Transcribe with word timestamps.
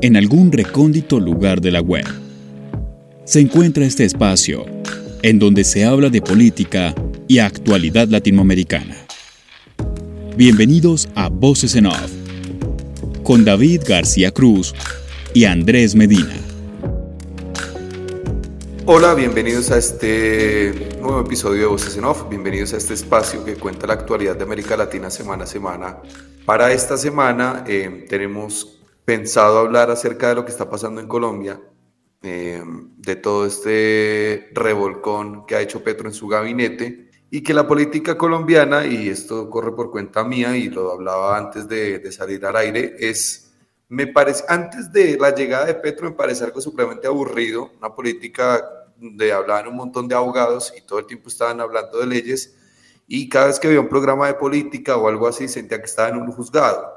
en 0.00 0.16
algún 0.16 0.52
recóndito 0.52 1.20
lugar 1.20 1.60
de 1.60 1.70
la 1.70 1.80
web, 1.80 2.06
se 3.24 3.40
encuentra 3.40 3.84
este 3.84 4.04
espacio 4.04 4.66
en 5.22 5.38
donde 5.38 5.64
se 5.64 5.84
habla 5.84 6.10
de 6.10 6.22
política 6.22 6.94
y 7.28 7.38
actualidad 7.38 8.08
latinoamericana. 8.08 8.96
Bienvenidos 10.36 11.08
a 11.14 11.28
Voces 11.28 11.74
en 11.74 11.86
Off, 11.86 12.12
con 13.22 13.44
David 13.44 13.82
García 13.86 14.30
Cruz 14.30 14.74
y 15.34 15.44
Andrés 15.44 15.94
Medina. 15.94 16.36
Hola, 18.84 19.14
bienvenidos 19.14 19.72
a 19.72 19.78
este 19.78 20.96
nuevo 21.00 21.20
episodio 21.20 21.62
de 21.62 21.66
Voces 21.66 21.96
en 21.96 22.04
Off, 22.04 22.28
bienvenidos 22.28 22.72
a 22.72 22.76
este 22.76 22.94
espacio 22.94 23.44
que 23.44 23.56
cuenta 23.56 23.86
la 23.88 23.94
actualidad 23.94 24.36
de 24.36 24.44
América 24.44 24.76
Latina 24.76 25.10
semana 25.10 25.42
a 25.42 25.46
semana. 25.48 25.96
Para 26.44 26.72
esta 26.72 26.96
semana 26.96 27.64
eh, 27.66 28.06
tenemos 28.08 28.75
pensado 29.06 29.60
hablar 29.60 29.90
acerca 29.90 30.28
de 30.28 30.34
lo 30.34 30.44
que 30.44 30.50
está 30.50 30.68
pasando 30.68 31.00
en 31.00 31.06
Colombia, 31.06 31.60
eh, 32.22 32.60
de 32.96 33.16
todo 33.16 33.46
este 33.46 34.50
revolcón 34.52 35.46
que 35.46 35.54
ha 35.54 35.60
hecho 35.60 35.84
Petro 35.84 36.08
en 36.08 36.14
su 36.14 36.26
gabinete 36.26 37.08
y 37.30 37.42
que 37.42 37.54
la 37.54 37.68
política 37.68 38.18
colombiana, 38.18 38.84
y 38.84 39.08
esto 39.08 39.48
corre 39.48 39.72
por 39.72 39.92
cuenta 39.92 40.24
mía 40.24 40.56
y 40.56 40.68
lo 40.70 40.90
hablaba 40.90 41.38
antes 41.38 41.68
de, 41.68 42.10
salir 42.10 42.44
al 42.44 42.56
aire, 42.56 42.96
es 42.98 43.52
me 43.88 44.08
parece, 44.08 44.44
antes 44.48 44.92
de 44.92 45.16
la 45.16 45.32
llegada 45.32 45.66
de 45.66 45.74
Petro, 45.74 46.10
me 46.10 46.16
parece 46.16 46.42
algo 46.42 46.60
supremamente 46.60 47.06
aburrido, 47.06 47.70
una 47.78 47.94
política 47.94 48.60
de 48.98 49.32
hablar 49.32 49.68
un 49.68 49.76
montón 49.76 50.08
de 50.08 50.16
abogados 50.16 50.74
y 50.76 50.80
todo 50.80 50.98
el 50.98 51.06
tiempo 51.06 51.28
estaban 51.28 51.60
hablando 51.60 51.98
de 51.98 52.06
leyes 52.06 52.56
y 53.06 53.28
cada 53.28 53.46
vez 53.46 53.60
que 53.60 53.68
veía 53.68 53.80
un 53.80 53.88
programa 53.88 54.26
de 54.26 54.34
política 54.34 54.96
o 54.96 55.06
algo 55.06 55.28
así 55.28 55.46
sentía 55.46 55.78
que 55.78 55.84
estaba 55.84 56.08
en 56.08 56.16
un 56.16 56.32
juzgado. 56.32 56.95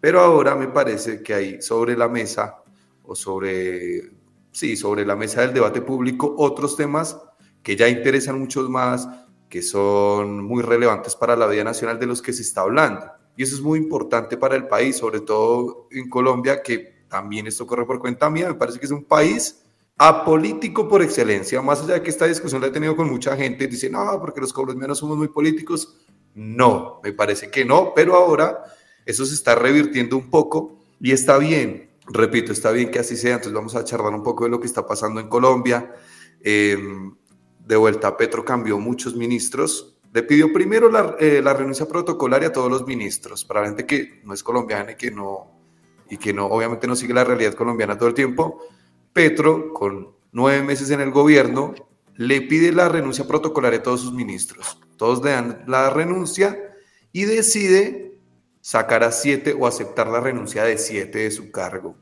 Pero 0.00 0.20
ahora 0.20 0.54
me 0.54 0.68
parece 0.68 1.22
que 1.22 1.34
hay 1.34 1.62
sobre 1.62 1.96
la 1.96 2.08
mesa 2.08 2.62
o 3.02 3.14
sobre, 3.14 4.12
sí, 4.52 4.76
sobre 4.76 5.04
la 5.04 5.16
mesa 5.16 5.40
del 5.40 5.54
debate 5.54 5.80
público 5.82 6.34
otros 6.38 6.76
temas 6.76 7.18
que 7.62 7.76
ya 7.76 7.88
interesan 7.88 8.38
muchos 8.38 8.68
más, 8.68 9.08
que 9.48 9.62
son 9.62 10.44
muy 10.44 10.62
relevantes 10.62 11.16
para 11.16 11.36
la 11.36 11.46
vida 11.46 11.64
nacional 11.64 11.98
de 11.98 12.06
los 12.06 12.22
que 12.22 12.32
se 12.32 12.42
está 12.42 12.60
hablando. 12.60 13.06
Y 13.36 13.42
eso 13.42 13.56
es 13.56 13.62
muy 13.62 13.78
importante 13.78 14.36
para 14.36 14.56
el 14.56 14.68
país, 14.68 14.96
sobre 14.96 15.20
todo 15.20 15.88
en 15.90 16.08
Colombia, 16.08 16.62
que 16.62 17.04
también 17.08 17.46
esto 17.46 17.66
corre 17.66 17.86
por 17.86 17.98
cuenta 17.98 18.28
mía, 18.28 18.48
me 18.48 18.54
parece 18.54 18.78
que 18.78 18.86
es 18.86 18.92
un 18.92 19.04
país 19.04 19.64
apolítico 19.96 20.88
por 20.88 21.02
excelencia, 21.02 21.60
más 21.60 21.82
allá 21.82 21.94
de 21.94 22.02
que 22.02 22.10
esta 22.10 22.26
discusión 22.26 22.60
la 22.60 22.68
he 22.68 22.70
tenido 22.70 22.94
con 22.94 23.10
mucha 23.10 23.36
gente, 23.36 23.66
dicen, 23.66 23.92
no, 23.92 24.20
porque 24.20 24.40
los 24.40 24.52
colombianos 24.52 24.98
somos 24.98 25.16
muy 25.16 25.28
políticos. 25.28 25.96
No, 26.34 27.00
me 27.02 27.12
parece 27.12 27.50
que 27.50 27.64
no, 27.64 27.92
pero 27.94 28.14
ahora 28.14 28.62
eso 29.08 29.24
se 29.24 29.32
está 29.32 29.54
revirtiendo 29.54 30.18
un 30.18 30.28
poco 30.28 30.76
y 31.00 31.12
está 31.12 31.38
bien, 31.38 31.88
repito, 32.06 32.52
está 32.52 32.70
bien 32.72 32.90
que 32.90 32.98
así 32.98 33.16
sea, 33.16 33.36
entonces 33.36 33.54
vamos 33.54 33.74
a 33.74 33.82
charlar 33.82 34.12
un 34.12 34.22
poco 34.22 34.44
de 34.44 34.50
lo 34.50 34.60
que 34.60 34.66
está 34.66 34.86
pasando 34.86 35.18
en 35.18 35.28
Colombia. 35.28 35.94
Em, 36.42 37.14
de 37.58 37.76
vuelta, 37.76 38.18
Petro 38.18 38.44
cambió 38.44 38.78
muchos 38.78 39.16
ministros, 39.16 39.98
le 40.12 40.22
pidió 40.24 40.52
primero 40.52 40.90
la, 40.90 41.16
eh, 41.18 41.40
la, 41.42 41.54
renuncia 41.54 41.88
protocolaria 41.88 42.48
a 42.48 42.52
todos 42.52 42.70
los 42.70 42.86
ministros, 42.86 43.46
para 43.46 43.62
la 43.62 43.68
gente 43.68 43.86
que 43.86 44.20
no 44.24 44.34
es 44.34 44.42
colombiana 44.42 44.92
y 44.92 44.96
que 44.96 45.10
no, 45.10 45.58
y 46.10 46.18
que 46.18 46.34
no, 46.34 46.44
obviamente 46.44 46.86
no 46.86 46.94
sigue 46.94 47.14
la 47.14 47.24
realidad 47.24 47.54
colombiana 47.54 47.96
todo 47.96 48.10
el 48.10 48.14
tiempo, 48.14 48.60
Petro, 49.14 49.72
con 49.72 50.10
nueve 50.32 50.62
meses 50.62 50.90
en 50.90 51.00
el 51.00 51.12
gobierno, 51.12 51.74
le 52.14 52.42
pide 52.42 52.72
la 52.72 52.90
renuncia 52.90 53.26
protocolaria 53.26 53.78
a 53.78 53.82
todos 53.82 54.02
sus 54.02 54.12
ministros. 54.12 54.78
Todos 54.98 55.24
le 55.24 55.30
dan 55.30 55.64
la 55.66 55.88
renuncia 55.88 56.58
y 57.10 57.24
decide 57.24 58.07
sacar 58.68 59.02
a 59.02 59.10
siete 59.10 59.56
o 59.58 59.66
aceptar 59.66 60.08
la 60.08 60.20
renuncia 60.20 60.62
de 60.62 60.76
siete 60.76 61.20
de 61.20 61.30
su 61.30 61.50
cargo. 61.50 61.96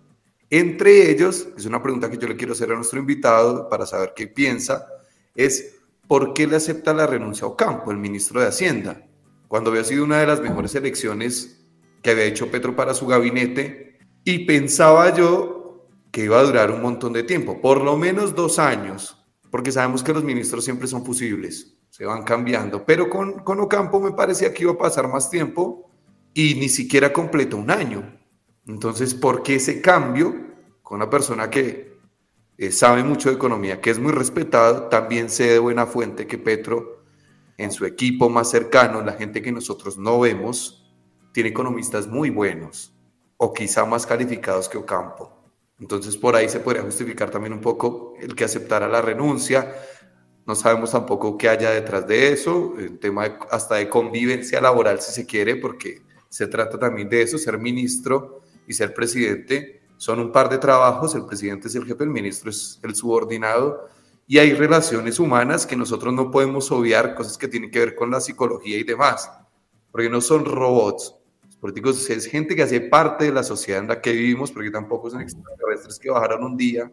Entre 0.50 1.12
ellos, 1.12 1.46
es 1.56 1.64
una 1.64 1.80
pregunta 1.80 2.10
que 2.10 2.18
yo 2.18 2.26
le 2.26 2.34
quiero 2.34 2.54
hacer 2.54 2.72
a 2.72 2.74
nuestro 2.74 2.98
invitado 2.98 3.68
para 3.68 3.86
saber 3.86 4.14
qué 4.16 4.26
piensa, 4.26 4.84
es 5.36 5.76
¿por 6.08 6.34
qué 6.34 6.48
le 6.48 6.56
acepta 6.56 6.92
la 6.92 7.06
renuncia 7.06 7.44
a 7.44 7.50
Ocampo, 7.50 7.92
el 7.92 7.98
ministro 7.98 8.40
de 8.40 8.48
Hacienda? 8.48 9.06
Cuando 9.46 9.70
había 9.70 9.84
sido 9.84 10.02
una 10.02 10.18
de 10.18 10.26
las 10.26 10.40
mejores 10.40 10.74
elecciones 10.74 11.64
que 12.02 12.10
había 12.10 12.24
hecho 12.24 12.50
Petro 12.50 12.74
para 12.74 12.94
su 12.94 13.06
gabinete 13.06 14.00
y 14.24 14.44
pensaba 14.44 15.14
yo 15.14 15.86
que 16.10 16.24
iba 16.24 16.40
a 16.40 16.42
durar 16.42 16.72
un 16.72 16.82
montón 16.82 17.12
de 17.12 17.22
tiempo, 17.22 17.60
por 17.60 17.80
lo 17.80 17.96
menos 17.96 18.34
dos 18.34 18.58
años, 18.58 19.24
porque 19.52 19.70
sabemos 19.70 20.02
que 20.02 20.12
los 20.12 20.24
ministros 20.24 20.64
siempre 20.64 20.88
son 20.88 21.04
fusibles, 21.04 21.78
se 21.90 22.04
van 22.04 22.24
cambiando, 22.24 22.84
pero 22.84 23.08
con, 23.08 23.34
con 23.44 23.60
Ocampo 23.60 24.00
me 24.00 24.10
parecía 24.10 24.52
que 24.52 24.64
iba 24.64 24.72
a 24.72 24.78
pasar 24.78 25.06
más 25.06 25.30
tiempo 25.30 25.85
y 26.36 26.54
ni 26.54 26.68
siquiera 26.68 27.14
completó 27.14 27.56
un 27.56 27.70
año. 27.70 28.14
Entonces, 28.66 29.14
¿por 29.14 29.42
qué 29.42 29.54
ese 29.54 29.80
cambio 29.80 30.36
con 30.82 30.96
una 30.96 31.08
persona 31.08 31.48
que 31.48 31.96
eh, 32.58 32.70
sabe 32.72 33.02
mucho 33.02 33.30
de 33.30 33.36
economía, 33.36 33.80
que 33.80 33.88
es 33.88 33.98
muy 33.98 34.12
respetado, 34.12 34.88
también 34.88 35.30
sé 35.30 35.44
de 35.44 35.58
buena 35.58 35.86
fuente 35.86 36.26
que 36.26 36.36
Petro 36.36 37.04
en 37.56 37.72
su 37.72 37.86
equipo 37.86 38.28
más 38.28 38.50
cercano, 38.50 39.00
la 39.00 39.14
gente 39.14 39.40
que 39.40 39.50
nosotros 39.50 39.96
no 39.96 40.20
vemos, 40.20 40.94
tiene 41.32 41.48
economistas 41.48 42.06
muy 42.06 42.28
buenos 42.28 42.94
o 43.38 43.54
quizá 43.54 43.86
más 43.86 44.04
calificados 44.04 44.68
que 44.68 44.76
Ocampo. 44.76 45.32
Entonces 45.80 46.18
por 46.18 46.36
ahí 46.36 46.50
se 46.50 46.60
podría 46.60 46.82
justificar 46.82 47.30
también 47.30 47.54
un 47.54 47.62
poco 47.62 48.12
el 48.20 48.34
que 48.34 48.44
aceptara 48.44 48.88
la 48.88 49.00
renuncia. 49.00 49.74
No 50.44 50.54
sabemos 50.54 50.90
tampoco 50.92 51.38
qué 51.38 51.48
haya 51.48 51.70
detrás 51.70 52.06
de 52.06 52.30
eso, 52.30 52.74
el 52.78 52.98
tema 52.98 53.38
hasta 53.50 53.76
de 53.76 53.88
convivencia 53.88 54.60
laboral 54.60 55.00
si 55.00 55.12
se 55.12 55.24
quiere, 55.24 55.56
porque 55.56 56.04
se 56.28 56.46
trata 56.46 56.78
también 56.78 57.08
de 57.08 57.22
eso, 57.22 57.38
ser 57.38 57.58
ministro 57.58 58.40
y 58.66 58.72
ser 58.72 58.94
presidente 58.94 59.82
son 59.96 60.20
un 60.20 60.32
par 60.32 60.48
de 60.48 60.58
trabajos, 60.58 61.14
el 61.14 61.24
presidente 61.24 61.68
es 61.68 61.74
el 61.74 61.84
jefe, 61.84 62.04
el 62.04 62.10
ministro 62.10 62.50
es 62.50 62.78
el 62.82 62.94
subordinado, 62.94 63.88
y 64.26 64.38
hay 64.38 64.52
relaciones 64.52 65.18
humanas 65.18 65.66
que 65.66 65.76
nosotros 65.76 66.12
no 66.12 66.30
podemos 66.30 66.70
obviar, 66.70 67.14
cosas 67.14 67.38
que 67.38 67.48
tienen 67.48 67.70
que 67.70 67.78
ver 67.78 67.94
con 67.94 68.10
la 68.10 68.20
psicología 68.20 68.76
y 68.76 68.84
demás, 68.84 69.30
porque 69.90 70.10
no 70.10 70.20
son 70.20 70.44
robots, 70.44 71.14
políticos 71.60 72.08
es 72.10 72.26
gente 72.26 72.54
que 72.54 72.62
hace 72.62 72.80
parte 72.80 73.24
de 73.24 73.32
la 73.32 73.42
sociedad 73.42 73.80
en 73.80 73.88
la 73.88 74.00
que 74.00 74.12
vivimos, 74.12 74.52
porque 74.52 74.70
tampoco 74.70 75.10
son 75.10 75.22
extraterrestres 75.22 75.98
que 75.98 76.10
bajaron 76.10 76.44
un 76.44 76.56
día 76.56 76.92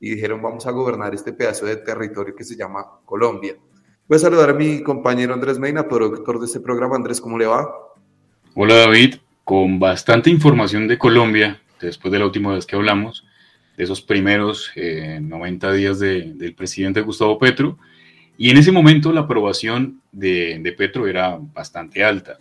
y 0.00 0.14
dijeron 0.14 0.40
vamos 0.40 0.66
a 0.66 0.70
gobernar 0.70 1.14
este 1.14 1.32
pedazo 1.32 1.66
de 1.66 1.76
territorio 1.76 2.34
que 2.34 2.44
se 2.44 2.56
llama 2.56 2.86
Colombia. 3.04 3.56
Voy 4.06 4.16
a 4.16 4.18
saludar 4.20 4.50
a 4.50 4.54
mi 4.54 4.82
compañero 4.82 5.34
Andrés 5.34 5.58
Meina, 5.58 5.86
productor 5.86 6.38
de 6.38 6.46
este 6.46 6.60
programa. 6.60 6.96
Andrés, 6.96 7.20
¿cómo 7.20 7.36
le 7.36 7.46
va? 7.46 7.68
Hola 8.60 8.74
David, 8.74 9.14
con 9.44 9.78
bastante 9.78 10.30
información 10.30 10.88
de 10.88 10.98
Colombia, 10.98 11.60
después 11.80 12.10
de 12.10 12.18
la 12.18 12.24
última 12.24 12.52
vez 12.54 12.66
que 12.66 12.74
hablamos, 12.74 13.24
de 13.76 13.84
esos 13.84 14.02
primeros 14.02 14.72
90 14.74 15.68
eh, 15.70 15.76
días 15.76 16.00
de, 16.00 16.32
del 16.34 16.56
presidente 16.56 17.02
Gustavo 17.02 17.38
Petro, 17.38 17.78
y 18.36 18.50
en 18.50 18.56
ese 18.56 18.72
momento 18.72 19.12
la 19.12 19.20
aprobación 19.20 20.02
de, 20.10 20.58
de 20.60 20.72
Petro 20.72 21.06
era 21.06 21.38
bastante 21.40 22.02
alta. 22.02 22.38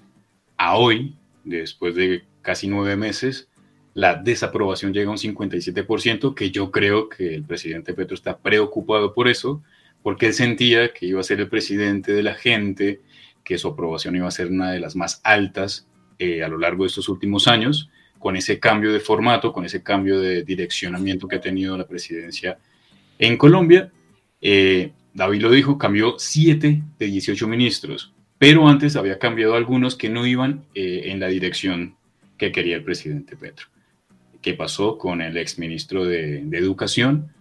A 0.57 0.77
hoy, 0.77 1.13
después 1.43 1.93
de 1.93 2.23
casi 2.41 2.67
nueve 2.67 2.95
meses, 2.95 3.47
la 3.93 4.15
desaprobación 4.15 4.93
llega 4.93 5.09
a 5.09 5.11
un 5.11 5.19
57%, 5.19 6.33
que 6.33 6.49
yo 6.49 6.71
creo 6.71 7.09
que 7.09 7.35
el 7.35 7.43
presidente 7.43 7.93
Petro 7.93 8.15
está 8.15 8.39
preocupado 8.39 9.13
por 9.13 9.27
eso, 9.27 9.61
porque 10.01 10.25
él 10.25 10.33
sentía 10.33 10.93
que 10.93 11.05
iba 11.05 11.19
a 11.19 11.23
ser 11.23 11.41
el 11.41 11.47
presidente 11.47 12.11
de 12.11 12.23
la 12.23 12.33
gente, 12.33 13.01
que 13.43 13.59
su 13.59 13.67
aprobación 13.67 14.15
iba 14.15 14.27
a 14.27 14.31
ser 14.31 14.47
una 14.47 14.71
de 14.71 14.79
las 14.79 14.95
más 14.95 15.21
altas 15.23 15.87
eh, 16.19 16.43
a 16.43 16.47
lo 16.47 16.57
largo 16.57 16.83
de 16.83 16.87
estos 16.87 17.09
últimos 17.09 17.47
años, 17.47 17.89
con 18.19 18.35
ese 18.35 18.59
cambio 18.59 18.91
de 18.91 18.99
formato, 18.99 19.53
con 19.53 19.65
ese 19.65 19.83
cambio 19.83 20.19
de 20.19 20.43
direccionamiento 20.43 21.27
que 21.27 21.35
ha 21.35 21.41
tenido 21.41 21.77
la 21.77 21.87
presidencia 21.87 22.57
en 23.19 23.37
Colombia. 23.37 23.91
Eh, 24.41 24.91
David 25.13 25.41
lo 25.41 25.51
dijo, 25.51 25.77
cambió 25.77 26.15
7 26.17 26.83
de 26.97 27.05
18 27.05 27.47
ministros 27.47 28.13
pero 28.37 28.67
antes 28.67 28.95
había 28.95 29.19
cambiado 29.19 29.55
algunos 29.55 29.95
que 29.95 30.09
no 30.09 30.25
iban 30.25 30.63
eh, 30.75 31.03
en 31.05 31.19
la 31.19 31.27
dirección 31.27 31.95
que 32.37 32.51
quería 32.51 32.75
el 32.75 32.83
presidente 32.83 33.35
Petro. 33.35 33.67
¿Qué 34.41 34.53
pasó 34.53 34.97
con 34.97 35.21
el 35.21 35.37
exministro 35.37 36.05
de, 36.05 36.43
de 36.43 36.57
Educación, 36.57 37.31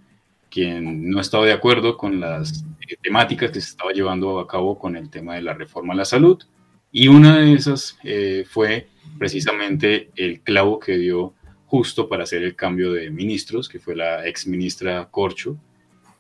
quien 0.51 1.11
no 1.11 1.21
estaba 1.21 1.45
de 1.45 1.53
acuerdo 1.53 1.99
con 1.99 2.21
las 2.21 2.65
temáticas 3.03 3.51
que 3.51 3.61
se 3.61 3.71
estaba 3.71 3.93
llevando 3.93 4.39
a 4.41 4.49
cabo 4.49 4.79
con 4.79 4.97
el 4.97 5.11
tema 5.11 5.35
de 5.35 5.43
la 5.43 5.53
reforma 5.53 5.93
a 5.93 5.97
la 5.97 6.05
salud? 6.07 6.43
Y 6.99 7.09
una 7.09 7.37
de 7.37 7.53
esas 7.53 7.99
eh, 8.05 8.47
fue 8.49 8.87
precisamente 9.19 10.09
el 10.17 10.41
clavo 10.41 10.81
que 10.81 10.97
dio 10.97 11.35
justo 11.67 12.09
para 12.09 12.23
hacer 12.23 12.43
el 12.43 12.57
cambio 12.57 12.91
de 12.91 13.11
ministros, 13.11 13.69
que 13.69 13.79
fue 13.79 13.95
la 13.95 14.27
exministra 14.27 15.07
Corcho, 15.11 15.59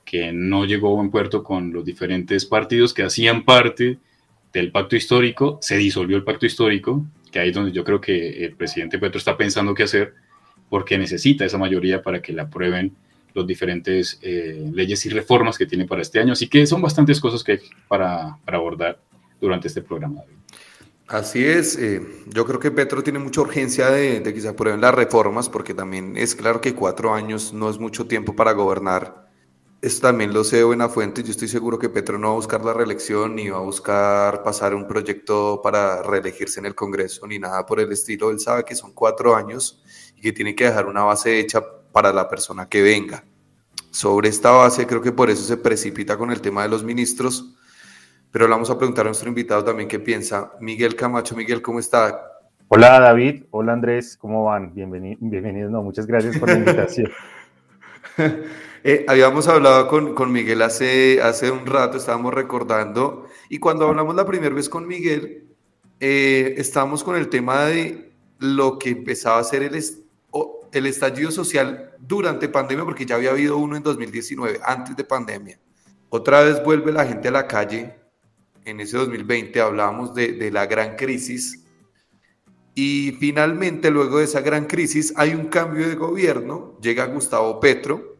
que 0.04 0.34
no 0.34 0.66
llegó 0.66 0.90
a 0.90 0.96
buen 0.96 1.10
puerto 1.10 1.42
con 1.42 1.72
los 1.72 1.82
diferentes 1.82 2.44
partidos 2.44 2.92
que 2.92 3.04
hacían 3.04 3.46
parte 3.46 3.96
del 4.52 4.70
pacto 4.70 4.96
histórico, 4.96 5.58
se 5.62 5.78
disolvió 5.78 6.18
el 6.18 6.24
pacto 6.24 6.44
histórico, 6.44 7.06
que 7.32 7.38
ahí 7.38 7.48
es 7.48 7.54
donde 7.54 7.72
yo 7.72 7.82
creo 7.82 7.98
que 7.98 8.44
el 8.44 8.52
presidente 8.52 8.98
Petro 8.98 9.16
está 9.16 9.34
pensando 9.34 9.72
qué 9.72 9.84
hacer, 9.84 10.12
porque 10.68 10.98
necesita 10.98 11.46
esa 11.46 11.56
mayoría 11.56 12.02
para 12.02 12.20
que 12.20 12.34
la 12.34 12.42
aprueben 12.42 12.94
los 13.32 13.46
diferentes 13.46 14.18
eh, 14.20 14.70
leyes 14.74 15.06
y 15.06 15.08
reformas 15.08 15.56
que 15.56 15.64
tiene 15.64 15.86
para 15.86 16.02
este 16.02 16.20
año. 16.20 16.34
Así 16.34 16.48
que 16.48 16.66
son 16.66 16.82
bastantes 16.82 17.18
cosas 17.18 17.42
que 17.42 17.52
hay 17.52 17.58
para 17.88 18.36
abordar 18.44 19.00
durante 19.40 19.68
este 19.68 19.82
programa. 19.82 20.22
Así 21.08 21.44
es, 21.44 21.76
eh, 21.76 22.00
yo 22.26 22.44
creo 22.44 22.58
que 22.58 22.72
Petro 22.72 23.02
tiene 23.02 23.20
mucha 23.20 23.40
urgencia 23.40 23.90
de, 23.90 24.20
de 24.20 24.34
que 24.34 24.40
se 24.40 24.48
aprueben 24.48 24.80
las 24.80 24.92
reformas, 24.92 25.48
porque 25.48 25.72
también 25.72 26.16
es 26.16 26.34
claro 26.34 26.60
que 26.60 26.74
cuatro 26.74 27.14
años 27.14 27.52
no 27.52 27.70
es 27.70 27.78
mucho 27.78 28.06
tiempo 28.06 28.34
para 28.34 28.52
gobernar 28.52 29.26
esto 29.82 30.08
también 30.08 30.32
lo 30.32 30.42
sé 30.42 30.64
de 30.64 30.88
fuente. 30.88 31.22
Yo 31.22 31.30
estoy 31.30 31.48
seguro 31.48 31.78
que 31.78 31.88
Petro 31.88 32.18
no 32.18 32.28
va 32.28 32.32
a 32.32 32.36
buscar 32.36 32.64
la 32.64 32.72
reelección 32.72 33.34
ni 33.34 33.48
va 33.48 33.58
a 33.58 33.60
buscar 33.60 34.42
pasar 34.42 34.74
un 34.74 34.88
proyecto 34.88 35.60
para 35.62 36.02
reelegirse 36.02 36.60
en 36.60 36.66
el 36.66 36.74
Congreso 36.74 37.26
ni 37.26 37.38
nada 37.38 37.64
por 37.66 37.78
el 37.78 37.92
estilo. 37.92 38.30
Él 38.30 38.40
sabe 38.40 38.64
que 38.64 38.74
son 38.74 38.92
cuatro 38.92 39.36
años 39.36 39.82
y 40.16 40.22
que 40.22 40.32
tiene 40.32 40.54
que 40.54 40.64
dejar 40.64 40.86
una 40.86 41.04
base 41.04 41.38
hecha 41.38 41.62
para 41.92 42.12
la 42.12 42.28
persona 42.28 42.68
que 42.68 42.82
venga. 42.82 43.24
Sobre 43.90 44.28
esta 44.28 44.50
base, 44.50 44.86
creo 44.86 45.00
que 45.00 45.12
por 45.12 45.30
eso 45.30 45.44
se 45.44 45.56
precipita 45.56 46.18
con 46.18 46.30
el 46.30 46.40
tema 46.40 46.62
de 46.62 46.68
los 46.68 46.82
ministros. 46.82 47.54
Pero 48.30 48.46
le 48.46 48.50
vamos 48.50 48.70
a 48.70 48.78
preguntar 48.78 49.06
a 49.06 49.08
nuestro 49.08 49.28
invitado 49.28 49.64
también 49.64 49.88
qué 49.88 49.98
piensa. 49.98 50.52
Miguel 50.60 50.94
Camacho, 50.96 51.36
Miguel, 51.36 51.62
¿cómo 51.62 51.78
está? 51.78 52.20
Hola 52.68 52.98
David, 52.98 53.44
hola 53.50 53.72
Andrés, 53.72 54.16
¿cómo 54.16 54.44
van? 54.44 54.74
Bienvenidos, 54.74 55.18
bienvenidos, 55.20 55.70
no, 55.70 55.82
muchas 55.82 56.06
gracias 56.06 56.36
por 56.36 56.48
la 56.48 56.56
invitación. 56.56 57.10
Eh, 58.88 59.04
habíamos 59.08 59.48
hablado 59.48 59.88
con, 59.88 60.14
con, 60.14 60.30
Miguel 60.30 60.62
hace, 60.62 61.20
hace 61.20 61.50
un 61.50 61.66
rato, 61.66 61.96
estábamos 61.96 62.32
recordando, 62.32 63.26
y 63.48 63.58
cuando 63.58 63.88
hablamos 63.88 64.14
la 64.14 64.24
primera 64.24 64.54
vez 64.54 64.68
con 64.68 64.86
Miguel, 64.86 65.48
eh, 65.98 66.54
estábamos 66.56 67.02
con 67.02 67.16
el 67.16 67.28
tema 67.28 67.64
de 67.64 68.12
lo 68.38 68.78
que 68.78 68.90
empezaba 68.90 69.40
a 69.40 69.44
ser 69.44 69.64
el, 69.64 69.74
el 70.72 70.86
estallido 70.86 71.32
social 71.32 71.94
durante 71.98 72.48
pandemia, 72.48 72.84
porque 72.84 73.04
ya 73.04 73.16
había 73.16 73.30
habido 73.30 73.56
uno 73.56 73.76
en 73.76 73.82
2019, 73.82 74.60
antes 74.62 74.94
de 74.94 75.02
pandemia. 75.02 75.58
Otra 76.08 76.42
vez 76.42 76.62
vuelve 76.62 76.92
la 76.92 77.06
gente 77.06 77.26
a 77.26 77.32
la 77.32 77.48
calle. 77.48 77.92
En 78.66 78.80
ese 78.80 78.98
2020 78.98 79.58
hablábamos 79.60 80.14
de, 80.14 80.32
de 80.32 80.50
la 80.50 80.66
gran 80.66 80.96
crisis. 80.96 81.64
Y 82.74 83.16
finalmente, 83.18 83.90
luego 83.90 84.18
de 84.18 84.24
esa 84.24 84.42
gran 84.42 84.66
crisis, 84.66 85.14
hay 85.16 85.32
un 85.32 85.46
cambio 85.46 85.88
de 85.88 85.94
gobierno. 85.94 86.78
Llega 86.82 87.06
Gustavo 87.06 87.58
Petro, 87.58 88.16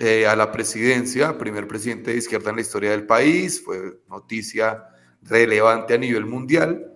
eh, 0.00 0.28
a 0.28 0.36
la 0.36 0.52
presidencia, 0.52 1.36
primer 1.36 1.66
presidente 1.66 2.12
de 2.12 2.18
izquierda 2.18 2.50
en 2.50 2.56
la 2.56 2.62
historia 2.62 2.92
del 2.92 3.04
país, 3.04 3.60
fue 3.64 3.98
noticia 4.08 4.84
relevante 5.22 5.94
a 5.94 5.98
nivel 5.98 6.24
mundial. 6.24 6.94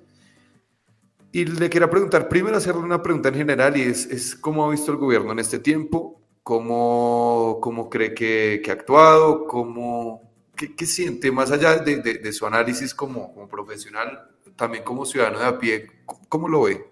Y 1.33 1.45
le 1.47 1.69
quiero 1.69 1.91
preguntar, 1.91 2.29
primero 2.29 2.57
hacerle 2.57 2.83
una 2.83 3.03
pregunta 3.03 3.31
en 3.31 3.35
general 3.35 3.77
y 3.77 3.83
es, 3.83 4.07
es 4.07 4.37
¿cómo 4.37 4.65
ha 4.65 4.71
visto 4.71 4.93
el 4.93 4.99
gobierno 4.99 5.33
en 5.33 5.41
este 5.41 5.59
tiempo? 5.59 6.23
¿Cómo, 6.45 7.59
cómo 7.61 7.91
cree 7.91 8.15
que, 8.15 8.63
que 8.65 8.71
ha 8.71 8.75
actuado? 8.75 9.49
¿Cómo, 9.49 10.22
qué, 10.57 10.75
qué, 10.75 10.87
siente 10.87 11.31
más 11.31 11.51
allá 11.51 11.77
de, 11.77 11.97
de, 12.03 12.15
de 12.15 12.33
su 12.33 12.47
análisis 12.47 12.95
como, 12.95 13.33
como, 13.35 13.49
profesional, 13.49 14.29
también 14.57 14.85
como 14.85 15.05
ciudadano 15.05 15.39
de 15.39 15.47
a 15.47 15.59
pie? 15.59 15.87
¿Cómo 16.29 16.49
lo 16.49 16.63
ve? 16.63 16.85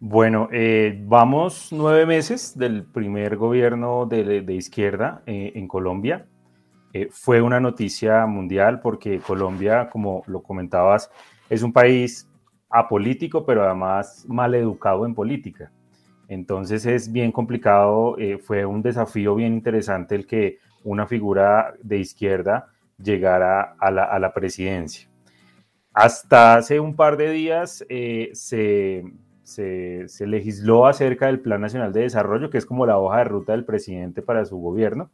Bueno, 0.00 0.48
eh, 0.50 1.00
vamos 1.06 1.68
nueve 1.70 2.06
meses 2.06 2.58
del 2.58 2.84
primer 2.84 3.36
gobierno 3.36 4.06
de, 4.06 4.42
de 4.42 4.54
izquierda 4.54 5.22
eh, 5.26 5.52
en 5.54 5.68
Colombia. 5.68 6.26
Eh, 6.92 7.08
fue 7.10 7.40
una 7.40 7.60
noticia 7.60 8.26
mundial 8.26 8.80
porque 8.80 9.18
Colombia, 9.20 9.88
como 9.88 10.22
lo 10.26 10.42
comentabas, 10.42 11.10
es 11.48 11.62
un 11.62 11.72
país 11.72 12.28
apolítico, 12.68 13.46
pero 13.46 13.62
además 13.62 14.24
mal 14.28 14.54
educado 14.54 15.06
en 15.06 15.14
política. 15.14 15.70
Entonces 16.28 16.86
es 16.86 17.12
bien 17.12 17.30
complicado, 17.30 18.16
eh, 18.18 18.38
fue 18.38 18.64
un 18.64 18.82
desafío 18.82 19.34
bien 19.34 19.52
interesante 19.52 20.14
el 20.14 20.26
que 20.26 20.58
una 20.82 21.06
figura 21.06 21.74
de 21.82 21.98
izquierda 21.98 22.71
llegara 23.02 23.76
a 23.78 23.90
la, 23.90 24.32
presidencia. 24.34 25.08
Hasta 25.92 26.54
hace 26.54 26.80
un 26.80 26.96
par 26.96 27.16
de 27.16 27.30
días 27.30 27.84
eh, 27.88 28.30
se, 28.32 29.04
se, 29.42 30.08
se, 30.08 30.26
legisló 30.26 30.86
acerca 30.86 31.26
del 31.26 31.40
Plan 31.40 31.60
Nacional 31.60 31.92
de 31.92 32.02
Desarrollo, 32.02 32.48
que 32.48 32.58
es 32.58 32.66
como 32.66 32.86
la 32.86 32.98
hoja 32.98 33.18
de 33.18 33.24
ruta 33.24 33.52
del 33.52 33.64
presidente 33.64 34.22
para 34.22 34.44
su 34.44 34.56
gobierno. 34.56 35.10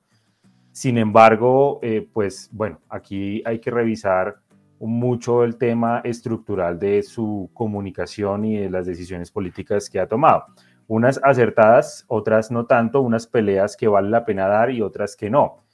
Sin 0.79 0.97
embargo, 0.97 1.81
eh, 1.83 2.09
pues 2.13 2.49
bueno, 2.53 2.79
aquí 2.89 3.43
hay 3.45 3.59
que 3.59 3.73
revisar 3.73 4.37
mucho 4.79 5.43
el 5.43 5.57
tema 5.57 6.01
estructural 6.05 6.79
de 6.79 7.03
su 7.03 7.51
comunicación 7.53 8.45
y 8.45 8.59
de 8.59 8.71
las 8.71 8.87
decisiones 8.87 9.31
políticas 9.33 9.91
que 9.91 9.99
ha 9.99 10.07
tomado. 10.07 10.45
Unas 10.87 11.21
acertadas, 11.23 12.05
otras 12.07 12.51
no 12.51 12.67
tanto, 12.67 13.01
unas 13.01 13.27
peleas 13.27 13.77
que 13.77 13.89
vale 13.89 14.09
la 14.09 14.25
pena 14.25 14.47
dar 14.47 14.71
y 14.71 14.81
otras 14.81 15.17
que 15.17 15.29
no. 15.29 15.65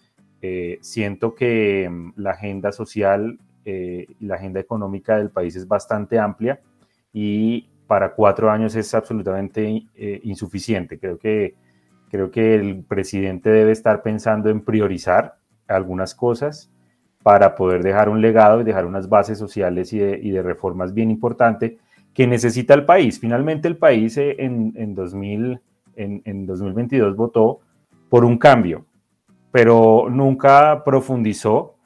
Eh, 0.47 0.79
siento 0.83 1.35
que 1.35 1.89
mm, 1.89 2.13
la 2.17 2.33
agenda 2.33 2.71
social 2.71 3.39
eh, 3.65 4.05
y 4.21 4.27
la 4.27 4.35
agenda 4.35 4.61
económica 4.61 5.17
del 5.17 5.31
país 5.31 5.57
es 5.57 5.67
bastante 5.67 6.19
amplia 6.19 6.61
y 7.15 7.71
para 7.87 8.13
cuatro 8.13 8.51
años 8.51 8.77
es 8.77 8.93
absolutamente 8.93 9.87
eh, 9.95 10.21
insuficiente. 10.23 10.99
Creo 10.99 11.19
que, 11.19 11.55
creo 12.11 12.31
que 12.31 12.57
el 12.57 12.85
presidente 12.85 13.49
debe 13.49 13.73
estar 13.73 14.03
pensando 14.03 14.51
en 14.51 14.61
priorizar 14.61 15.39
algunas 15.67 16.15
cosas 16.15 16.71
para 17.23 17.55
poder 17.55 17.83
dejar 17.83 18.11
un 18.11 18.21
legado 18.21 18.61
y 18.61 18.65
dejar 18.65 18.85
unas 18.85 19.09
bases 19.09 19.39
sociales 19.39 19.95
y 19.95 19.99
de, 19.99 20.21
y 20.23 20.31
de 20.31 20.43
reformas 20.43 20.93
bien 20.93 21.11
importantes 21.11 21.73
que 22.13 22.27
necesita 22.27 22.75
el 22.75 22.85
país. 22.85 23.19
Finalmente 23.19 23.67
el 23.67 23.79
país 23.79 24.19
eh, 24.19 24.37
en, 24.39 24.75
en, 24.77 24.95
2000, 24.95 25.59
en, 25.97 26.21
en 26.27 26.45
2022 26.45 27.17
votó 27.17 27.61
por 28.11 28.27
un 28.27 28.37
cambio, 28.37 28.85
pero 29.55 30.09
nunca 30.11 30.83
profundizó 30.85 31.77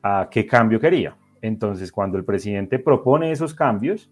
a 0.00 0.28
qué 0.30 0.46
cambio 0.46 0.78
quería. 0.78 1.16
Entonces, 1.42 1.90
cuando 1.90 2.16
el 2.18 2.24
presidente 2.24 2.78
propone 2.78 3.32
esos 3.32 3.52
cambios, 3.52 4.08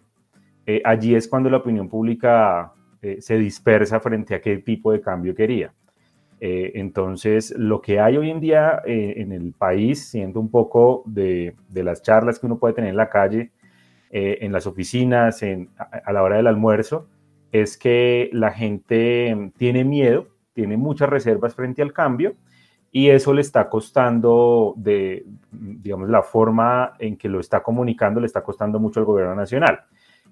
eh, 0.66 0.82
allí 0.84 1.14
es 1.14 1.28
cuando 1.28 1.48
la 1.48 1.58
opinión 1.58 1.88
pública 1.88 2.72
eh, 3.00 3.18
se 3.20 3.38
dispersa 3.38 4.00
frente 4.00 4.34
a 4.34 4.40
qué 4.40 4.58
tipo 4.58 4.90
de 4.90 5.00
cambio 5.00 5.32
quería. 5.32 5.72
Eh, 6.40 6.72
entonces, 6.74 7.54
lo 7.56 7.80
que 7.80 8.00
hay 8.00 8.16
hoy 8.16 8.30
en 8.30 8.40
día 8.40 8.82
en 8.84 9.30
el 9.30 9.52
país, 9.52 10.08
siendo 10.08 10.40
un 10.40 10.50
poco 10.50 11.04
de, 11.06 11.54
las 11.72 12.02
charlas 12.02 12.40
que 12.40 12.46
uno 12.46 12.58
puede 12.58 12.74
tener 12.74 12.90
en 12.90 12.96
la 12.96 13.10
calle, 13.10 13.52
en 14.10 14.50
las 14.50 14.66
oficinas, 14.66 15.40
a, 15.78 16.12
la 16.12 16.20
hora 16.20 16.38
del 16.38 16.48
almuerzo, 16.48 17.06
es 17.52 17.78
que 17.78 18.28
la 18.32 18.50
gente 18.50 19.52
tiene 19.56 19.84
miedo, 19.84 20.26
tiene 20.52 20.76
muchas 20.76 21.08
reservas 21.08 21.54
frente 21.54 21.80
al 21.80 21.92
cambio 21.92 22.34
y 22.96 23.10
eso 23.10 23.32
le 23.32 23.40
está 23.40 23.68
costando 23.68 24.72
de, 24.76 25.26
digamos, 25.50 26.08
la 26.08 26.22
forma 26.22 26.92
en 27.00 27.16
que 27.16 27.28
lo 27.28 27.40
está 27.40 27.60
comunicando, 27.60 28.20
le 28.20 28.26
está 28.26 28.44
costando 28.44 28.78
mucho 28.78 29.00
al 29.00 29.06
gobierno 29.06 29.34
nacional. 29.34 29.80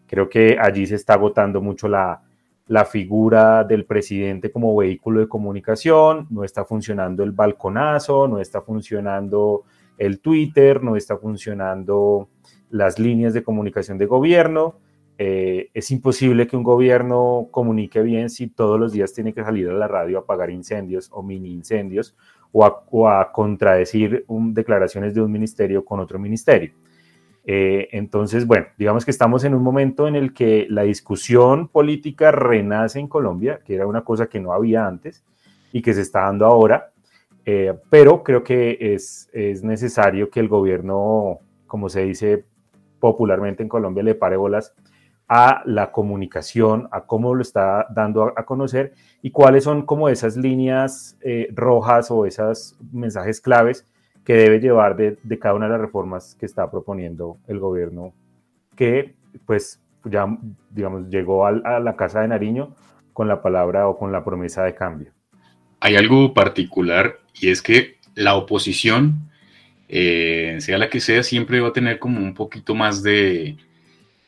Creo 0.07 0.29
que 0.29 0.57
allí 0.61 0.87
se 0.87 0.95
está 0.95 1.15
agotando 1.15 1.61
mucho 1.61 1.89
la, 1.89 2.23
la 2.69 2.85
figura 2.85 3.65
del 3.65 3.85
presidente 3.85 4.53
como 4.53 4.77
vehículo 4.77 5.19
de 5.19 5.27
comunicación, 5.27 6.29
no 6.31 6.45
está 6.45 6.65
funcionando 6.65 7.25
el 7.25 7.33
balconazo, 7.33 8.29
no 8.29 8.39
está 8.39 8.63
funcionando 8.63 9.65
el 9.99 10.21
Twitter, 10.21 10.85
no 10.85 10.95
está 10.95 11.17
funcionando 11.17 12.29
las 12.71 12.97
líneas 13.01 13.35
de 13.35 13.43
comunicación 13.43 13.99
de 13.99 14.07
gobierno. 14.07 14.77
Eh, 15.19 15.71
es 15.75 15.91
imposible 15.91 16.47
que 16.47 16.57
un 16.57 16.63
gobierno 16.63 17.49
comunique 17.51 18.03
bien 18.03 18.31
si 18.31 18.47
todos 18.47 18.79
los 18.79 18.93
días 18.93 19.13
tiene 19.13 19.35
que 19.35 19.43
salir 19.43 19.69
a 19.69 19.73
la 19.73 19.89
radio 19.89 20.19
a 20.19 20.21
apagar 20.21 20.51
incendios 20.51 21.09
o 21.13 21.25
mini 21.25 21.53
incendios 21.53 22.17
o 22.53 22.65
a, 22.65 22.85
o 22.91 23.09
a 23.09 23.33
contradecir 23.33 24.25
un, 24.29 24.55
declaraciones 24.55 25.15
de 25.15 25.23
un 25.23 25.33
ministerio 25.33 25.85
con 25.85 26.01
otro 26.01 26.19
ministerio. 26.19 26.73
Eh, 27.45 27.89
entonces, 27.93 28.47
bueno, 28.47 28.67
digamos 28.79 29.05
que 29.05 29.11
estamos 29.11 29.43
en 29.45 29.55
un 29.55 29.63
momento 29.63 30.07
en 30.07 30.15
el 30.15 30.33
que 30.33 30.67
la 30.69 30.83
discusión 30.83 31.69
política 31.69 32.31
renace 32.31 33.01
en 33.01 33.09
Colombia, 33.09 33.61
que 33.65 33.75
era 33.75 33.87
una 33.87 34.05
cosa 34.05 34.27
que 34.27 34.41
no 34.41 34.53
había 34.53 34.87
antes 34.87 35.25
y 35.73 35.83
que 35.83 35.93
se 35.93 36.03
está 36.03 36.21
dando 36.21 36.47
ahora, 36.47 36.93
eh, 37.45 37.75
pero 37.91 38.23
creo 38.23 38.45
que 38.45 38.79
es, 38.95 39.29
es, 39.33 39.65
necesario 39.65 40.31
que 40.31 40.39
el 40.39 40.49
gobierno, 40.49 41.41
como 41.67 41.89
se 41.89 42.05
dice 42.05 42.45
popularmente 43.01 43.65
en 43.65 43.69
Colombia, 43.69 44.05
le 44.05 44.15
pare 44.15 44.37
bolas 44.37 44.75
a 45.35 45.63
la 45.65 45.93
comunicación, 45.93 46.91
a 46.93 47.07
cómo 47.07 47.35
lo 47.35 47.41
está 47.41 47.87
dando 47.89 48.35
a, 48.37 48.45
conocer 48.45 48.93
y 49.23 49.31
cuáles 49.31 49.65
son 49.65 49.87
como 49.87 50.11
esas 50.11 50.37
líneas 50.37 51.17
eh, 51.23 51.49
rojas 51.55 52.11
o 52.11 52.27
esos 52.27 52.77
mensajes 52.93 53.41
claves 53.41 53.87
que 54.27 54.35
debe 54.35 54.61
llevar 54.61 54.95
de, 54.95 55.17
cada 55.41 55.55
una 55.55 55.69
de 55.69 55.73
las 55.73 55.81
reformas 55.81 56.35
que 56.35 56.45
está 56.45 56.71
proponiendo 56.71 57.39
el 57.49 57.61
gobierno, 57.61 58.13
que 58.77 59.15
pues 59.47 59.81
ya, 60.05 60.27
digamos, 60.69 61.09
llegó 61.09 61.47
a, 61.47 61.49
a 61.65 61.81
la 61.81 61.97
Casa 61.97 62.21
de 62.21 62.29
Nariño 62.29 62.77
con 63.15 63.27
la 63.27 63.41
palabra 63.41 63.89
o 63.89 63.97
con 63.97 64.13
la 64.13 64.23
promesa 64.23 64.65
de 64.65 64.75
cambio. 64.75 65.13
Hay 65.81 65.97
algo 65.97 66.35
particular 66.35 67.21
y 67.41 67.49
es 67.49 67.63
que 67.63 67.97
la 68.15 68.35
oposición, 68.35 69.31
eh, 69.89 70.59
sea 70.61 70.77
la 70.77 70.91
que 70.91 71.01
sea, 71.01 71.23
siempre 71.23 71.59
va 71.61 71.69
a 71.69 71.73
tener 71.73 71.99
como 71.99 72.21
un 72.21 72.35
poquito 72.35 72.75
más 72.75 73.03
de, 73.03 73.57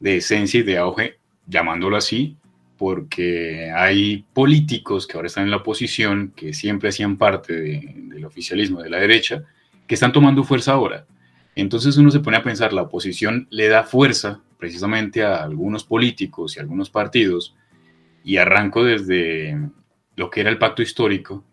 de 0.05 0.19
esencia 0.19 0.61
y 0.61 0.63
de 0.65 0.77
auge, 0.77 1.19
llamándolo 1.47 1.97
así, 1.97 2.37
porque 2.77 3.73
hay 3.75 4.27
políticos 4.35 5.07
que 5.07 5.17
ahora 5.17 5.29
están 5.29 5.45
en 5.45 5.51
la 5.51 5.57
oposición, 5.57 6.35
que 6.37 6.53
siempre 6.53 6.91
hacían 6.91 7.17
parte 7.17 7.55
de, 7.55 7.95
del 8.11 8.27
oficialismo 8.27 8.83
de 8.83 8.91
la 8.91 8.99
derecha, 8.99 9.45
que 9.87 9.95
están 9.95 10.13
tomando 10.13 10.45
fuerza 10.45 10.73
ahora. 10.73 11.07
Entonces 11.55 11.97
uno 11.97 12.11
se 12.11 12.21
pone 12.21 12.37
a 12.37 12.43
pensar, 12.43 12.75
la 12.75 12.83
oposición 12.83 13.49
le 13.49 13.69
da 13.69 13.83
fuerza 13.83 14.43
precisamente 14.59 15.23
a 15.23 15.43
algunos 15.43 15.85
políticos 15.85 16.55
y 16.55 16.61
algunos 16.61 16.91
partidos, 16.91 17.57
y 18.23 18.37
arranco 18.37 18.85
desde 18.85 19.59
lo 20.17 20.29
que 20.29 20.43
era 20.43 20.51
el 20.51 20.59
pacto 20.59 20.83
histórico, 20.83 21.45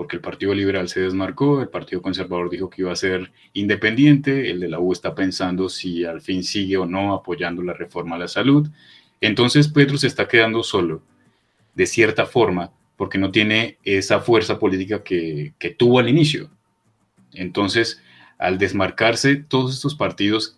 porque 0.00 0.16
el 0.16 0.22
Partido 0.22 0.54
Liberal 0.54 0.88
se 0.88 1.00
desmarcó, 1.00 1.60
el 1.60 1.68
Partido 1.68 2.00
Conservador 2.00 2.48
dijo 2.48 2.70
que 2.70 2.80
iba 2.80 2.90
a 2.90 2.96
ser 2.96 3.32
independiente, 3.52 4.50
el 4.50 4.58
de 4.58 4.70
la 4.70 4.80
U 4.80 4.94
está 4.94 5.14
pensando 5.14 5.68
si 5.68 6.06
al 6.06 6.22
fin 6.22 6.42
sigue 6.42 6.78
o 6.78 6.86
no 6.86 7.12
apoyando 7.12 7.62
la 7.62 7.74
reforma 7.74 8.16
a 8.16 8.20
la 8.20 8.26
salud. 8.26 8.66
Entonces 9.20 9.68
Petro 9.68 9.98
se 9.98 10.06
está 10.06 10.26
quedando 10.26 10.62
solo, 10.62 11.02
de 11.74 11.84
cierta 11.84 12.24
forma, 12.24 12.72
porque 12.96 13.18
no 13.18 13.30
tiene 13.30 13.76
esa 13.84 14.20
fuerza 14.20 14.58
política 14.58 15.02
que, 15.02 15.52
tuvo 15.76 15.98
al 15.98 16.08
inicio. 16.08 16.50
Entonces, 17.34 18.02
al 18.38 18.56
desmarcarse 18.56 19.36
todos 19.36 19.74
estos 19.74 19.94
partidos, 19.94 20.56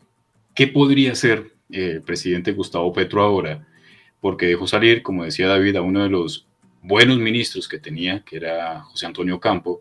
¿qué 0.55 0.69
podría 0.69 1.11
hacer 1.11 1.53
el 1.69 2.01
presidente 2.03 2.53
Gustavo 2.53 2.93
Petro 2.93 3.21
ahora? 3.21 3.67
Porque 4.21 4.47
dejó 4.47 4.69
salir, 4.69 5.03
como 5.03 5.25
decía 5.25 5.49
David, 5.49 5.75
a 5.75 5.83
uno 5.83 6.05
de 6.05 6.11
los 6.11 6.47
buenos 6.83 7.19
ministros 7.19 7.69
que 7.69 7.79
tenía, 7.79 8.23
que 8.25 8.37
era 8.37 8.81
José 8.83 9.07
Antonio 9.07 9.41
Campo, 9.41 9.81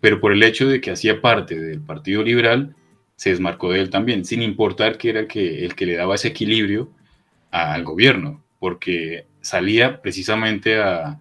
pero 0.00 0.20
por 0.20 0.32
el 0.32 0.42
hecho 0.42 0.68
de 0.68 0.80
que 0.80 0.90
hacía 0.90 1.20
parte 1.20 1.58
del 1.58 1.80
Partido 1.80 2.22
Liberal, 2.22 2.74
se 3.16 3.30
desmarcó 3.30 3.72
de 3.72 3.80
él 3.80 3.90
también, 3.90 4.24
sin 4.24 4.42
importar 4.42 4.96
que 4.96 5.10
era 5.10 5.20
el 5.20 5.26
que, 5.26 5.64
el 5.64 5.74
que 5.74 5.86
le 5.86 5.96
daba 5.96 6.14
ese 6.14 6.28
equilibrio 6.28 6.90
al 7.50 7.82
gobierno, 7.82 8.44
porque 8.60 9.26
salía 9.40 10.00
precisamente 10.00 10.78
a, 10.80 11.18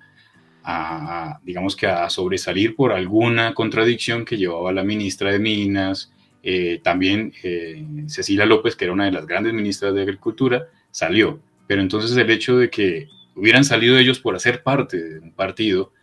digamos 1.44 1.76
que 1.76 1.88
a 1.88 2.10
sobresalir 2.10 2.76
por 2.76 2.92
alguna 2.92 3.54
contradicción 3.54 4.26
que 4.26 4.38
llevaba 4.38 4.74
la 4.74 4.84
ministra 4.84 5.32
de 5.32 5.40
Minas, 5.40 6.12
eh, 6.44 6.82
también 6.84 7.34
eh, 7.42 7.84
Cecilia 8.08 8.46
López, 8.46 8.76
que 8.76 8.86
era 8.86 8.94
una 8.94 9.06
de 9.06 9.12
las 9.12 9.26
grandes 9.26 9.54
ministras 9.54 9.94
de 9.96 10.02
Agricultura, 10.02 10.68
salió. 10.92 11.40
Pero 11.68 11.82
entonces 11.82 12.16
el 12.16 12.30
hecho 12.30 12.58
de 12.58 12.70
que 12.70 13.08
hubieran 13.38 13.64
salido 13.64 13.98
ellos 13.98 14.20
por 14.20 14.36
hacer 14.36 14.64
parte 14.64 15.02
de 15.02 15.20
un 15.20 15.32
partido 15.32 15.94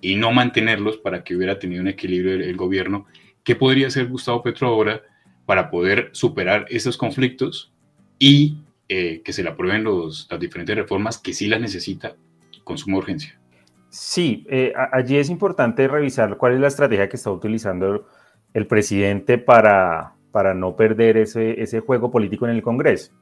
y 0.00 0.14
no 0.14 0.32
mantenerlos 0.32 0.98
para 0.98 1.24
que 1.24 1.36
hubiera 1.36 1.58
tenido 1.58 1.82
un 1.82 1.88
equilibrio 1.88 2.34
el, 2.34 2.56
gobierno, 2.56 3.06
¿qué 3.42 3.56
podría 3.56 3.88
hacer 3.88 4.06
Gustavo 4.06 4.42
Petro 4.42 4.68
ahora 4.68 5.02
para 5.46 5.70
poder 5.70 6.10
superar 6.12 6.66
esos 6.68 6.96
conflictos 6.96 7.72
y 8.18 8.58
eh, 8.88 9.22
que 9.24 9.32
se 9.32 9.42
le 9.42 9.50
aprueben 9.50 9.84
los, 9.84 10.28
las 10.30 10.40
diferentes 10.40 10.76
reformas 10.76 11.18
que 11.18 11.32
sí 11.32 11.48
las 11.48 11.60
necesita 11.60 12.16
con 12.64 12.78
suma 12.78 12.98
urgencia? 12.98 13.38
Sí, 13.88 14.44
eh, 14.48 14.72
allí 14.92 15.16
es 15.16 15.30
importante 15.30 15.88
revisar 15.88 16.36
cuál 16.36 16.54
es 16.54 16.60
la 16.60 16.68
estrategia 16.68 17.08
que 17.08 17.16
está 17.16 17.30
utilizando 17.30 18.06
el 18.52 18.66
presidente 18.66 19.38
para, 19.38 20.14
para 20.30 20.54
no 20.54 20.76
perder 20.76 21.16
ese, 21.16 21.60
ese 21.62 21.80
juego 21.80 22.10
político 22.10 22.46
en 22.46 22.54
el 22.54 22.62
Congreso. 22.62 23.12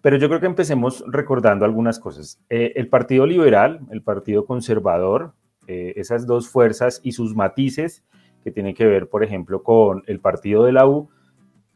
Pero 0.00 0.16
yo 0.16 0.28
creo 0.28 0.40
que 0.40 0.46
empecemos 0.46 1.04
recordando 1.08 1.64
algunas 1.64 1.98
cosas. 1.98 2.40
Eh, 2.48 2.72
el 2.76 2.88
Partido 2.88 3.26
Liberal, 3.26 3.80
el 3.90 4.02
Partido 4.02 4.46
Conservador, 4.46 5.32
eh, 5.66 5.94
esas 5.96 6.26
dos 6.26 6.48
fuerzas 6.48 7.00
y 7.02 7.12
sus 7.12 7.34
matices 7.34 8.04
que 8.44 8.52
tienen 8.52 8.74
que 8.74 8.86
ver, 8.86 9.08
por 9.08 9.24
ejemplo, 9.24 9.62
con 9.62 10.04
el 10.06 10.20
Partido 10.20 10.64
de 10.64 10.72
la 10.72 10.86
U, 10.86 11.10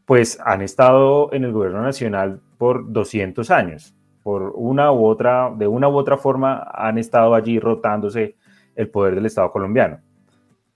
pues 0.05 0.39
han 0.43 0.61
estado 0.61 1.33
en 1.33 1.43
el 1.43 1.51
gobierno 1.51 1.81
nacional 1.81 2.39
por 2.57 2.91
200 2.91 3.51
años. 3.51 3.93
Por 4.23 4.53
una 4.55 4.91
u 4.93 5.05
otra, 5.05 5.53
de 5.55 5.67
una 5.67 5.89
u 5.89 5.97
otra 5.97 6.17
forma, 6.17 6.63
han 6.73 6.97
estado 6.97 7.35
allí 7.35 7.59
rotándose 7.59 8.37
el 8.75 8.89
poder 8.89 9.15
del 9.15 9.25
Estado 9.25 9.51
colombiano. 9.51 9.99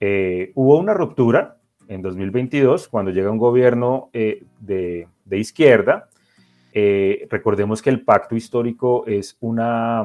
Eh, 0.00 0.52
hubo 0.54 0.78
una 0.78 0.92
ruptura 0.92 1.56
en 1.88 2.02
2022 2.02 2.88
cuando 2.88 3.10
llega 3.10 3.30
un 3.30 3.38
gobierno 3.38 4.10
de, 4.12 5.08
de 5.24 5.38
izquierda 5.38 6.07
eh, 6.80 7.26
recordemos 7.28 7.82
que 7.82 7.90
el 7.90 8.04
pacto 8.04 8.36
histórico 8.36 9.04
es 9.04 9.36
una, 9.40 10.04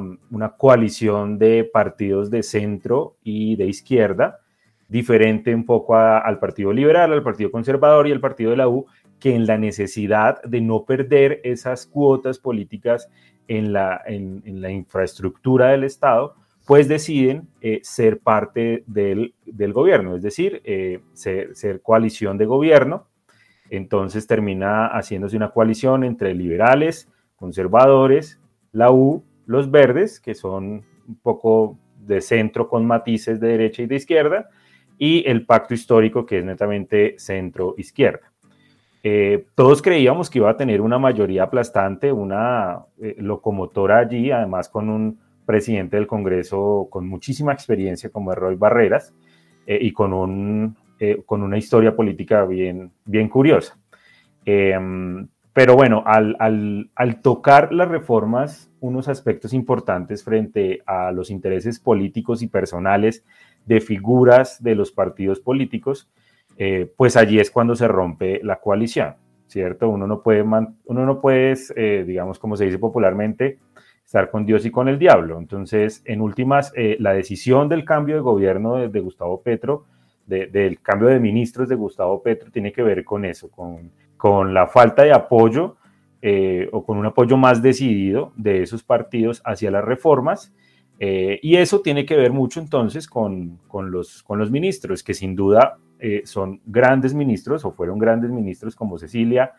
coalición 0.57 1.37
de 1.37 1.69
partidos 1.71 2.31
de 2.31 2.41
centro 2.41 3.17
y 3.23 3.55
de 3.57 3.67
izquierda, 3.67 4.39
diferente 4.87 5.53
un 5.53 5.67
poco 5.67 5.95
al 5.95 6.39
Partido 6.39 6.73
Liberal, 6.73 7.13
al 7.13 7.21
Partido 7.21 7.51
Conservador 7.51 8.07
y 8.07 8.11
al 8.11 8.19
Partido 8.19 8.49
de 8.49 8.57
la 8.57 8.69
U, 8.69 8.87
que 9.19 9.35
en 9.35 9.45
la 9.45 9.59
necesidad 9.59 10.41
de 10.41 10.61
no 10.61 10.83
perder 10.83 11.41
esas 11.43 11.85
cuotas 11.85 12.39
políticas 12.39 13.07
en 13.47 13.71
la, 13.71 14.01
infraestructura 14.07 15.67
del 15.67 15.83
Estado, 15.83 16.33
pues 16.65 16.87
deciden 16.87 17.49
eh, 17.61 17.81
ser 17.83 18.17
parte 18.17 18.83
del, 18.87 19.35
gobierno, 19.73 20.15
es 20.15 20.23
decir, 20.23 20.59
eh, 20.65 21.01
ser 21.13 21.81
coalición 21.83 22.39
de 22.39 22.47
gobierno 22.47 23.12
entonces 23.77 24.27
termina 24.27 24.87
haciéndose 24.87 25.35
una 25.35 25.49
coalición 25.49 26.03
entre 26.03 26.33
liberales, 26.33 27.09
conservadores, 27.35 28.39
la 28.71 28.91
U, 28.91 29.23
los 29.45 29.71
verdes, 29.71 30.19
que 30.19 30.35
son 30.35 30.83
un 31.07 31.15
poco 31.21 31.77
de 31.97 32.21
centro 32.21 32.69
con 32.69 32.85
matices 32.85 33.39
de 33.39 33.47
derecha 33.47 33.81
y 33.81 33.87
de 33.87 33.95
izquierda, 33.95 34.49
y 34.97 35.27
el 35.27 35.45
pacto 35.45 35.73
histórico, 35.73 36.25
que 36.25 36.39
es 36.39 36.45
netamente 36.45 37.15
centro-izquierda. 37.17 38.31
Eh, 39.01 39.47
todos 39.55 39.81
creíamos 39.81 40.29
que 40.29 40.39
iba 40.39 40.49
a 40.49 40.55
tener 40.55 40.79
una 40.79 40.97
mayoría 40.97 41.43
aplastante, 41.43 42.11
una 42.11 42.85
eh, 43.01 43.15
locomotora 43.17 43.99
allí, 43.99 44.31
además 44.31 44.69
con 44.69 44.89
un 44.89 45.19
presidente 45.45 45.97
del 45.97 46.07
Congreso 46.07 46.87
con 46.89 47.07
muchísima 47.07 47.51
experiencia 47.51 48.09
como 48.09 48.33
Roy 48.33 48.55
Barreras 48.55 49.13
eh, 49.67 49.77
y 49.81 49.91
con 49.91 50.13
un 50.13 50.77
eh, 51.05 51.21
con 51.25 51.43
una 51.43 51.57
historia 51.57 51.97
política 51.97 52.45
bien, 52.45 52.89
bien 53.03 53.27
curiosa. 53.27 53.77
Em, 54.45 55.27
pero 55.51 55.75
bueno, 55.75 56.01
al, 56.05 56.37
al, 56.95 57.21
tocar 57.21 57.73
las 57.73 57.89
reformas, 57.89 58.71
unos 58.79 59.09
aspectos 59.09 59.51
importantes 59.51 60.23
frente 60.23 60.81
a 60.85 61.11
los 61.11 61.29
intereses 61.29 61.77
políticos 61.77 62.41
y 62.41 62.47
personales 62.47 63.25
de 63.65 63.81
figuras 63.81 64.63
de 64.63 64.75
los 64.75 64.93
partidos 64.93 65.41
políticos, 65.41 66.09
eh, 66.55 66.89
pues 66.95 67.17
allí 67.17 67.37
es 67.37 67.51
cuando 67.51 67.75
se 67.75 67.89
rompe 67.89 68.39
la 68.41 68.61
coalición, 68.61 69.15
¿cierto? 69.47 69.89
Uno 69.89 70.07
no 70.07 70.23
puede, 70.23 70.41
uno 70.41 71.05
no 71.05 71.19
puede 71.19 71.53
eh, 71.75 72.05
digamos, 72.07 72.39
como 72.39 72.55
se 72.55 72.63
dice 72.63 72.79
popularmente, 72.79 73.59
estar 74.05 74.31
con 74.31 74.45
Dios 74.45 74.65
y 74.65 74.71
con 74.71 74.87
el 74.87 74.97
diablo. 74.97 75.37
Entonces, 75.37 76.01
en 76.05 76.21
últimas, 76.21 76.71
la 76.99 77.11
decisión 77.11 77.67
del 77.67 77.83
cambio 77.83 78.15
de 78.15 78.21
gobierno 78.21 78.77
de, 78.77 78.87
de 78.87 78.99
Gustavo 79.01 79.41
Petro 79.41 79.83
del 80.25 80.81
cambio 80.81 81.09
de 81.09 81.19
ministros 81.19 81.67
de 81.67 81.75
Gustavo 81.75 82.21
Petro 82.21 82.49
tiene 82.49 82.71
que 82.71 82.81
ver 82.81 83.03
con 83.03 83.25
eso, 83.25 83.49
con, 83.51 83.91
con 84.17 84.53
la 84.53 84.67
falta 84.67 85.03
de 85.03 85.11
apoyo 85.11 85.75
eh, 86.25 86.69
o 86.71 86.85
con 86.85 86.97
un 86.97 87.05
apoyo 87.05 87.35
más 87.35 87.61
decidido 87.61 88.31
de 88.37 88.61
esos 88.61 88.81
partidos 88.81 89.41
hacia 89.43 89.69
las 89.69 89.83
reformas. 89.83 90.53
Eh, 90.97 91.37
y 91.41 91.57
eso 91.57 91.81
tiene 91.81 92.05
que 92.05 92.15
ver 92.15 92.31
mucho 92.31 92.61
entonces 92.61 93.09
con, 93.09 93.59
con, 93.67 93.91
los, 93.91 94.23
con 94.23 94.39
los 94.39 94.49
ministros, 94.49 95.03
que 95.03 95.13
sin 95.13 95.35
duda 95.35 95.77
eh, 95.99 96.21
son 96.23 96.61
grandes 96.65 97.13
ministros 97.13 97.65
o 97.65 97.73
fueron 97.73 97.99
grandes 97.99 98.31
ministros 98.31 98.73
como 98.73 98.97
Cecilia, 98.97 99.51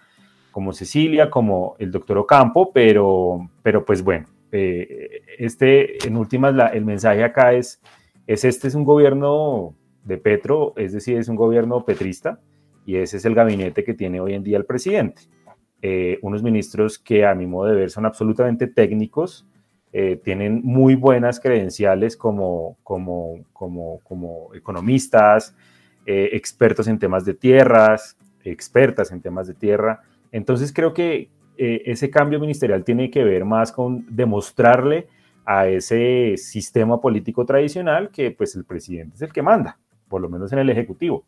como 0.52 0.73
Cecilia, 0.73 1.28
como 1.28 1.76
el 1.78 1.90
doctor 1.90 2.16
Ocampo, 2.16 2.73
pero, 2.73 3.50
pero 3.62 3.85
pues 3.85 4.02
bueno, 4.02 4.28
este, 4.50 6.06
en 6.06 6.16
últimas, 6.16 6.54
el 6.73 6.87
mensaje 6.87 7.23
acá 7.23 7.52
es, 7.52 7.83
es 8.26 8.44
este 8.47 8.68
es 8.68 8.75
un 8.75 8.85
gobierno 8.85 9.75
de 10.04 10.18
Petro, 10.18 10.75
es 10.76 10.92
decir, 10.92 11.18
es 11.18 11.28
un 11.28 11.37
gobierno 11.37 11.84
petrista 11.84 12.40
y 12.87 12.96
ese 12.96 13.16
es 13.16 13.25
el 13.25 13.34
gabinete 13.34 13.84
que 13.84 13.94
tiene 13.94 14.20
hoy 14.20 14.34
en 14.34 14.42
día 14.42 14.58
el 14.58 14.66
presidente. 14.66 15.23
Eh, 15.82 16.18
unos 16.23 16.42
ministros 16.42 16.99
que 16.99 17.26
a 17.26 17.34
mi 17.34 17.46
modo 17.46 17.68
de 17.68 17.76
ver 17.76 17.90
son 17.90 18.06
absolutamente 18.06 18.66
técnicos, 18.66 19.46
eh, 19.92 20.20
tienen 20.23 20.61
muy 20.64 20.94
buenas 20.94 21.40
credenciales 21.40 22.16
como, 22.16 22.76
como, 22.82 23.44
como, 23.52 24.00
como 24.00 24.54
economistas, 24.54 25.54
eh, 26.06 26.30
expertos 26.32 26.88
en 26.88 26.99
temas 26.99 27.25
de 27.25 27.34
tierras, 27.34 28.16
expertas 28.44 29.12
en 29.12 29.20
temas 29.20 29.46
de 29.46 29.54
tierra. 29.54 30.02
Entonces 30.32 30.73
creo 30.73 30.92
que 30.92 31.30
ese 31.56 32.11
cambio 32.11 32.40
ministerial 32.40 32.82
tiene 32.82 33.11
que 33.12 33.23
ver 33.23 33.44
más 33.44 33.70
con 33.70 34.04
demostrarle 34.08 35.06
a 35.44 35.68
ese 35.68 36.34
sistema 36.37 37.00
político 37.00 37.46
tradicional 37.46 38.11
que 38.11 38.32
pues 38.32 38.56
el 38.56 38.64
presidente 38.64 39.14
es 39.14 39.23
el 39.23 39.32
que 39.32 39.40
manda 39.40 39.78
por 40.14 40.21
lo 40.21 40.28
menos 40.28 40.52
en 40.52 40.61
el 40.61 40.71
Ejecutivo. 40.71 41.25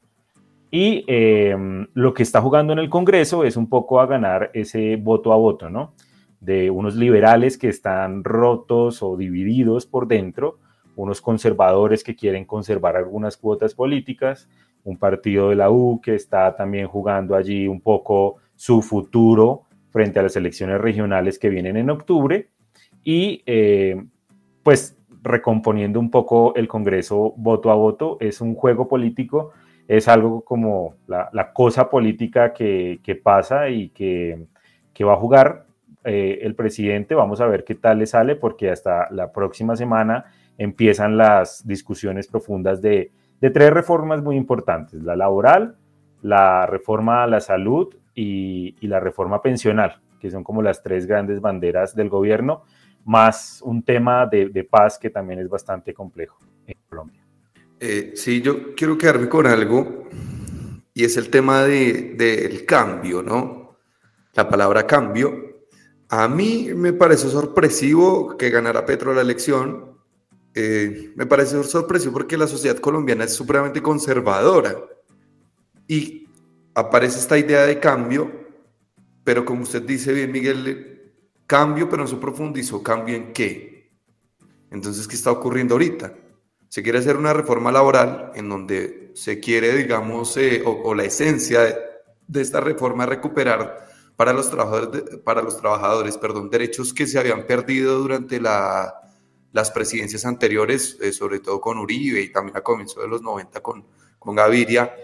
Y 0.71 1.03
em, 1.09 1.89
lo 1.93 2.15
que 2.15 2.23
está 2.23 2.41
jugando 2.41 2.73
en 2.73 2.79
el 2.79 2.89
Congreso 2.89 3.43
es 3.43 3.57
un 3.57 3.69
poco 3.69 3.99
a 3.99 4.07
ganar 4.07 4.53
ese 4.55 4.95
voto 4.95 5.33
a 5.33 5.37
voto, 5.37 5.69
¿no? 5.69 5.93
De 6.39 6.71
unos 6.71 6.95
liberales 6.95 7.59
que 7.59 7.67
están 7.67 8.23
rotos 8.23 9.03
o 9.03 9.17
divididos 9.17 9.87
por 9.87 10.07
dentro, 10.07 10.61
unos 10.95 11.21
conservadores 11.21 12.05
que 12.05 12.15
quieren 12.15 12.45
conservar 12.45 12.95
algunas 12.95 13.37
cuotas 13.37 13.75
políticas, 13.75 14.49
un 14.85 14.99
partido 14.99 15.49
de 15.49 15.57
la 15.57 15.69
U 15.69 16.01
que 16.01 16.15
está 16.15 16.55
también 16.55 16.87
jugando 16.87 17.35
allí 17.35 17.67
un 17.67 17.81
poco 17.81 18.37
su 18.55 18.83
futuro 18.83 19.63
frente 19.91 20.21
a 20.21 20.23
las 20.23 20.37
elecciones 20.37 20.81
regionales 20.81 21.41
que 21.41 21.49
vienen 21.49 21.77
en 21.77 21.91
octubre. 21.91 22.51
Y 23.03 23.43
eh, 23.47 24.01
pues 24.63 24.97
recomponiendo 25.27 26.01
un 26.01 26.11
poco 26.11 26.55
el 26.55 26.69
Congreso 26.69 27.35
voto 27.37 27.71
a 27.71 27.75
voto. 27.75 28.17
Es 28.21 28.41
un 28.41 28.55
juego 28.55 28.89
político, 28.89 29.53
es 29.89 30.09
algo 30.09 30.43
como 30.43 30.95
la, 31.07 31.53
cosa 31.53 31.91
política 31.91 32.53
que, 32.53 33.21
pasa 33.23 33.69
y 33.69 33.91
que, 33.91 34.47
va 35.05 35.13
a 35.13 35.17
jugar 35.17 35.67
eh, 36.05 36.39
el 36.43 36.55
presidente, 36.55 37.15
vamos 37.15 37.41
a 37.41 37.47
ver 37.47 37.65
qué 37.65 37.75
tal 37.75 37.99
le 37.99 38.07
sale, 38.07 38.37
porque 38.37 38.71
hasta 38.71 39.09
la 39.11 39.33
próxima 39.33 39.77
semana 39.77 40.25
empiezan 40.59 41.17
las 41.17 41.67
discusiones 41.67 42.27
profundas 42.29 42.81
de, 42.81 43.13
tres 43.41 43.71
reformas 43.71 44.23
muy 44.23 44.37
importantes, 44.37 45.03
la 45.03 45.15
laboral, 45.15 45.77
la 46.23 46.67
reforma 46.67 47.23
a 47.23 47.27
la 47.27 47.41
salud 47.41 47.95
y, 48.15 48.75
la 48.87 48.99
reforma 48.99 49.43
pensional, 49.43 50.01
que 50.19 50.31
son 50.31 50.43
como 50.43 50.63
las 50.63 50.83
tres 50.83 51.07
grandes 51.07 51.41
banderas 51.41 51.95
del 51.95 52.09
gobierno, 52.09 52.63
más 53.07 53.61
un 53.63 53.83
tema 53.83 54.27
de, 54.27 54.67
paz 54.69 54.99
que 54.99 55.11
también 55.11 55.41
es 55.41 55.49
bastante 55.49 55.95
complejo 55.95 56.39
en 56.67 56.77
Colombia. 56.89 57.25
Eh, 57.79 58.13
sí, 58.17 58.43
yo 58.43 58.75
quiero 58.75 58.99
quedarme 58.99 59.29
con 59.29 59.47
algo 59.47 60.09
y 60.93 61.05
es 61.05 61.17
el 61.17 61.31
tema 61.31 61.63
del 61.63 62.17
de, 62.17 62.65
cambio, 62.67 63.23
¿no? 63.23 63.77
La 64.35 64.49
palabra 64.49 64.87
cambio. 64.87 65.67
A 66.09 66.27
mí 66.29 66.71
me 66.75 66.93
parece 66.93 67.29
sorpresivo 67.29 68.37
que 68.37 68.51
ganara 68.51 68.85
Petro 68.85 69.15
la 69.15 69.21
elección. 69.21 69.97
Eh, 70.55 71.13
me 71.15 71.27
parece 71.27 71.63
sorpresivo 71.65 72.13
porque 72.13 72.37
la 72.37 72.47
sociedad 72.47 72.79
colombiana 72.79 73.25
es 73.25 73.35
supremamente 73.35 73.83
conservadora 73.83 74.75
y 75.87 76.27
aparece 76.75 77.19
esta 77.19 77.39
idea 77.39 77.63
de 77.67 77.79
cambio, 77.79 78.31
pero 79.23 79.45
como 79.45 79.63
usted 79.63 79.83
dice 79.83 80.13
bien, 80.13 80.33
Miguel, 80.33 80.96
cambio, 81.47 81.89
pero 81.89 82.03
no 82.03 82.09
se 82.09 82.17
profundizó. 82.17 82.83
¿Cambio 82.83 83.17
en 83.17 83.33
qué? 83.33 83.93
Entonces, 84.71 85.07
¿qué 85.07 85.15
está 85.15 85.31
ocurriendo 85.31 85.75
ahorita? 85.75 86.15
Se 86.69 86.83
quiere 86.83 86.99
hacer 86.99 87.17
una 87.17 87.33
reforma 87.33 87.71
laboral 87.73 88.33
en 88.35 88.49
donde 88.49 89.13
se 89.15 89.41
quiere, 89.41 89.75
digamos, 89.75 90.37
eh, 90.37 90.63
o, 90.67 90.95
la 90.95 91.05
esencia 91.05 91.63
de, 92.27 92.43
esta 92.43 92.61
reforma 92.61 93.05
es 93.05 93.11
recuperar 93.11 93.87
para 94.17 94.33
los 94.33 94.51
trabajadores, 94.51 95.03
para 95.25 95.43
los 95.43 95.57
trabajadores 95.57 96.19
perdón, 96.19 96.51
derechos 96.51 96.93
que 96.93 97.07
se 97.07 97.19
habían 97.19 97.47
perdido 97.47 97.99
durante 97.99 98.41
la, 98.41 98.95
las 99.53 99.71
presidencias 99.71 100.27
anteriores, 100.27 100.99
eh, 101.01 101.13
sobre 101.13 101.41
todo 101.41 101.61
con 101.61 101.79
Uribe 101.79 102.21
y 102.21 102.33
también 102.33 102.57
a 102.57 102.63
comienzos 102.63 103.03
de 103.03 103.09
los 103.09 103.23
90 103.23 103.63
con, 103.63 103.87
con 104.19 104.35
Gaviria. 104.35 104.95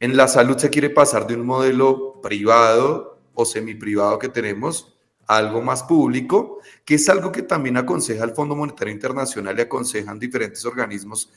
En 0.00 0.16
la 0.16 0.26
salud 0.26 0.56
se 0.56 0.70
quiere 0.70 0.90
pasar 0.90 1.26
de 1.26 1.34
un 1.34 1.46
modelo 1.46 2.20
privado 2.20 3.20
o 3.34 3.44
semiprivado 3.44 4.18
que 4.18 4.28
tenemos 4.28 4.91
algo 5.36 5.62
más 5.62 5.82
público, 5.82 6.58
que 6.84 6.94
es 6.96 7.08
algo 7.08 7.32
que 7.32 7.42
también 7.42 7.76
aconseja 7.76 8.24
el 8.24 8.32
Fondo 8.32 8.56
Monetario 8.56 8.92
Internacional 8.92 9.58
y 9.58 9.62
aconsejan 9.62 10.18
diferentes 10.18 10.64
organismos 10.64 11.30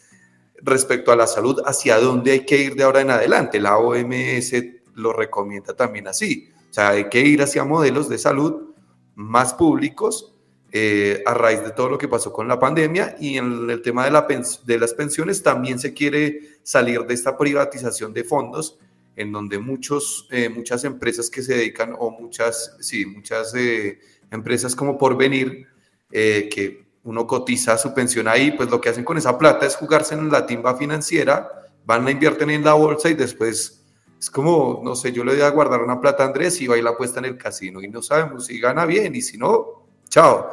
respecto 0.61 1.11
a 1.11 1.15
la 1.15 1.27
salud, 1.27 1.61
hacia 1.65 1.99
dónde 1.99 2.31
hay 2.31 2.45
que 2.45 2.57
ir 2.57 2.75
de 2.75 2.83
ahora 2.83 3.01
en 3.01 3.11
adelante. 3.11 3.59
La 3.59 3.77
OMS 3.77 4.53
lo 4.95 5.13
recomienda 5.13 5.75
también 5.75 6.07
así. 6.07 6.49
O 6.69 6.73
sea, 6.73 6.89
hay 6.89 7.09
que 7.09 7.21
ir 7.21 7.41
hacia 7.41 7.63
modelos 7.63 8.09
de 8.09 8.17
salud 8.17 8.73
más 9.15 9.53
públicos 9.53 10.35
eh, 10.71 11.23
a 11.25 11.33
raíz 11.33 11.63
de 11.63 11.71
todo 11.71 11.89
lo 11.89 11.97
que 11.97 12.09
pasó 12.09 12.33
con 12.33 12.49
la 12.49 12.59
pandemia 12.59 13.15
y 13.17 13.37
en 13.37 13.69
el 13.69 13.81
tema 13.81 14.03
de, 14.03 14.11
la 14.11 14.27
de 14.65 14.77
las 14.77 14.93
pensiones 14.93 15.41
también 15.41 15.79
se 15.79 15.93
quiere 15.93 16.57
salir 16.63 17.05
de 17.05 17.13
esta 17.13 17.37
privatización 17.37 18.11
de 18.13 18.25
fondos 18.25 18.77
en 19.15 19.31
donde 19.31 19.59
muchos, 19.59 20.27
eh, 20.31 20.49
muchas 20.49 20.83
empresas 20.83 21.29
que 21.29 21.41
se 21.41 21.55
dedican, 21.55 21.95
o 21.97 22.11
muchas, 22.11 22.75
sí, 22.79 23.05
muchas 23.05 23.53
eh, 23.55 23.99
empresas 24.31 24.75
como 24.75 24.97
por 24.97 25.15
venir, 25.17 25.67
eh, 26.11 26.49
que 26.53 26.85
uno 27.03 27.25
cotiza 27.25 27.77
su 27.77 27.93
pensión 27.93 28.27
ahí, 28.27 28.51
pues 28.51 28.69
lo 28.69 28.81
que 28.81 28.89
hacen 28.89 29.03
con 29.03 29.17
esa 29.17 29.37
plata 29.37 29.65
es 29.65 29.75
jugarse 29.75 30.15
en 30.15 30.29
la 30.29 30.45
timba 30.45 30.75
financiera, 30.75 31.49
van, 31.85 32.03
la 32.03 32.11
invierten 32.11 32.49
en 32.49 32.63
la 32.63 32.73
bolsa 32.73 33.09
y 33.09 33.13
después 33.13 33.83
es 34.19 34.29
como, 34.29 34.81
no 34.83 34.95
sé, 34.95 35.11
yo 35.11 35.23
le 35.23 35.33
voy 35.33 35.41
a 35.41 35.49
guardar 35.49 35.81
una 35.81 36.01
plata 36.01 36.23
a 36.23 36.27
Andrés 36.27 36.59
y 36.61 36.67
va 36.67 36.77
y 36.77 36.81
la 36.81 36.97
puesta 36.97 37.19
en 37.19 37.25
el 37.25 37.37
casino 37.37 37.81
y 37.81 37.87
no 37.87 38.01
sabemos 38.01 38.47
si 38.47 38.59
gana 38.59 38.85
bien 38.85 39.15
y 39.15 39.21
si 39.21 39.37
no, 39.37 39.87
chao. 40.09 40.51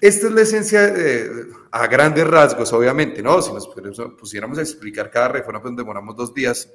Esta 0.00 0.28
es 0.28 0.32
la 0.32 0.40
esencia 0.40 0.94
a 1.70 1.86
grandes 1.86 2.26
rasgos, 2.26 2.72
obviamente, 2.72 3.22
¿no? 3.22 3.42
Si 3.42 3.52
nos 3.52 3.68
pusiéramos 4.18 4.56
a 4.56 4.62
explicar 4.62 5.10
cada 5.10 5.28
reforma, 5.28 5.60
pues 5.60 5.76
demoramos 5.76 6.16
dos 6.16 6.32
días 6.32 6.70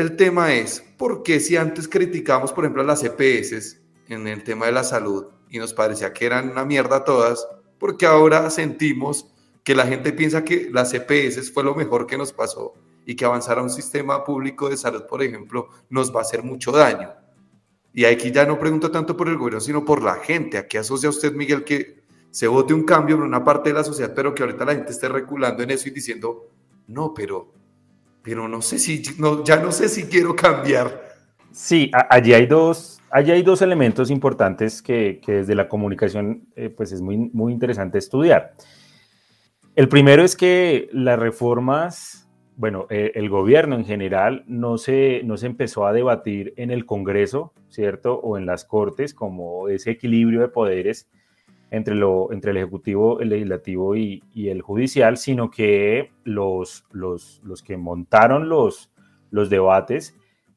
el 0.00 0.16
tema 0.16 0.54
es, 0.54 0.84
¿por 0.96 1.22
qué 1.22 1.40
si 1.40 1.56
antes 1.56 1.88
criticamos, 1.88 2.52
por 2.52 2.64
ejemplo, 2.64 2.82
a 2.82 2.86
las 2.86 3.04
EPS 3.04 3.80
en 4.08 4.26
el 4.26 4.42
tema 4.42 4.66
de 4.66 4.72
la 4.72 4.84
salud 4.84 5.26
y 5.48 5.58
nos 5.58 5.74
parecía 5.74 6.12
que 6.12 6.26
eran 6.26 6.50
una 6.50 6.64
mierda 6.64 7.04
todas, 7.04 7.46
porque 7.78 8.06
ahora 8.06 8.50
sentimos 8.50 9.26
que 9.64 9.74
la 9.74 9.86
gente 9.86 10.12
piensa 10.12 10.44
que 10.44 10.68
las 10.70 10.92
EPS 10.94 11.52
fue 11.52 11.64
lo 11.64 11.74
mejor 11.74 12.06
que 12.06 12.18
nos 12.18 12.32
pasó 12.32 12.74
y 13.06 13.14
que 13.16 13.24
avanzar 13.24 13.58
a 13.58 13.62
un 13.62 13.70
sistema 13.70 14.24
público 14.24 14.68
de 14.68 14.76
salud, 14.76 15.04
por 15.06 15.22
ejemplo, 15.22 15.68
nos 15.88 16.14
va 16.14 16.20
a 16.20 16.22
hacer 16.22 16.42
mucho 16.42 16.72
daño? 16.72 17.12
Y 17.92 18.04
aquí 18.04 18.30
ya 18.30 18.46
no 18.46 18.58
pregunto 18.58 18.90
tanto 18.90 19.16
por 19.16 19.28
el 19.28 19.36
gobierno, 19.36 19.60
sino 19.60 19.84
por 19.84 20.02
la 20.02 20.14
gente. 20.14 20.58
¿A 20.58 20.68
qué 20.68 20.78
asocia 20.78 21.08
usted, 21.08 21.32
Miguel, 21.32 21.64
que 21.64 22.04
se 22.30 22.46
vote 22.46 22.72
un 22.72 22.84
cambio 22.84 23.16
en 23.16 23.22
una 23.22 23.42
parte 23.42 23.70
de 23.70 23.74
la 23.74 23.84
sociedad, 23.84 24.12
pero 24.14 24.32
que 24.32 24.44
ahorita 24.44 24.64
la 24.64 24.74
gente 24.74 24.92
esté 24.92 25.08
reculando 25.08 25.62
en 25.62 25.70
eso 25.70 25.88
y 25.88 25.92
diciendo, 25.92 26.48
no, 26.86 27.12
pero 27.12 27.52
pero 28.22 28.48
no 28.48 28.62
sé 28.62 28.78
si, 28.78 29.02
no, 29.18 29.44
ya 29.44 29.56
no 29.56 29.72
sé 29.72 29.88
si 29.88 30.04
quiero 30.04 30.34
cambiar. 30.36 31.10
Sí, 31.52 31.90
allí 32.08 32.32
hay 32.32 32.46
dos, 32.46 33.00
allí 33.10 33.32
hay 33.32 33.42
dos 33.42 33.62
elementos 33.62 34.10
importantes 34.10 34.82
que, 34.82 35.20
que 35.24 35.32
desde 35.32 35.54
la 35.54 35.68
comunicación 35.68 36.46
eh, 36.54 36.68
pues 36.68 36.92
es 36.92 37.00
muy, 37.00 37.16
muy 37.16 37.52
interesante 37.52 37.98
estudiar. 37.98 38.54
El 39.74 39.88
primero 39.88 40.22
es 40.22 40.36
que 40.36 40.88
las 40.92 41.18
reformas, 41.18 42.28
bueno, 42.56 42.86
eh, 42.90 43.12
el 43.14 43.28
gobierno 43.28 43.76
en 43.76 43.84
general 43.84 44.44
no 44.46 44.78
se, 44.78 45.22
no 45.24 45.36
se 45.36 45.46
empezó 45.46 45.86
a 45.86 45.92
debatir 45.92 46.54
en 46.56 46.70
el 46.70 46.86
Congreso, 46.86 47.52
¿cierto? 47.68 48.14
O 48.14 48.36
en 48.36 48.46
las 48.46 48.64
Cortes 48.64 49.14
como 49.14 49.68
ese 49.68 49.92
equilibrio 49.92 50.40
de 50.40 50.48
poderes 50.48 51.08
entre, 51.70 51.94
el 51.94 52.56
Ejecutivo, 52.56 53.20
el 53.20 53.28
Legislativo 53.30 53.96
y, 53.96 54.22
el 54.34 54.62
Judicial, 54.62 55.16
sino 55.16 55.50
que 55.50 56.10
los, 56.24 56.84
que 57.64 57.76
montaron 57.76 58.48
los, 58.48 58.90
los 59.30 59.50
debates 59.50 60.16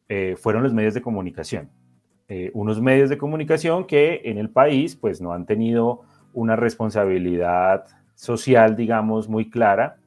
eh, 0.10 0.36
fueron 0.38 0.64
los 0.64 0.74
medios 0.74 0.94
de 0.94 1.02
comunicación. 1.02 1.70
Eh, 2.28 2.52
unos 2.54 2.82
medios 2.82 3.10
de 3.10 3.18
comunicación 3.18 3.86
que 3.86 4.22
en 4.26 4.38
el 4.38 4.50
país 4.50 4.96
pues 4.96 5.22
no 5.22 5.34
han 5.34 5.46
tenido 5.46 6.02
una 6.34 6.56
responsabilidad 6.56 7.86
social, 8.16 8.76
digamos, 8.76 9.28
muy 9.30 9.50
clara 9.50 9.98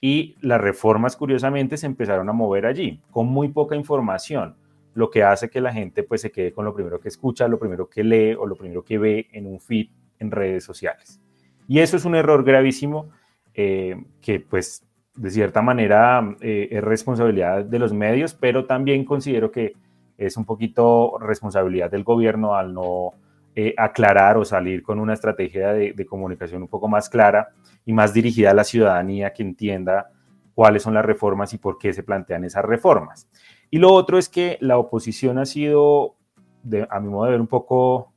y 0.00 0.36
las 0.40 0.60
reformas 0.60 1.16
curiosamente 1.16 1.76
se 1.76 1.86
empezaron 1.86 2.28
a 2.28 2.32
mover 2.32 2.66
allí 2.66 3.00
con 3.10 3.26
muy 3.26 3.48
poca 3.48 3.74
información, 3.74 4.54
lo 4.92 5.10
que 5.10 5.24
hace 5.24 5.48
que 5.48 5.62
la 5.62 5.72
gente 5.72 6.02
pues 6.02 6.20
se 6.20 6.30
quede 6.30 6.52
con 6.52 6.66
lo 6.66 6.74
primero 6.74 7.00
que 7.00 7.08
escucha, 7.08 7.48
lo 7.48 7.58
primero 7.58 7.88
que 7.88 8.04
lee 8.04 8.34
o 8.34 8.46
lo 8.46 8.54
primero 8.54 8.84
que 8.84 8.98
ve 8.98 9.28
en 9.32 9.46
un 9.46 9.58
feed 9.58 9.88
en 10.24 10.30
redes 10.30 10.64
sociales. 10.64 11.20
Y 11.68 11.78
eso 11.78 11.96
es 11.96 12.04
un 12.04 12.14
error 12.14 12.44
gravísimo 12.44 13.10
eh, 13.54 13.96
que 14.20 14.40
pues 14.40 14.84
de 15.14 15.30
cierta 15.30 15.62
manera 15.62 16.36
eh, 16.40 16.68
es 16.70 16.82
responsabilidad 16.82 17.64
de 17.64 17.78
los 17.78 17.92
medios, 17.92 18.34
pero 18.34 18.66
también 18.66 19.04
considero 19.04 19.50
que 19.50 19.74
es 20.18 20.36
un 20.36 20.44
poquito 20.44 21.18
responsabilidad 21.18 21.90
del 21.90 22.04
gobierno 22.04 22.54
al 22.54 22.74
no 22.74 23.12
eh, 23.56 23.74
aclarar 23.76 24.36
o 24.36 24.44
salir 24.44 24.82
con 24.82 24.98
una 24.98 25.14
estrategia 25.14 25.72
de, 25.72 26.06
comunicación 26.06 26.62
un 26.62 26.68
poco 26.68 26.88
más 26.88 27.08
clara 27.08 27.50
y 27.84 27.92
más 27.92 28.12
dirigida 28.12 28.50
a 28.50 28.54
la 28.54 28.64
ciudadanía 28.64 29.32
que 29.32 29.42
entienda 29.42 30.10
cuáles 30.54 30.82
son 30.82 30.94
las 30.94 31.04
reformas 31.04 31.52
y 31.52 31.58
por 31.58 31.78
qué 31.78 31.92
se 31.92 32.02
plantean 32.02 32.44
esas 32.44 32.64
reformas. 32.64 33.28
Y 33.70 33.78
lo 33.78 33.92
otro 33.92 34.18
es 34.18 34.28
que 34.28 34.58
la 34.60 34.78
oposición 34.78 35.38
ha 35.38 35.46
sido, 35.46 36.16
de, 36.62 36.86
a 36.90 37.00
mi 37.00 37.08
modo 37.08 37.26
de 37.26 37.32
ver, 37.32 37.40
un 37.40 37.46
poco 37.46 38.13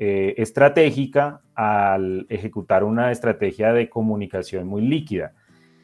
eh, 0.00 0.40
estratégica 0.40 1.40
al 1.56 2.24
ejecutar 2.28 2.84
una 2.84 3.10
estrategia 3.10 3.72
de 3.72 3.88
comunicación 3.90 4.64
muy 4.64 4.82
líquida, 4.82 5.32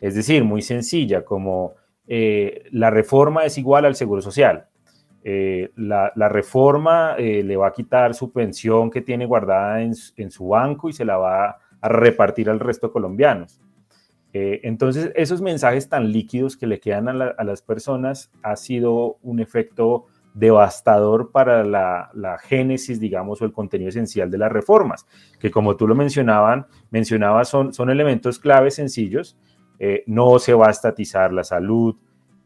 es 0.00 0.14
decir, 0.14 0.44
muy 0.44 0.62
sencilla, 0.62 1.24
como 1.24 1.72
eh, 2.06 2.62
la 2.70 2.90
reforma 2.90 3.44
es 3.44 3.58
igual 3.58 3.86
al 3.86 3.96
seguro 3.96 4.22
social. 4.22 4.68
Eh, 5.24 5.72
la, 5.74 6.12
reforma 6.28 7.16
le 7.16 7.56
va 7.56 7.66
a 7.66 7.72
quitar 7.72 8.14
su 8.14 8.30
pensión 8.30 8.88
que 8.88 9.00
tiene 9.00 9.26
guardada 9.26 9.82
en, 9.82 9.94
su 9.94 10.46
banco 10.46 10.88
y 10.88 10.92
se 10.92 11.04
la 11.04 11.16
va 11.16 11.58
a 11.80 11.88
repartir 11.88 12.48
al 12.48 12.60
resto 12.60 12.86
de 12.86 12.92
colombianos. 12.92 13.60
entonces, 14.32 15.10
esos 15.16 15.42
mensajes 15.42 15.88
tan 15.88 16.12
líquidos 16.12 16.56
que 16.56 16.68
le 16.68 16.78
quedan 16.78 17.08
a, 17.08 17.34
a, 17.36 17.42
las 17.42 17.62
personas 17.62 18.30
ha 18.44 18.54
sido 18.54 19.18
un 19.22 19.40
efecto 19.40 20.06
devastador 20.34 21.30
para 21.30 21.64
la, 21.64 22.38
génesis, 22.42 23.00
digamos, 23.00 23.40
o 23.40 23.44
el 23.44 23.52
contenido 23.52 23.88
esencial 23.88 24.30
de 24.30 24.38
las 24.38 24.52
reformas, 24.52 25.06
que 25.38 25.50
como 25.50 25.76
tú 25.76 25.86
lo 25.86 25.94
mencionaban, 25.94 26.66
mencionabas, 26.90 27.48
son, 27.48 27.90
elementos 27.90 28.38
claves 28.38 28.74
sencillos. 28.74 29.38
Eh, 29.78 30.04
no 30.06 30.38
se 30.38 30.54
va 30.54 30.68
a 30.68 30.70
estatizar 30.70 31.32
la 31.32 31.42
salud, 31.42 31.96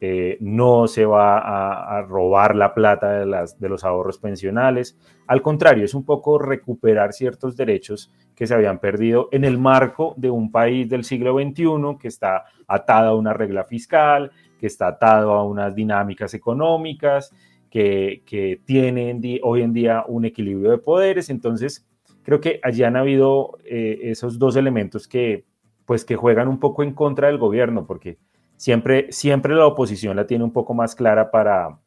eh, 0.01 0.39
no 0.41 0.87
se 0.87 1.05
va 1.05 1.99
a, 1.99 2.03
robar 2.03 2.55
la 2.55 2.73
plata 2.73 3.11
de, 3.11 3.47
de 3.59 3.69
los 3.69 3.85
ahorros 3.85 4.19
pensionales. 4.19 4.99
Al 5.27 5.43
contrario, 5.43 5.85
es 5.85 5.95
un 5.95 6.05
poco 6.05 6.39
recuperar 6.39 7.13
ciertos 7.13 7.57
derechos 7.57 8.13
que 8.35 8.47
se 8.47 8.55
habían 8.55 8.79
perdido 8.79 9.29
en 9.33 9.45
el 9.45 9.59
marco 9.59 10.15
de 10.17 10.31
un 10.31 10.53
país 10.53 10.89
del 10.89 11.05
siglo 11.05 11.35
XXI 11.35 11.99
que 12.01 12.09
está 12.09 12.45
atado 12.67 13.11
a 13.11 13.17
una 13.17 13.35
regla 13.35 13.65
fiscal, 13.65 14.31
que 14.59 14.67
está 14.67 14.89
atado 14.89 15.33
a 15.33 15.45
unas 15.45 15.75
dinámicas 15.75 16.35
económicas 16.35 17.35
que, 17.71 18.23
que 18.27 18.61
tiene 18.65 19.41
hoy 19.43 19.63
en 19.63 19.73
día 19.73 20.05
un 20.07 20.25
equilibrio 20.25 20.71
de 20.71 20.79
poderes. 20.79 21.31
Entonces, 21.31 21.87
creo 22.23 22.41
que 22.41 22.61
allí 22.63 22.83
han 22.83 22.97
habido 22.97 23.59
eh, 23.65 24.01
esos 24.03 24.39
dos 24.39 24.57
elementos 24.57 25.09
que, 25.09 25.45
pues, 25.87 26.05
que 26.05 26.17
juegan 26.17 26.49
un 26.49 26.61
poco 26.61 26.83
en 26.83 26.93
contra 26.93 27.29
del 27.29 27.39
gobierno, 27.39 27.87
porque 27.87 28.19
siempre, 28.57 29.11
siempre 29.11 29.55
la 29.55 29.67
oposición 29.67 30.17
la 30.17 30.27
tiene 30.27 30.45
un 30.45 30.53
poco 30.53 30.75
más 30.75 30.95
clara 30.95 31.31
para, 31.31 31.79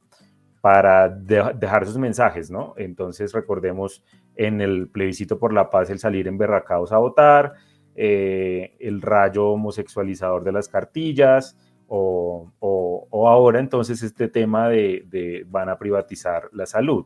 para 0.62 1.10
dejar 1.10 1.86
sus 1.86 1.98
mensajes, 1.98 2.50
¿no? 2.50 2.74
Entonces, 2.78 3.34
recordemos 3.34 4.04
en 4.36 4.62
el 4.62 4.89
plebiscito 4.89 5.38
por 5.38 5.54
la 5.54 5.70
paz 5.70 5.89
el 5.89 6.00
salir 6.00 6.28
en 6.28 6.38
berracados 6.38 6.91
a 6.91 6.98
votar, 6.98 7.54
eh, 7.96 8.76
el 8.80 9.02
rayo 9.02 9.50
homosexualizador 9.50 10.44
de 10.44 10.54
las 10.54 10.70
cartillas, 10.70 11.58
o, 11.93 13.27
ahora 13.27 13.60
entonces 13.60 14.01
este 14.01 14.30
tema 14.30 14.69
de, 14.69 15.45
van 15.49 15.69
a 15.69 15.77
privatizar 15.77 16.49
la 16.54 16.65
salud. 16.65 17.06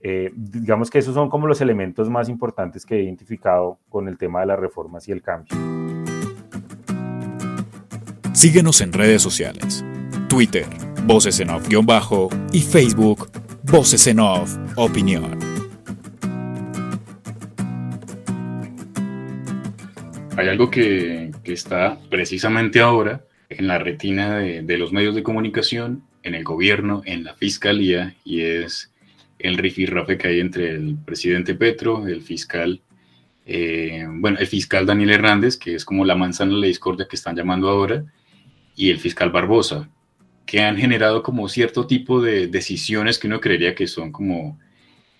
Eh, 0.00 0.30
digamos 0.34 0.90
que 0.90 0.98
esos 0.98 1.14
son 1.14 1.28
como 1.28 1.48
los 1.48 1.60
elementos 1.60 2.08
más 2.08 2.28
importantes 2.28 2.86
que 2.86 2.96
he 2.96 3.02
identificado 3.02 3.80
con 3.88 4.06
el 4.06 4.16
tema 4.16 4.40
de 4.40 4.46
las 4.46 4.60
reformas 4.60 5.08
y 5.08 5.12
el 5.12 5.22
cambio. 5.22 5.56
Síguenos 8.32 8.80
en 8.80 8.92
redes 8.92 9.20
sociales, 9.20 9.84
Twitter, 10.28 10.66
Voces 11.04 11.40
en 11.40 11.50
Off-Bajo 11.50 12.28
y 12.52 12.60
Facebook, 12.60 13.28
Voces 13.64 14.06
en 14.06 14.20
Off 14.20 14.56
Opinión. 14.76 15.36
Hay 20.36 20.48
algo 20.48 20.70
que, 20.70 21.32
que 21.42 21.52
está 21.52 21.98
precisamente 22.08 22.80
ahora 22.80 23.24
en 23.48 23.66
la 23.66 23.78
retina 23.78 24.38
de, 24.38 24.78
los 24.78 24.92
medios 24.92 25.14
de 25.14 25.22
comunicación, 25.22 26.02
en 26.22 26.34
el 26.34 26.44
gobierno, 26.44 27.02
en 27.06 27.24
la 27.24 27.34
fiscalía, 27.34 28.14
y 28.24 28.42
es 28.42 28.92
el 29.38 29.56
rifirrafe 29.56 30.18
que 30.18 30.28
hay 30.28 30.40
entre 30.40 30.70
el 30.70 30.96
presidente 31.04 31.54
Petro, 31.54 32.06
el 32.06 32.22
fiscal, 32.22 32.82
eh, 33.46 34.04
bueno, 34.08 34.38
el 34.38 34.46
fiscal 34.46 34.84
Daniel 34.84 35.10
Hernández, 35.10 35.56
que 35.56 35.74
es 35.74 35.84
como 35.84 36.04
la 36.04 36.16
manzana 36.16 36.54
de 36.54 36.60
la 36.60 36.66
discordia 36.66 37.08
que 37.08 37.16
están 37.16 37.36
llamando 37.36 37.68
ahora, 37.68 38.04
y 38.76 38.90
el 38.90 38.98
fiscal 38.98 39.30
Barbosa, 39.30 39.88
que 40.44 40.60
han 40.60 40.76
generado 40.76 41.22
como 41.22 41.48
cierto 41.48 41.86
tipo 41.86 42.20
de 42.20 42.48
decisiones 42.48 43.18
que 43.18 43.26
uno 43.26 43.40
creería 43.40 43.74
que 43.74 43.86
son 43.86 44.12
como 44.12 44.58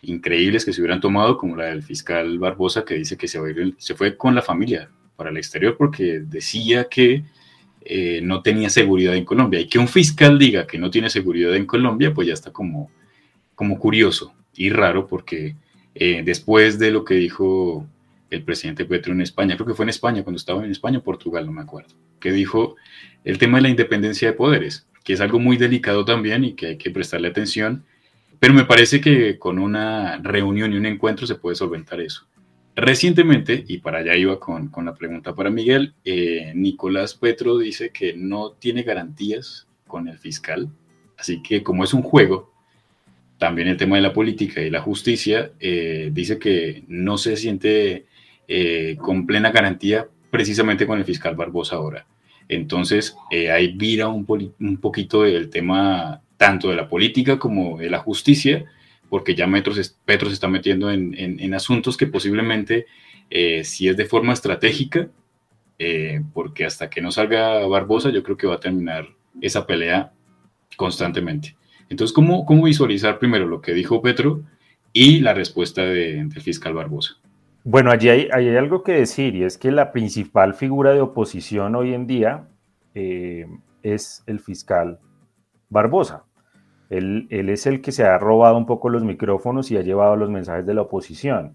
increíbles 0.03 0.65
que 0.65 0.73
se 0.73 0.81
hubieran 0.81 1.01
tomado, 1.01 1.39
como 1.39 1.57
la 1.57 1.67
del 1.67 1.83
fiscal 1.83 2.39
Barbosa, 2.39 2.85
que 2.85 2.95
dice 2.95 3.17
que 3.17 3.29
se 3.29 3.95
fue 3.95 4.17
con 4.17 4.35
la 4.35 4.43
familia 4.43 4.91
para 5.17 5.31
el 5.31 5.37
exterior 5.37 5.77
porque 5.77 6.21
decía 6.21 6.89
que 6.89 7.25
eh, 7.91 8.21
no 8.23 8.43
tenía 8.43 8.69
seguridad 8.69 9.17
en 9.17 9.25
Colombia. 9.25 9.61
Y 9.61 9.67
que 9.67 9.79
un 9.79 9.89
fiscal 9.89 10.39
diga 10.39 10.67
que 10.67 10.77
no 10.77 10.91
tiene 10.91 11.09
seguridad 11.09 11.57
en 11.57 11.65
Colombia, 11.65 12.13
pues 12.13 12.29
ya 12.29 12.35
está 12.35 12.53
como, 12.53 12.91
como 13.55 13.79
curioso 13.79 14.35
y 14.55 14.69
raro 14.69 15.07
porque 15.07 15.57
eh, 15.95 16.21
después 16.23 16.79
de 16.79 16.91
lo 16.91 17.03
que 17.03 17.15
dijo 17.15 17.87
el 18.31 18.43
presidente 18.43 18.85
Petro 18.85 19.15
en 19.15 19.23
España, 19.23 19.57
creo 19.57 19.67
que 19.67 19.75
fue 19.75 19.87
en 19.87 19.89
España, 19.89 20.23
cuando 20.23 20.37
estaba 20.37 20.63
en 20.63 20.71
España 20.71 20.99
o 20.99 21.03
Portugal, 21.03 21.47
no 21.47 21.53
me 21.53 21.63
acuerdo, 21.63 21.95
que 22.21 22.31
dijo 22.31 22.77
el 23.25 23.39
tema 23.39 23.57
de 23.57 23.63
la 23.63 23.69
independencia 23.71 24.29
de 24.29 24.35
poderes, 24.35 24.87
que 25.03 25.15
es 25.15 25.23
algo 25.23 25.39
muy 25.39 25.57
delicado 25.57 26.05
también 26.05 26.45
y 26.45 26.53
que 26.53 26.67
hay 26.67 26.77
que 26.77 26.91
prestarle 26.91 27.29
atención, 27.29 27.85
pero 28.39 28.53
me 28.53 28.67
parece 28.67 29.01
que 29.01 29.39
con 29.39 29.59
una 29.59 30.19
reunión 30.19 30.75
y 30.75 30.77
un 30.77 30.85
encuentro 30.85 31.27
se 31.27 31.37
puede 31.37 31.57
solventar 31.57 32.03
eso. 32.03 32.27
Recientemente, 32.81 33.65
y 33.67 33.79
para 33.79 33.99
allá 33.99 34.15
iba 34.15 34.39
con, 34.39 34.71
la 34.85 34.95
pregunta 34.95 35.35
para 35.35 35.51
Miguel, 35.51 35.95
eh, 36.05 36.53
Nicolás 36.55 37.15
Petro 37.15 37.59
dice 37.59 37.91
que 37.91 38.15
no 38.15 38.53
tiene 38.53 38.85
garantías 38.85 39.67
con 39.89 40.07
el 40.07 40.17
fiscal, 40.17 40.69
así 41.19 41.43
que 41.43 41.65
como 41.65 41.83
es 41.83 41.93
un 41.93 42.03
juego, 42.03 42.53
también 43.37 43.67
el 43.67 43.77
tema 43.77 43.97
de 43.97 44.03
la 44.03 44.13
política 44.13 44.61
y 44.61 44.71
la 44.71 44.81
justicia, 44.81 45.51
eh, 45.59 46.11
dice 46.13 46.39
que 46.39 46.85
no 46.87 47.19
se 47.19 47.37
siente 47.37 48.07
eh, 48.47 48.97
con 49.01 49.27
plena 49.27 49.51
garantía 49.51 50.07
precisamente 50.31 50.87
con 50.87 51.01
el 51.01 51.05
fiscal 51.05 51.35
Barbosa 51.35 51.75
ahora. 51.75 52.07
Entonces, 52.49 53.17
ahí 53.53 53.73
vira 53.73 54.07
un, 54.07 54.25
un 54.61 54.77
poquito 54.77 55.25
el 55.25 55.51
tema 55.51 56.23
tanto 56.37 56.71
de 56.71 56.77
la 56.77 56.89
política 56.89 57.41
como 57.41 57.77
de 57.79 57.91
la 57.91 57.99
justicia, 57.99 58.67
porque 59.09 59.35
ya 59.35 59.49
Petro 59.51 59.75
se 60.29 60.35
está 60.35 60.49
metiendo 60.49 60.91
en, 60.91 61.55
asuntos 61.55 61.97
que 61.97 62.07
posiblemente, 62.07 62.87
eh, 63.31 63.65
si 63.65 63.89
es 63.89 63.97
de 63.97 64.05
forma 64.05 64.33
estratégica, 64.33 65.09
eh, 65.79 66.23
porque 66.35 66.65
hasta 66.65 66.91
que 66.91 67.01
no 67.01 67.11
salga 67.11 67.67
Barbosa, 67.67 68.11
yo 68.11 68.23
creo 68.23 68.37
que 68.37 68.47
va 68.47 68.57
a 68.57 68.61
terminar 68.61 69.09
esa 69.41 69.67
pelea 69.67 70.13
constantemente. 70.77 71.57
Entonces, 71.89 72.15
¿cómo, 72.15 72.45
visualizar 72.63 73.19
primero 73.19 73.47
lo 73.47 73.61
que 73.61 73.73
dijo 73.73 74.03
Petro 74.03 74.43
y 74.93 75.21
la 75.21 75.35
respuesta 75.35 75.83
del 75.83 76.31
fiscal 76.41 76.75
Barbosa? 76.75 77.17
Bueno, 77.65 77.91
allí 77.91 78.09
hay, 78.09 78.29
hay, 78.33 78.57
algo 78.57 78.83
que 78.83 78.93
decir 78.93 79.35
y 79.35 79.45
es 79.45 79.59
que 79.59 79.71
la 79.71 79.93
principal 79.93 80.55
figura 80.55 80.93
de 80.93 81.01
oposición 81.01 81.75
hoy 81.77 81.95
en 81.95 82.07
día 82.07 82.49
eh, 82.95 83.47
es 83.83 84.23
el 84.27 84.41
fiscal 84.41 84.99
Barbosa. 85.69 86.25
Él, 86.91 87.27
es 87.31 87.67
el 87.67 87.81
que 87.81 87.93
se 87.93 88.05
ha 88.05 88.19
robado 88.19 88.57
un 88.57 88.67
poco 88.67 88.89
los 88.89 89.05
micrófonos 89.05 89.71
y 89.71 89.77
ha 89.77 89.83
llevado 89.83 90.17
los 90.17 90.31
mensajes 90.31 90.67
de 90.67 90.75
la 90.75 90.83
oposición. 90.83 91.55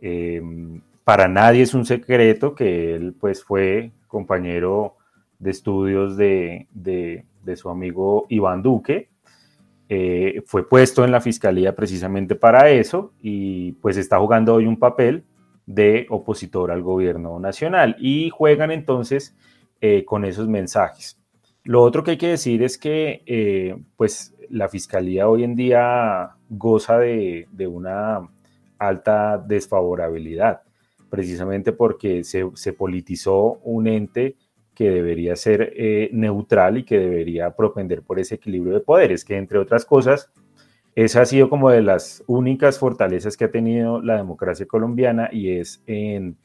Em, 0.00 0.80
para 1.04 1.28
nadie 1.28 1.62
es 1.62 1.74
un 1.74 1.84
secreto 1.84 2.54
que 2.54 2.94
él 2.94 3.14
pues 3.18 3.42
fue 3.42 3.92
compañero 4.06 4.96
de 5.38 5.50
estudios 5.50 6.16
de, 6.16 6.68
su 7.56 7.68
amigo 7.68 8.26
Iván 8.28 8.62
Duque, 8.62 9.08
eh, 9.88 10.42
fue 10.46 10.68
puesto 10.68 11.04
en 11.04 11.10
la 11.10 11.20
fiscalía 11.20 11.74
precisamente 11.74 12.34
para 12.34 12.70
eso 12.70 13.12
y 13.20 13.72
pues 13.72 13.96
está 13.96 14.18
jugando 14.18 14.54
hoy 14.54 14.66
un 14.66 14.78
papel 14.78 15.24
de 15.66 16.06
opositor 16.08 16.70
al 16.70 16.82
gobierno 16.82 17.38
nacional 17.38 17.96
y 17.98 18.30
juegan 18.30 18.70
entonces 18.70 19.36
eh, 19.80 20.04
con 20.04 20.24
esos 20.24 20.48
mensajes. 20.48 21.21
Lo 21.64 21.82
otro 21.82 22.02
que 22.02 22.12
hay 22.12 22.16
que 22.16 22.28
decir 22.28 22.62
es 22.62 22.76
que 22.76 23.22
eh, 23.24 23.76
pues 23.96 24.34
la 24.50 24.68
fiscalía 24.68 25.28
hoy 25.28 25.44
en 25.44 25.54
día 25.54 26.30
goza 26.48 26.98
de, 26.98 27.46
una 27.68 28.28
alta 28.78 29.38
desfavorabilidad, 29.38 30.62
precisamente 31.08 31.72
porque 31.72 32.24
se, 32.24 32.72
politizó 32.72 33.60
un 33.62 33.86
ente 33.86 34.36
que 34.74 34.90
debería 34.90 35.36
ser 35.36 35.72
eh, 35.76 36.10
neutral 36.12 36.78
y 36.78 36.84
que 36.84 36.98
debería 36.98 37.54
propender 37.54 38.02
por 38.02 38.18
ese 38.18 38.34
equilibrio 38.36 38.74
de 38.74 38.80
poderes, 38.80 39.24
que 39.24 39.36
entre 39.36 39.58
otras 39.58 39.84
cosas, 39.84 40.32
esa 40.96 41.22
ha 41.22 41.26
sido 41.26 41.48
como 41.48 41.70
de 41.70 41.82
las 41.82 42.24
únicas 42.26 42.78
fortalezas 42.78 43.36
que 43.36 43.44
ha 43.44 43.50
tenido 43.50 44.02
la 44.02 44.16
democracia 44.16 44.66
colombiana 44.66 45.28
y 45.32 45.50
es 45.52 45.82
en, 45.86 46.36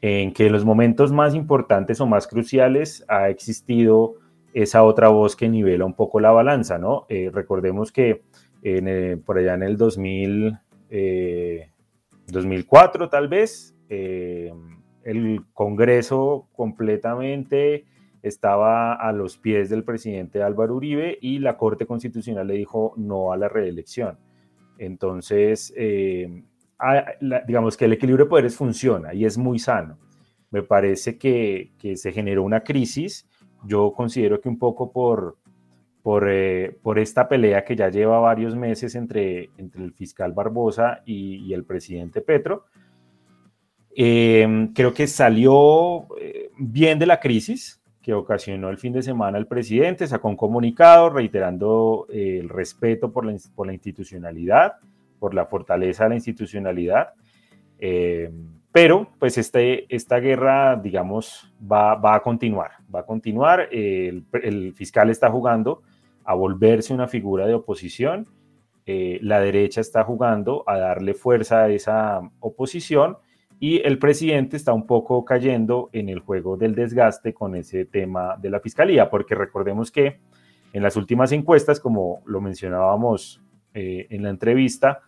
en 0.00 0.32
que 0.32 0.46
en 0.46 0.52
los 0.52 0.64
momentos 0.64 1.10
más 1.10 1.34
importantes 1.34 2.00
o 2.00 2.06
más 2.06 2.28
cruciales 2.28 3.04
ha 3.08 3.28
existido 3.28 4.19
esa 4.54 4.82
otra 4.82 5.08
voz 5.08 5.36
que 5.36 5.48
nivela 5.48 5.84
un 5.84 5.94
poco 5.94 6.20
la 6.20 6.30
balanza, 6.30 6.78
¿no? 6.78 7.06
Eh, 7.08 7.30
recordemos 7.32 7.92
que 7.92 8.22
eh, 8.62 9.16
por 9.24 9.38
allá 9.38 9.54
en 9.54 9.62
el 9.62 9.76
2000, 9.76 10.58
2004 12.26 13.04
eh, 13.04 13.08
tal 13.08 13.28
vez, 13.28 13.76
el 13.88 15.40
Congreso 15.52 16.48
completamente 16.52 17.86
estaba 18.22 18.94
a 18.94 19.12
los 19.12 19.38
pies 19.38 19.70
del 19.70 19.82
presidente 19.82 20.42
Álvaro 20.42 20.74
Uribe 20.76 21.18
y 21.20 21.38
la 21.38 21.56
Corte 21.56 21.86
Constitucional 21.86 22.46
le 22.46 22.54
dijo 22.54 22.92
no 22.96 23.32
a 23.32 23.36
la 23.36 23.48
reelección. 23.48 24.18
Entonces, 24.78 25.72
digamos 27.46 27.76
que 27.76 27.84
el 27.86 27.92
equilibrio 27.94 28.26
de 28.26 28.30
poderes 28.30 28.56
funciona 28.56 29.14
y 29.14 29.24
es 29.24 29.38
muy 29.38 29.58
sano. 29.58 29.98
Me 30.50 30.62
parece 30.62 31.16
que, 31.16 31.72
que 31.78 31.96
se 31.96 32.12
generó 32.12 32.42
una 32.42 32.60
crisis 32.60 33.26
yo 33.64 33.92
considero 33.92 34.40
que 34.40 34.48
un 34.48 34.58
poco 34.58 34.90
por, 34.92 35.36
por, 36.02 36.28
eh, 36.28 36.76
por, 36.82 36.98
esta 36.98 37.28
pelea 37.28 37.64
que 37.64 37.76
ya 37.76 37.88
lleva 37.88 38.20
varios 38.20 38.56
meses 38.56 38.94
entre, 38.94 39.50
entre 39.58 39.84
el 39.84 39.92
fiscal 39.92 40.32
Barbosa 40.32 41.02
y, 41.04 41.52
el 41.52 41.64
presidente 41.64 42.20
Petro, 42.20 42.66
em, 43.94 44.72
creo 44.72 44.94
que 44.94 45.06
salió 45.06 46.06
eh, 46.18 46.50
bien 46.58 46.98
de 46.98 47.06
la 47.06 47.20
crisis 47.20 47.80
que 48.02 48.14
ocasionó 48.14 48.70
el 48.70 48.78
fin 48.78 48.94
de 48.94 49.02
semana 49.02 49.36
el 49.36 49.46
presidente, 49.46 50.06
sacó 50.06 50.28
un 50.28 50.36
comunicado 50.36 51.10
reiterando 51.10 52.06
eh, 52.10 52.38
el 52.40 52.48
respeto 52.48 53.12
por 53.12 53.26
la, 53.26 53.36
por 53.54 53.66
la, 53.66 53.74
institucionalidad, 53.74 54.74
por 55.18 55.34
la 55.34 55.44
fortaleza 55.44 56.04
de 56.04 56.10
la 56.10 56.14
institucionalidad. 56.14 57.10
Pero 58.72 59.08
pues 59.18 59.36
este, 59.36 59.92
esta 59.94 60.20
guerra, 60.20 60.76
digamos, 60.76 61.52
va, 61.60 61.96
va 61.96 62.14
a 62.14 62.22
continuar, 62.22 62.72
va 62.94 63.00
a 63.00 63.06
continuar. 63.06 63.68
El, 63.72 64.24
el, 64.42 64.74
fiscal 64.74 65.10
está 65.10 65.28
jugando 65.30 65.82
a 66.24 66.34
volverse 66.34 66.94
una 66.94 67.08
figura 67.08 67.46
de 67.46 67.54
oposición. 67.54 68.28
Eh, 68.86 69.18
la 69.22 69.40
derecha 69.40 69.80
está 69.80 70.04
jugando 70.04 70.62
a 70.66 70.78
darle 70.78 71.14
fuerza 71.14 71.64
a 71.64 71.68
esa 71.68 72.20
oposición 72.38 73.18
y 73.58 73.86
el 73.86 73.98
presidente 73.98 74.56
está 74.56 74.72
un 74.72 74.86
poco 74.86 75.24
cayendo 75.24 75.90
en 75.92 76.08
el 76.08 76.20
juego 76.20 76.56
del 76.56 76.74
desgaste 76.74 77.34
con 77.34 77.54
ese 77.56 77.84
tema 77.84 78.36
de 78.38 78.50
la 78.50 78.60
fiscalía, 78.60 79.10
porque 79.10 79.34
recordemos 79.34 79.90
que 79.90 80.18
En 80.72 80.84
las 80.84 80.96
últimas 80.96 81.32
encuestas, 81.32 81.80
como 81.80 82.22
lo 82.26 82.40
mencionábamos 82.40 83.42
eh, 83.74 84.06
en 84.10 84.22
la 84.22 84.30
entrevista, 84.30 85.00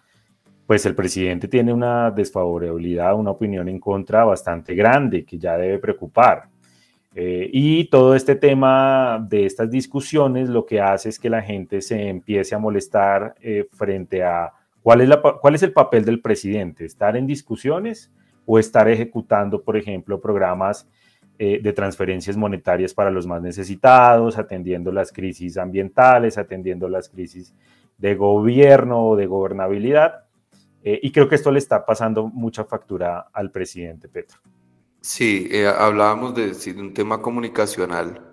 pues 0.67 0.87
el 0.87 0.95
presidente 0.95 1.49
tiene 1.49 1.73
una 1.73 2.11
desfavorabilidad, 2.11 3.15
una 3.15 3.31
opinión 3.31 3.69
en 3.69 3.79
contra 3.79 4.25
bastante 4.25 4.75
grande 4.75 5.25
que 5.25 5.39
ya 5.39 5.57
debe 5.57 5.79
preocupar. 5.79 6.45
Eh, 7.15 7.51
y 7.53 7.85
todo 7.91 8.15
este 8.15 8.37
tema 8.37 9.25
de 9.29 9.45
estas 9.45 9.71
discusiones 9.71 10.49
lo 10.49 10.65
que 10.65 10.81
hace 10.81 11.11
es 11.11 11.19
que 11.19 11.29
la 11.29 11.43
gente 11.43 11.83
se 11.83 12.09
empiece 12.09 12.55
a 12.55 12.59
molestar 12.59 13.35
eh, 13.43 13.69
frente 13.73 14.23
a 14.23 14.51
cuál 14.83 15.03
es, 15.03 15.09
la, 15.09 15.21
cuál 15.21 15.55
es 15.55 15.63
el 15.63 15.73
papel 15.73 16.07
del 16.07 16.21
presidente, 16.21 16.87
estar 16.87 17.17
en 17.17 17.27
discusiones 17.27 18.11
o 18.47 18.59
estar 18.59 18.89
ejecutando, 18.89 19.63
por 19.63 19.77
ejemplo, 19.77 20.21
programas 20.21 20.89
eh, 21.39 21.61
de 21.63 21.73
transferencias 21.73 22.37
monetarias 22.37 22.95
para 22.95 23.11
los 23.11 23.27
más 23.27 23.43
necesitados, 23.43 24.39
atendiendo 24.39 24.91
las 24.91 25.13
crisis 25.13 25.59
ambientales, 25.59 26.39
atendiendo 26.39 26.89
las 26.89 27.09
crisis 27.09 27.55
de 27.99 28.15
gobierno 28.15 29.09
o 29.09 29.17
de 29.17 29.27
gobernabilidad. 29.27 30.25
Y 30.85 31.13
creo 31.13 31.29
que 31.29 31.37
esto 31.37 31.51
le 31.51 31.59
está 31.59 31.87
pasando 31.87 32.27
mucha 32.27 32.65
factura 32.65 33.29
al 33.33 33.51
presidente 33.51 34.09
Petro. 34.09 34.41
Sí, 35.03 35.49
eh, 35.51 35.67
hablábamos 35.67 36.33
de, 36.35 36.75
un 36.79 36.95
tema 36.95 37.21
comunicacional. 37.21 38.25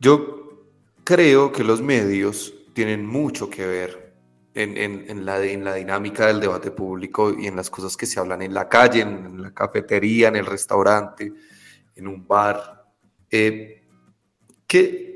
Yo 0.00 0.66
creo 1.04 1.52
que 1.52 1.62
los 1.62 1.80
medios 1.80 2.52
tienen 2.74 3.06
mucho 3.06 3.48
que 3.48 3.64
ver 3.64 4.14
en, 4.54 5.24
la, 5.24 5.42
en 5.44 5.64
la 5.64 5.74
dinámica 5.74 6.26
del 6.26 6.40
debate 6.40 6.72
público 6.72 7.32
y 7.32 7.46
en 7.46 7.54
las 7.54 7.70
cosas 7.70 7.96
que 7.96 8.06
se 8.06 8.18
hablan 8.18 8.42
en 8.42 8.52
la 8.52 8.68
calle, 8.68 9.02
en, 9.02 9.40
la 9.40 9.54
cafetería, 9.54 10.28
en 10.28 10.36
el 10.36 10.46
restaurante, 10.46 11.32
en 11.94 12.08
un 12.08 12.26
bar. 12.26 12.84
Eh, 13.30 13.84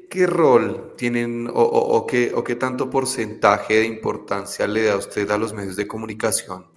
¿qué, 0.08 0.18
¿qué, 0.18 0.26
rol 0.26 0.94
tienen 0.96 1.48
o, 1.48 1.52
o, 1.52 2.06
qué, 2.06 2.32
o 2.34 2.42
qué 2.44 2.56
tanto 2.56 2.90
porcentaje 2.90 3.74
de 3.74 3.86
importancia 3.86 4.66
le 4.66 4.84
da 4.84 4.96
usted 4.96 5.30
a 5.30 5.38
los 5.38 5.52
medios 5.52 5.76
de 5.76 5.86
comunicación 5.86 6.76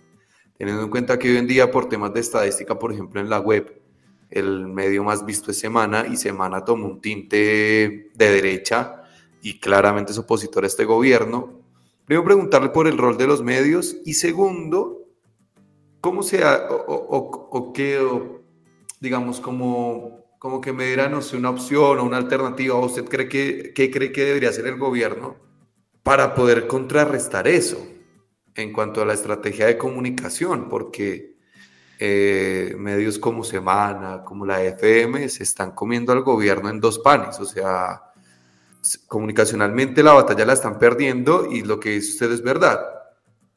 teniendo 0.59 0.83
en 0.83 0.89
cuenta 0.89 1.17
que 1.17 1.31
hoy 1.31 1.37
en 1.37 1.47
día 1.47 1.71
por 1.71 1.87
temas 1.87 2.13
de 2.13 2.19
estadística, 2.19 2.77
por 2.77 2.91
ejemplo 2.91 3.21
en 3.21 3.29
la 3.29 3.39
web, 3.39 3.81
el 4.29 4.67
medio 4.67 5.05
más 5.05 5.25
visto 5.25 5.51
es 5.51 5.57
Semana 5.57 6.05
y 6.05 6.17
Semana 6.17 6.65
tomó 6.65 6.85
un 6.85 6.99
tinte 6.99 8.11
de 8.13 8.29
derecha 8.29 9.03
y 9.41 9.57
claramente 9.61 10.11
es 10.11 10.17
opositor 10.17 10.65
a 10.65 10.67
este 10.67 10.83
gobierno. 10.83 11.61
Primero 12.03 12.25
preguntarle 12.25 12.69
por 12.69 12.87
el 12.87 12.97
rol 12.97 13.17
de 13.17 13.25
los 13.25 13.41
medios 13.41 13.95
y 14.05 14.15
segundo, 14.15 15.07
¿cómo 16.01 16.23
sea 16.23 16.67
o, 16.69 17.71
qué, 17.73 17.97
digamos, 18.99 19.39
como, 19.39 20.18
como 20.39 20.61
que 20.61 20.73
me 20.73 20.85
dirán 20.87 21.11
no 21.11 21.21
sé, 21.21 21.37
una 21.37 21.51
opción 21.51 21.99
o 21.99 22.03
una 22.03 22.17
alternativa, 22.17 22.75
usted 22.79 23.05
cree 23.05 23.29
que, 23.29 23.73
qué 23.75 23.91
cree 23.91 24.11
que 24.11 24.25
debería 24.25 24.49
hacer 24.49 24.65
el 24.65 24.77
gobierno 24.77 25.37
para 26.01 26.33
poder 26.33 26.65
contrarrestar 26.65 27.47
eso? 27.47 27.85
en 28.61 28.73
cuanto 28.73 29.01
a 29.01 29.05
la 29.05 29.13
estrategia 29.13 29.65
de 29.67 29.77
comunicación, 29.77 30.69
porque 30.69 31.35
eh, 31.97 32.75
medios 32.77 33.19
como 33.19 33.43
Semana, 33.43 34.23
como 34.23 34.45
la 34.45 34.63
FM, 34.63 35.27
se 35.29 35.43
están 35.43 35.71
comiendo 35.71 36.11
al 36.11 36.21
gobierno 36.21 36.69
en 36.69 36.79
dos 36.79 36.99
panes, 36.99 37.39
o 37.39 37.45
sea, 37.45 38.01
comunicacionalmente 39.07 40.03
la 40.03 40.13
batalla 40.13 40.45
la 40.45 40.53
están 40.53 40.79
perdiendo 40.79 41.47
y 41.51 41.63
lo 41.63 41.79
que 41.79 41.91
dice 41.91 42.11
usted 42.11 42.31
es 42.31 42.41
verdad. 42.41 42.81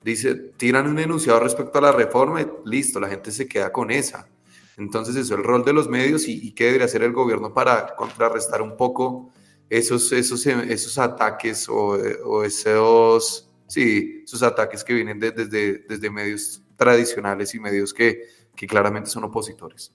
Dice, 0.02 0.34
tiran 0.56 0.88
un 0.88 0.98
enunciado 0.98 1.38
respecto 1.38 1.78
a 1.78 1.82
la 1.82 1.92
reforma 1.92 2.42
y 2.42 2.48
listo, 2.64 2.98
la 2.98 3.08
gente 3.08 3.30
se 3.30 3.46
queda 3.46 3.70
con 3.70 3.90
esa. 3.90 4.26
Entonces 4.76 5.16
eso 5.16 5.34
es 5.34 5.38
el 5.38 5.44
rol 5.44 5.64
de 5.64 5.72
los 5.72 5.88
medios 5.88 6.28
y, 6.28 6.46
y 6.46 6.52
qué 6.52 6.64
debería 6.66 6.86
hacer 6.86 7.02
el 7.02 7.12
gobierno 7.12 7.52
para 7.52 7.94
contrarrestar 7.96 8.62
un 8.62 8.76
poco 8.76 9.30
esos, 9.68 10.12
esos, 10.12 10.46
esos 10.46 10.98
ataques 10.98 11.68
o, 11.68 11.98
o 12.24 12.42
esos 12.44 13.48
sí, 13.72 14.22
sus 14.26 14.42
ataques 14.42 14.84
que 14.84 14.92
vienen 14.92 15.18
desde, 15.18 15.78
desde 15.78 16.10
medios 16.10 16.62
tradicionales 16.76 17.54
y 17.54 17.60
medios 17.60 17.94
que, 17.94 18.22
que 18.54 18.66
claramente 18.66 19.08
son 19.08 19.24
opositores. 19.24 19.94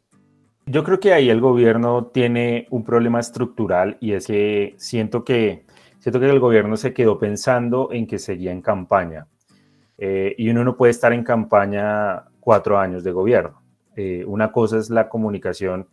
Yo 0.65 0.83
creo 0.83 0.99
que 0.99 1.13
ahí 1.13 1.29
el 1.29 1.39
gobierno 1.39 2.07
tiene 2.07 2.67
un 2.71 2.83
problema 2.83 3.19
estructural 3.19 3.97
y 4.01 4.13
es 4.13 4.27
que 4.27 4.73
siento 4.77 5.23
que, 5.23 5.65
siento 5.99 6.19
que 6.19 6.27
el 6.27 6.39
gobierno 6.39 6.75
se 6.75 6.93
quedó 6.93 7.19
pensando 7.19 7.89
en 7.91 8.07
que 8.07 8.17
seguía 8.17 8.51
en 8.51 8.61
campaña. 8.61 9.27
Eh, 9.99 10.35
y 10.37 10.49
uno 10.49 10.63
no 10.63 10.75
puede 10.75 10.91
estar 10.91 11.13
en 11.13 11.23
campaña 11.23 12.25
cuatro 12.39 12.79
años 12.79 13.03
de 13.03 13.11
gobierno. 13.11 13.61
Eh, 13.97 14.23
una 14.25 14.51
cosa 14.53 14.77
es 14.77 14.89
la 14.89 15.09
comunicación 15.09 15.87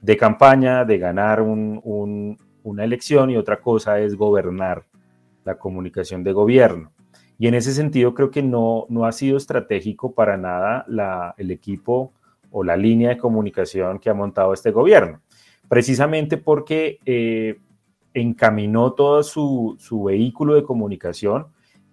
de 0.00 0.16
campaña, 0.16 0.84
de 0.84 0.98
ganar 0.98 1.42
un, 1.42 1.80
un, 1.82 2.38
una 2.62 2.84
elección, 2.84 3.30
y 3.30 3.36
otra 3.36 3.60
cosa 3.60 3.98
es 3.98 4.14
gobernar 4.14 4.84
la 5.44 5.58
comunicación 5.58 6.22
de 6.22 6.32
gobierno. 6.32 6.92
Y 7.38 7.48
en 7.48 7.54
ese 7.54 7.72
sentido 7.72 8.14
creo 8.14 8.30
que 8.30 8.42
no, 8.42 8.86
no 8.88 9.04
ha 9.04 9.12
sido 9.12 9.36
estratégico 9.36 10.12
para 10.12 10.36
nada 10.36 10.84
el 11.36 11.50
equipo 11.50 12.12
o 12.50 12.64
la 12.64 12.76
línea 12.76 13.10
de 13.10 13.18
comunicación 13.18 13.98
que 13.98 14.08
ha 14.08 14.14
montado 14.14 14.52
este 14.52 14.70
gobierno, 14.70 15.20
precisamente 15.68 16.38
porque 16.38 16.98
eh, 17.04 17.58
encaminó 18.14 18.92
todo 18.92 19.22
su, 19.22 19.76
su, 19.78 20.04
vehículo 20.04 20.54
de 20.54 20.62
comunicación 20.62 21.48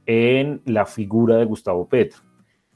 en 0.06 0.62
la 0.66 0.86
figura 0.86 1.38
de 1.38 1.46
Gustavo 1.46 1.88
Petro. 1.88 2.22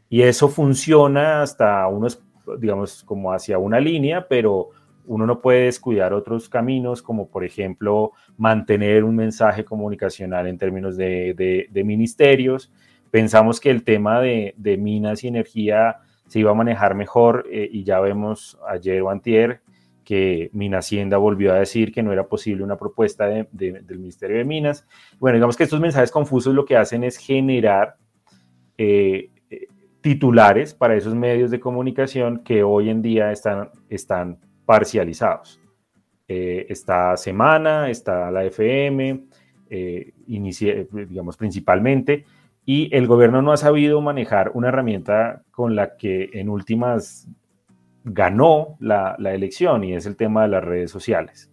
Y 0.10 0.22
eso 0.22 0.50
funciona 0.50 1.42
hasta 1.42 1.88
unos, 1.88 2.22
digamos, 2.60 3.04
como 3.04 3.32
hacia 3.32 3.58
una 3.58 3.80
línea, 3.80 4.28
pero 4.28 4.70
uno 5.06 5.26
no 5.26 5.42
puede 5.42 5.66
descuidar 5.66 6.14
otros 6.14 6.50
caminos, 6.50 7.02
como 7.02 7.30
por 7.30 7.44
ejemplo 7.44 8.12
mantener 8.38 9.04
un 9.04 9.16
mensaje 9.16 9.64
comunicacional 9.64 10.48
en 10.48 10.58
términos 10.58 10.98
de, 10.98 11.70
ministerios. 11.86 12.72
Pensamos 13.10 13.60
que 13.60 13.70
el 13.70 13.84
tema 13.84 14.20
de, 14.20 14.54
minas 14.80 15.24
y 15.24 15.30
energía 15.30 15.98
se 16.28 16.40
iba 16.40 16.52
a 16.52 16.56
manejar 16.56 16.94
mejor 16.94 17.48
eh, 17.50 17.70
y 17.72 17.86
ya 17.86 18.02
vemos 18.02 18.60
ayer 18.68 19.02
o 19.02 19.10
antier 19.10 19.62
que 20.08 20.52
Hacienda 20.74 21.18
volvió 21.18 21.54
a 21.54 21.60
decir 21.60 21.92
que 21.92 22.02
no 22.02 22.14
era 22.14 22.28
posible 22.28 22.64
una 22.64 22.78
propuesta 22.78 23.28
del 23.28 23.86
Ministerio 23.90 24.38
de 24.38 24.46
Minas. 24.46 24.88
Bueno, 25.20 25.36
digamos 25.36 25.58
que 25.58 25.64
estos 25.64 25.82
mensajes 25.82 26.12
confusos 26.12 26.54
lo 26.54 26.64
que 26.64 26.78
hacen 26.78 27.04
es 27.04 27.18
generar 27.18 27.98
eh, 28.78 29.32
titulares 30.08 30.74
para 30.74 30.96
esos 30.96 31.14
medios 31.14 31.52
de 31.52 31.60
comunicación 31.60 32.40
que 32.40 32.64
hoy 32.64 32.90
en 32.90 33.02
día 33.02 33.30
están, 33.34 33.72
están 33.90 34.40
parcializados. 34.66 35.60
Eh, 36.30 36.66
esta 36.70 37.18
semana, 37.18 37.90
está 37.90 38.32
la 38.32 38.46
FM, 38.46 39.26
eh, 39.70 40.14
digamos 40.26 41.36
principalmente, 41.36 42.24
y 42.64 42.90
el 42.96 43.06
gobierno 43.06 43.42
no 43.42 43.52
ha 43.52 43.58
sabido 43.58 44.00
manejar 44.00 44.52
una 44.54 44.70
herramienta 44.70 45.44
con 45.52 45.76
la 45.76 45.98
que 45.98 46.30
en 46.32 46.48
últimas 46.48 47.28
ganó 48.06 48.78
la, 48.80 49.18
elección 49.20 49.84
y 49.84 49.94
es 49.94 50.06
el 50.06 50.16
tema 50.16 50.44
de 50.44 50.48
las 50.48 50.64
redes 50.64 50.90
sociales. 50.90 51.52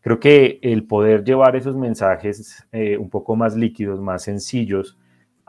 Creo 0.00 0.20
que 0.20 0.60
el 0.62 0.84
poder 0.84 1.24
llevar 1.24 1.56
esos 1.56 1.76
mensajes 1.76 2.68
eh, 2.70 2.96
un 2.96 3.10
poco 3.10 3.34
más 3.34 3.56
líquidos, 3.56 4.00
más 4.00 4.22
sencillos 4.22 4.96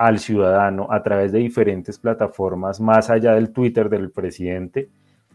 al 0.08 0.18
ciudadano 0.20 0.88
a 0.90 1.04
través 1.04 1.32
de 1.32 1.40
diferentes 1.40 2.00
plataformas, 2.00 2.82
más 2.82 3.10
allá 3.10 3.34
del 3.36 3.52
Twitter 3.52 3.88
del 3.88 4.10
presidente, 4.10 4.90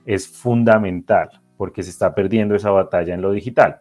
es 0.05 0.27
fundamental 0.27 1.31
porque 1.57 1.83
se 1.85 1.91
está 1.91 2.15
perdiendo 2.15 2.55
esa 2.55 2.71
batalla 2.71 3.15
en 3.15 3.23
lo 3.23 3.31
digital. 3.33 3.81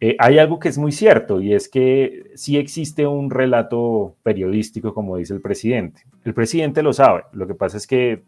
Eh, 0.00 0.16
hay 0.18 0.38
algo 0.38 0.58
que 0.58 0.68
es 0.68 0.76
muy 0.76 0.92
cierto 0.92 1.40
y 1.40 1.54
es 1.54 1.68
que 1.68 2.32
sí 2.34 2.58
existe 2.58 3.06
un 3.06 3.30
relato 3.30 4.16
periodístico, 4.22 4.92
como 4.92 5.16
dice 5.16 5.32
el 5.32 5.40
presidente. 5.40 6.02
El 6.24 6.34
presidente 6.34 6.82
lo 6.82 6.92
sabe, 6.92 7.22
lo 7.32 7.46
que 7.46 7.54
pasa 7.54 7.78
es 7.78 7.86
que 7.86 8.22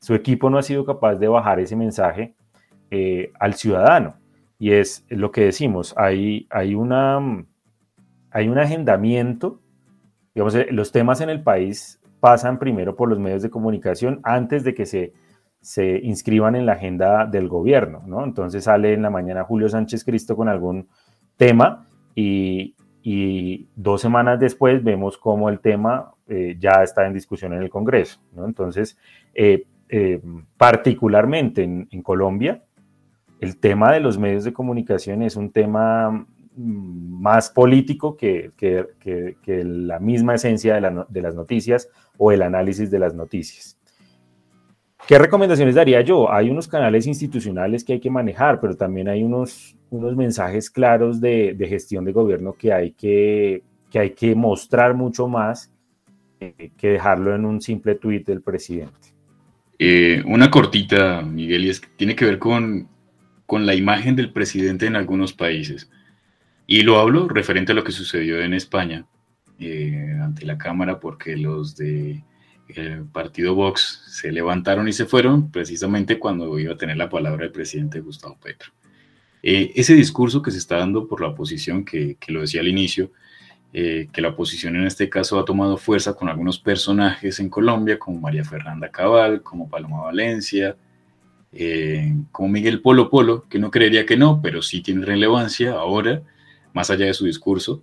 su 0.00 0.14
equipo 0.14 0.48
no 0.48 0.56
ha 0.56 0.62
sido 0.62 0.84
capaz 0.86 1.16
de 1.16 1.28
bajar 1.28 1.60
ese 1.60 1.76
mensaje 1.76 2.34
eh, 2.90 3.32
al 3.38 3.54
ciudadano. 3.54 4.14
Y 4.58 4.72
es 4.72 5.04
lo 5.10 5.30
que 5.30 5.42
decimos, 5.42 5.92
hay, 5.96 6.46
hay, 6.50 6.74
una, 6.74 7.44
hay 8.30 8.48
un 8.48 8.58
agendamiento, 8.58 9.60
digamos, 10.38 10.54
eh, 10.54 10.68
los 10.70 10.92
temas 10.92 11.20
en 11.20 11.30
el 11.30 11.42
país 11.42 12.00
pasan 12.20 12.58
primero 12.58 12.96
por 12.96 13.08
los 13.08 13.18
medios 13.18 13.42
de 13.42 13.50
comunicación 13.50 14.20
antes 14.22 14.62
de 14.64 14.74
que 14.74 14.86
se 14.86 15.12
se 15.60 15.98
inscriban 16.02 16.54
en 16.54 16.66
la 16.66 16.74
agenda 16.74 17.26
del 17.26 17.48
gobierno, 17.48 18.02
¿no? 18.06 18.24
Entonces 18.24 18.64
sale 18.64 18.92
en 18.92 19.02
la 19.02 19.10
mañana 19.10 19.44
Julio 19.44 19.68
Sánchez 19.68 20.04
Cristo 20.04 20.36
con 20.36 20.48
algún 20.48 20.88
tema 21.36 21.86
y, 22.14 22.74
dos 23.74 24.02
semanas 24.02 24.38
después 24.38 24.84
vemos 24.84 25.16
cómo 25.16 25.48
el 25.48 25.60
tema 25.60 26.12
eh, 26.26 26.56
ya 26.58 26.82
está 26.82 27.06
en 27.06 27.14
discusión 27.14 27.54
en 27.54 27.62
el 27.62 27.70
Congreso, 27.70 28.20
¿no? 28.32 28.44
Entonces, 28.44 28.98
eh, 29.34 29.64
particularmente 30.58 31.62
en, 31.62 32.02
Colombia, 32.02 32.62
el 33.40 33.58
tema 33.58 33.92
de 33.92 34.00
los 34.00 34.18
medios 34.18 34.44
de 34.44 34.52
comunicación 34.52 35.22
es 35.22 35.36
un 35.36 35.52
tema 35.52 36.26
más 36.58 37.50
político 37.50 38.16
que, 38.16 38.52
la 39.64 39.98
misma 40.00 40.34
esencia 40.34 40.80
de 41.08 41.22
las 41.22 41.34
noticias 41.34 41.88
o 42.16 42.32
el 42.32 42.42
análisis 42.42 42.90
de 42.90 42.98
las 42.98 43.14
noticias. 43.14 43.78
¿Qué 45.06 45.18
recomendaciones 45.18 45.74
daría 45.74 46.00
yo? 46.00 46.30
Hay 46.30 46.50
unos 46.50 46.68
canales 46.68 47.06
institucionales 47.06 47.84
que 47.84 47.94
hay 47.94 48.00
que 48.00 48.10
manejar, 48.10 48.60
pero 48.60 48.76
también 48.76 49.08
hay 49.08 49.22
unos, 49.22 49.76
unos 49.90 50.16
mensajes 50.16 50.68
claros 50.68 51.20
de, 51.20 51.56
gestión 51.68 52.04
de 52.04 52.12
gobierno 52.12 52.52
que 52.52 52.72
hay 52.72 52.90
que, 52.92 53.62
que 53.90 53.98
hay 54.00 54.10
que 54.10 54.34
mostrar 54.34 54.94
mucho 54.94 55.28
más 55.28 55.72
eh, 56.40 56.72
que 56.76 56.88
dejarlo 56.88 57.34
en 57.34 57.44
un 57.44 57.60
simple 57.60 57.94
tuit 57.94 58.26
del 58.26 58.42
presidente. 58.42 59.14
Eh, 59.78 60.22
una 60.26 60.50
cortita, 60.50 61.22
Miguel, 61.22 61.66
y 61.66 61.70
es 61.70 61.80
que 61.80 61.88
tiene 61.96 62.16
que 62.16 62.24
ver 62.24 62.38
con, 62.38 62.88
con 63.46 63.64
la 63.64 63.74
imagen 63.74 64.16
del 64.16 64.32
presidente 64.32 64.86
en 64.86 64.96
algunos 64.96 65.32
países. 65.32 65.88
Y 66.70 66.82
lo 66.82 66.98
hablo 67.00 67.28
referente 67.28 67.72
a 67.72 67.74
lo 67.74 67.82
que 67.82 67.92
sucedió 67.92 68.42
en 68.42 68.52
España 68.52 69.06
eh, 69.58 70.14
ante 70.22 70.44
la 70.44 70.58
Cámara, 70.58 71.00
porque 71.00 71.34
los 71.34 71.74
de 71.76 72.22
el 72.68 73.06
partido 73.06 73.54
Vox 73.54 74.02
se 74.06 74.30
levantaron 74.30 74.86
y 74.86 74.92
se 74.92 75.06
fueron 75.06 75.50
precisamente 75.50 76.18
cuando 76.18 76.58
iba 76.58 76.74
a 76.74 76.76
tener 76.76 76.98
la 76.98 77.08
palabra 77.08 77.46
el 77.46 77.52
presidente 77.52 78.00
Gustavo 78.00 78.36
Petro. 78.38 78.70
Eh, 79.42 79.72
ese 79.76 79.94
discurso 79.94 80.42
que 80.42 80.50
se 80.50 80.58
está 80.58 80.76
dando 80.76 81.08
por 81.08 81.22
la 81.22 81.28
oposición, 81.28 81.86
que, 81.86 82.18
que 82.20 82.32
lo 82.32 82.42
decía 82.42 82.60
al 82.60 82.68
inicio, 82.68 83.12
eh, 83.72 84.08
que 84.12 84.20
la 84.20 84.28
oposición 84.28 84.76
en 84.76 84.86
este 84.86 85.08
caso 85.08 85.38
ha 85.38 85.46
tomado 85.46 85.78
fuerza 85.78 86.12
con 86.12 86.28
algunos 86.28 86.58
personajes 86.58 87.40
en 87.40 87.48
Colombia, 87.48 87.98
como 87.98 88.20
María 88.20 88.44
Fernanda 88.44 88.90
Cabal, 88.90 89.42
como 89.42 89.70
Paloma 89.70 90.02
Valencia, 90.02 90.76
como 92.30 92.50
Miguel 92.50 92.82
Polo 92.82 93.08
Polo, 93.08 93.46
que 93.48 93.58
no 93.58 93.70
creería 93.70 94.04
que 94.04 94.18
no, 94.18 94.42
pero 94.42 94.60
sí 94.60 94.82
tiene 94.82 95.06
relevancia 95.06 95.72
ahora 95.72 96.22
más 96.72 96.90
allá 96.90 97.06
de 97.06 97.14
su 97.14 97.26
discurso, 97.26 97.82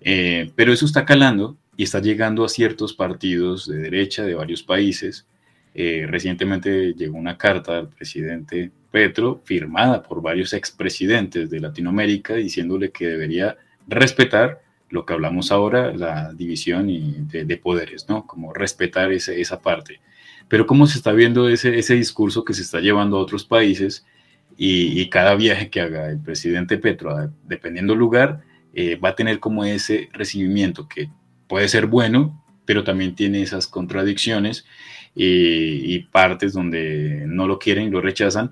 eh, 0.00 0.50
pero 0.54 0.72
eso 0.72 0.86
está 0.86 1.04
calando 1.04 1.56
y 1.76 1.84
está 1.84 2.00
llegando 2.00 2.44
a 2.44 2.48
ciertos 2.48 2.94
partidos 2.94 3.66
de 3.66 3.78
derecha 3.78 4.24
de 4.24 4.34
varios 4.34 4.62
países. 4.62 5.26
Eh, 5.74 6.06
recientemente 6.08 6.94
llegó 6.94 7.18
una 7.18 7.36
carta 7.36 7.76
al 7.78 7.88
presidente 7.88 8.70
Petro 8.90 9.42
firmada 9.44 10.02
por 10.02 10.22
varios 10.22 10.54
expresidentes 10.54 11.50
de 11.50 11.60
Latinoamérica 11.60 12.34
diciéndole 12.34 12.90
que 12.90 13.08
debería 13.08 13.58
respetar 13.86 14.62
lo 14.88 15.04
que 15.04 15.12
hablamos 15.12 15.52
ahora, 15.52 15.92
la 15.92 16.32
división 16.32 16.86
de, 17.28 17.56
poderes, 17.58 18.08
¿no? 18.08 18.26
Como 18.26 18.54
respetar 18.54 19.12
esa 19.12 19.60
parte. 19.60 20.00
Pero 20.48 20.66
cómo 20.66 20.86
se 20.86 20.98
está 20.98 21.12
viendo 21.12 21.48
ese, 21.48 21.76
ese 21.78 21.94
discurso 21.94 22.44
que 22.44 22.54
se 22.54 22.62
está 22.62 22.80
llevando 22.80 23.16
a 23.16 23.20
otros 23.20 23.44
países 23.44 24.06
y, 24.56 25.08
cada 25.10 25.34
viaje 25.34 25.68
que 25.70 25.80
haga 25.80 26.10
el 26.10 26.18
presidente 26.18 26.78
Petro, 26.78 27.30
dependiendo 27.44 27.92
del 27.92 28.00
lugar, 28.00 28.42
eh, 28.74 28.96
va 28.96 29.10
a 29.10 29.14
tener 29.14 29.38
como 29.38 29.64
ese 29.64 30.08
recibimiento 30.12 30.88
que 30.88 31.10
puede 31.46 31.68
ser 31.68 31.86
bueno, 31.86 32.42
pero 32.64 32.82
también 32.82 33.14
tiene 33.14 33.42
esas 33.42 33.66
contradicciones 33.66 34.66
y 35.14 36.00
partes 36.10 36.52
donde 36.52 37.24
no 37.26 37.46
lo 37.46 37.58
quieren 37.58 37.90
lo 37.90 38.02
rechazan, 38.02 38.50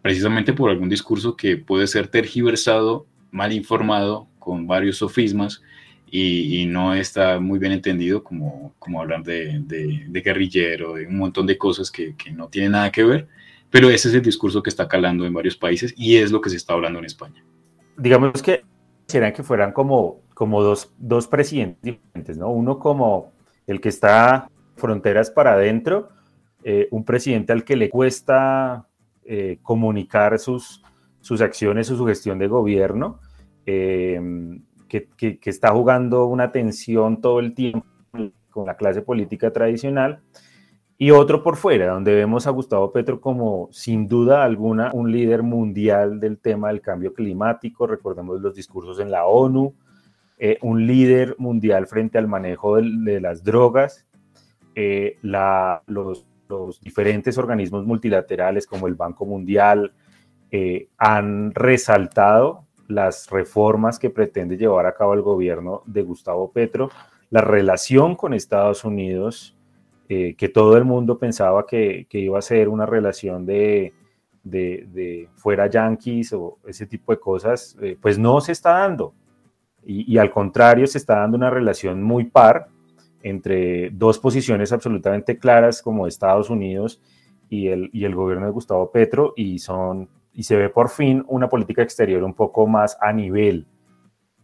precisamente 0.00 0.54
por 0.54 0.70
algún 0.70 0.88
discurso 0.88 1.36
que 1.36 1.58
puede 1.58 1.86
ser 1.86 2.08
tergiversado, 2.08 3.06
mal 3.30 3.52
informado, 3.52 4.28
con 4.38 4.66
varios 4.66 4.96
sofismas 4.96 5.62
y, 6.10 6.66
no 6.66 6.94
está 6.94 7.38
muy 7.38 7.58
bien 7.58 7.72
entendido 7.72 8.24
como, 8.24 8.74
como 8.78 9.00
hablar 9.00 9.22
de, 9.22 9.60
de, 9.64 10.20
guerrillero, 10.22 10.94
de 10.94 11.06
un 11.06 11.18
montón 11.18 11.46
de 11.46 11.56
cosas 11.56 11.90
que, 11.90 12.16
que 12.16 12.32
no 12.32 12.48
tienen 12.48 12.72
nada 12.72 12.90
que 12.90 13.04
ver 13.04 13.28
pero 13.70 13.88
ese 13.88 14.08
es 14.08 14.14
el 14.14 14.22
discurso 14.22 14.62
que 14.62 14.70
está 14.70 14.88
calando 14.88 15.24
en 15.24 15.32
varios 15.32 15.56
países 15.56 15.94
y 15.96 16.16
es 16.16 16.32
lo 16.32 16.40
que 16.40 16.50
se 16.50 16.56
está 16.56 16.72
hablando 16.74 16.98
en 16.98 17.04
España. 17.04 17.44
Digamos 17.96 18.42
que 18.42 18.64
quisieran 19.06 19.32
que 19.32 19.42
fueran 19.42 19.72
como, 19.72 20.22
como 20.34 20.62
dos, 20.62 20.92
dos 20.98 21.26
presidentes 21.26 21.82
diferentes, 21.82 22.36
¿no? 22.36 22.50
Uno 22.50 22.78
como 22.78 23.32
el 23.66 23.80
que 23.80 23.88
está 23.88 24.50
fronteras 24.76 25.30
para 25.30 25.52
adentro, 25.52 26.08
eh, 26.64 26.88
un 26.90 27.04
presidente 27.04 27.52
al 27.52 27.64
que 27.64 27.76
le 27.76 27.88
cuesta 27.90 28.86
eh, 29.24 29.58
comunicar 29.62 30.38
sus, 30.38 30.82
sus 31.20 31.40
acciones 31.40 31.90
o 31.90 31.96
su 31.96 32.06
gestión 32.06 32.38
de 32.38 32.48
gobierno, 32.48 33.20
eh, 33.66 34.20
que, 34.88 35.06
que, 35.16 35.50
está 35.50 35.70
jugando 35.70 36.26
una 36.26 36.50
tensión 36.50 37.20
todo 37.20 37.38
el 37.38 37.54
tiempo 37.54 37.86
con 38.50 38.66
la 38.66 38.76
clase 38.76 39.02
política 39.02 39.52
tradicional, 39.52 40.20
y 41.02 41.12
otro 41.12 41.42
por 41.42 41.56
fuera, 41.56 41.94
donde 41.94 42.14
vemos 42.14 42.46
a 42.46 42.50
Gustavo 42.50 42.92
Petro 42.92 43.22
como 43.22 43.70
sin 43.72 44.06
duda 44.06 44.44
alguna 44.44 44.90
un 44.92 45.10
líder 45.10 45.42
mundial 45.42 46.20
del 46.20 46.36
tema 46.36 46.68
del 46.68 46.82
cambio 46.82 47.14
climático, 47.14 47.86
recordemos 47.86 48.38
los 48.42 48.54
discursos 48.54 49.00
en 49.00 49.10
la 49.10 49.24
ONU, 49.24 49.74
eh, 50.36 50.58
un 50.60 50.86
líder 50.86 51.36
mundial 51.38 51.86
frente 51.86 52.18
al 52.18 52.28
manejo 52.28 52.76
de, 52.76 53.18
las 53.18 53.42
drogas, 53.42 54.06
eh, 54.74 55.16
los, 55.22 56.26
diferentes 56.82 57.38
organismos 57.38 57.86
multilaterales 57.86 58.66
como 58.66 58.86
el 58.86 58.94
Banco 58.94 59.24
Mundial 59.24 59.94
eh, 60.50 60.88
han 60.98 61.54
resaltado 61.54 62.66
las 62.88 63.30
reformas 63.30 63.98
que 63.98 64.10
pretende 64.10 64.58
llevar 64.58 64.84
a 64.84 64.92
cabo 64.92 65.14
el 65.14 65.22
gobierno 65.22 65.82
de 65.86 66.02
Gustavo 66.02 66.52
Petro, 66.52 66.90
la 67.30 67.40
relación 67.40 68.16
con 68.16 68.34
Estados 68.34 68.84
Unidos, 68.84 69.56
eh, 70.12 70.34
que 70.36 70.48
todo 70.48 70.76
el 70.76 70.84
mundo 70.84 71.20
pensaba 71.20 71.64
que, 71.64 72.08
iba 72.10 72.36
a 72.36 72.42
ser 72.42 72.68
una 72.68 72.84
relación 72.84 73.46
de, 73.46 73.94
fuera 75.36 75.68
yanquis 75.68 76.32
o 76.32 76.58
ese 76.66 76.88
tipo 76.88 77.12
de 77.12 77.20
cosas, 77.20 77.76
eh, 77.80 77.96
pues 78.02 78.18
no 78.18 78.40
se 78.40 78.50
está 78.50 78.70
dando. 78.70 79.14
Y, 79.86 80.18
al 80.18 80.32
contrario, 80.32 80.88
se 80.88 80.98
está 80.98 81.20
dando 81.20 81.36
una 81.36 81.48
relación 81.48 82.02
muy 82.02 82.24
par 82.24 82.66
entre 83.22 83.90
dos 83.90 84.18
posiciones 84.18 84.72
absolutamente 84.72 85.38
claras 85.38 85.80
como 85.80 86.08
Estados 86.08 86.50
Unidos 86.50 87.00
y 87.48 87.68
el, 87.68 87.88
y 87.92 88.04
el 88.04 88.16
gobierno 88.16 88.46
de 88.46 88.52
Gustavo 88.52 88.90
Petro 88.90 89.32
y, 89.36 89.60
son, 89.60 90.08
y 90.32 90.42
se 90.42 90.56
ve 90.56 90.70
por 90.70 90.88
fin 90.88 91.24
una 91.28 91.48
política 91.48 91.82
exterior 91.82 92.24
un 92.24 92.34
poco 92.34 92.66
más 92.66 92.98
a 93.00 93.12
nivel. 93.12 93.64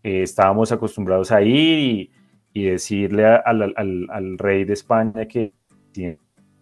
Eh, 0.05 0.23
estábamos 0.23 0.71
acostumbrados 0.71 1.33
a 1.33 1.43
ir 1.43 1.79
y 1.79 2.11
y 2.57 2.65
decirle 2.65 3.27
al, 3.27 4.39
rey 4.39 4.65
de 4.65 4.73
España 4.73 5.29
que 5.29 5.53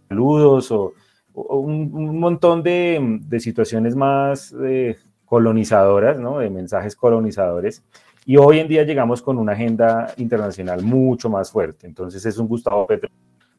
saludos 0.09 0.71
o, 0.71 0.93
un, 1.35 2.19
montón 2.19 2.63
de, 2.63 3.21
situaciones 3.39 3.97
más 3.97 4.55
eh, 4.65 4.97
colonizadoras, 5.25 6.19
¿no? 6.19 6.39
de 6.39 6.51
mensajes 6.51 6.95
colonizadores. 6.95 7.83
Y 8.27 8.37
hoy 8.37 8.59
en 8.61 8.69
día 8.69 8.85
llegamos 8.85 9.21
con 9.21 9.39
una 9.39 9.53
agenda 9.53 10.15
internacional 10.17 10.83
mucho 10.83 11.29
más 11.29 11.51
fuerte. 11.51 11.87
Entonces 11.87 12.25
es 12.25 12.39
un 12.39 12.49
Gustavo 12.49 12.87
Petro 12.87 13.11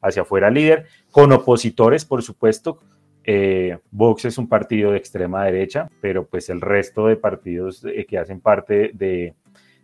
hacia 0.01 0.21
afuera 0.23 0.49
líder, 0.49 0.85
con 1.11 1.31
opositores, 1.31 2.05
por 2.05 2.23
supuesto. 2.23 2.79
Eh, 3.23 3.77
Vox 3.91 4.25
es 4.25 4.37
un 4.37 4.47
partido 4.47 4.91
de 4.91 4.97
extrema 4.97 5.45
derecha, 5.45 5.89
pero 5.99 6.25
pues 6.25 6.49
el 6.49 6.61
resto 6.61 7.07
de 7.07 7.15
partidos 7.15 7.83
eh, 7.85 8.05
que 8.07 8.19
hacen 8.19 8.39
parte 8.39 8.91
de, 8.93 9.33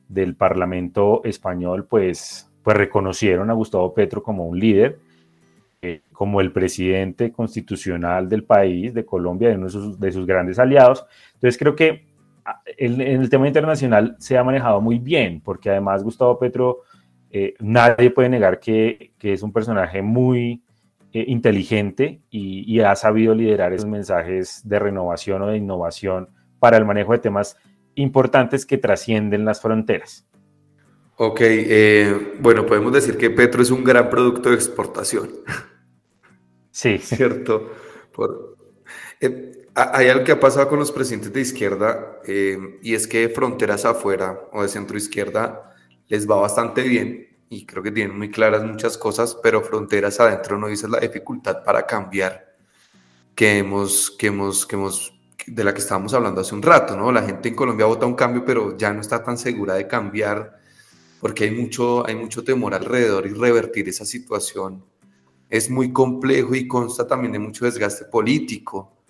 del 0.08 0.36
Parlamento 0.36 1.21
español, 1.23 1.86
pues, 1.86 2.49
pues 2.63 2.77
reconocieron 2.77 3.49
a 3.49 3.54
Gustavo 3.54 3.93
Petro 3.93 4.21
como 4.21 4.45
un 4.45 4.60
líder, 4.60 4.99
eh, 5.83 6.03
como 6.11 6.41
el 6.41 6.51
presidente 6.51 7.31
constitucional 7.31 8.29
del 8.29 8.43
país, 8.43 8.93
de 8.93 9.03
Colombia, 9.03 9.49
de 9.49 9.55
uno 9.55 9.65
de 9.97 10.11
sus, 10.11 10.27
grandes 10.27 10.59
aliados. 10.59 11.03
Entonces 11.33 11.57
creo 11.57 11.75
que 11.75 12.05
ah, 12.45 12.61
en, 12.77 13.01
el 13.01 13.27
tema 13.31 13.47
internacional 13.47 14.15
se 14.19 14.37
ha 14.37 14.43
manejado 14.43 14.79
muy 14.79 14.99
bien, 14.99 15.41
porque 15.41 15.71
además 15.71 16.03
Gustavo 16.03 16.37
Petro, 16.37 16.81
eh, 17.31 17.55
nadie 17.59 18.11
puede 18.11 18.29
negar 18.29 18.59
que, 18.59 19.11
es 19.19 19.41
un 19.41 19.51
personaje 19.51 20.03
muy 20.03 20.61
eh, 21.13 21.25
inteligente 21.27 22.21
y, 22.29 22.79
ha 22.81 22.95
sabido 22.95 23.33
liderar 23.33 23.73
esos 23.73 23.89
mensajes 23.89 24.61
de 24.63 24.77
renovación 24.77 25.41
o 25.41 25.47
de 25.47 25.57
innovación 25.57 26.29
para 26.59 26.77
el 26.77 26.85
manejo 26.85 27.13
de 27.13 27.17
temas 27.17 27.57
importantes 27.95 28.67
que 28.67 28.77
trascienden 28.77 29.45
las 29.45 29.59
fronteras. 29.59 30.27
Ok, 31.15 31.41
bueno, 32.39 32.67
podemos 32.67 32.93
decir 32.93 33.17
que 33.17 33.31
Petro 33.31 33.63
es 33.63 33.71
un 33.71 33.83
gran 33.83 34.11
producto 34.11 34.49
de 34.49 34.55
exportación. 34.55 35.27
Sí. 36.71 36.97
¿Cierto? 37.03 37.71
Por, 38.12 38.57
eh, 39.19 39.67
hay 39.73 40.10
algo 40.10 40.23
que 40.23 40.34
ha 40.34 40.39
pasado 40.39 40.67
con 40.67 40.79
los 40.79 40.91
presidentes 40.91 41.31
de 41.31 41.41
izquierda 41.41 42.19
eh, 42.25 42.79
y 42.81 42.93
es 42.93 43.07
que 43.07 43.29
fronteras 43.29 43.86
afuera 43.86 44.39
o 44.51 44.63
de 44.63 44.67
centro 44.67 44.97
izquierda 44.97 45.75
les 46.07 46.29
va 46.29 46.36
bastante 46.36 46.81
bien 46.84 47.29
y 47.49 47.65
creo 47.65 47.84
que 47.84 47.91
tienen 47.91 48.17
muy 48.17 48.31
claras 48.31 48.63
muchas 48.63 48.97
cosas, 48.97 49.38
pero 49.41 49.62
fronteras 49.62 50.19
adentro 50.19 50.57
no 50.57 50.67
dice 50.67 50.88
la 50.88 50.99
dificultad 50.99 51.63
para 51.63 51.86
cambiar 51.86 52.55
que 53.36 53.57
hemos, 53.57 54.11
que 54.11 54.28
hemos, 54.28 54.65
que 54.65 54.76
hemos 54.76 55.13
de 55.47 55.63
la 55.63 55.74
que 55.74 55.80
estábamos 55.80 56.13
hablando 56.13 56.41
hace 56.41 56.55
un 56.55 56.61
rato, 56.61 56.95
¿no? 56.95 57.11
La 57.11 57.24
gente 57.24 57.49
en 57.49 57.55
Colombia 57.55 57.86
vota 57.86 58.05
un 58.05 58.15
cambio, 58.15 58.45
pero 58.45 58.78
ya 58.78 58.93
no 58.93 59.01
está 59.01 59.24
tan 59.24 59.38
segura 59.38 59.74
de 59.76 59.88
cambiar 59.88 60.59
porque 61.19 61.45
hay 61.45 61.51
mucho, 61.51 62.05
hay 62.05 62.15
mucho 62.15 62.43
temor 62.43 62.74
alrededor 62.74 63.28
y 63.28 63.30
revertir 63.30 63.88
esa 63.89 64.05
situación 64.05 64.84
es 65.52 65.70
muy 65.70 65.91
complejo 65.91 66.56
y 66.56 66.68
consta 66.68 67.06
también 67.06 67.34
de 67.34 67.39
mucho 67.39 67.66
desgaste 67.66 68.06
político. 68.06 69.04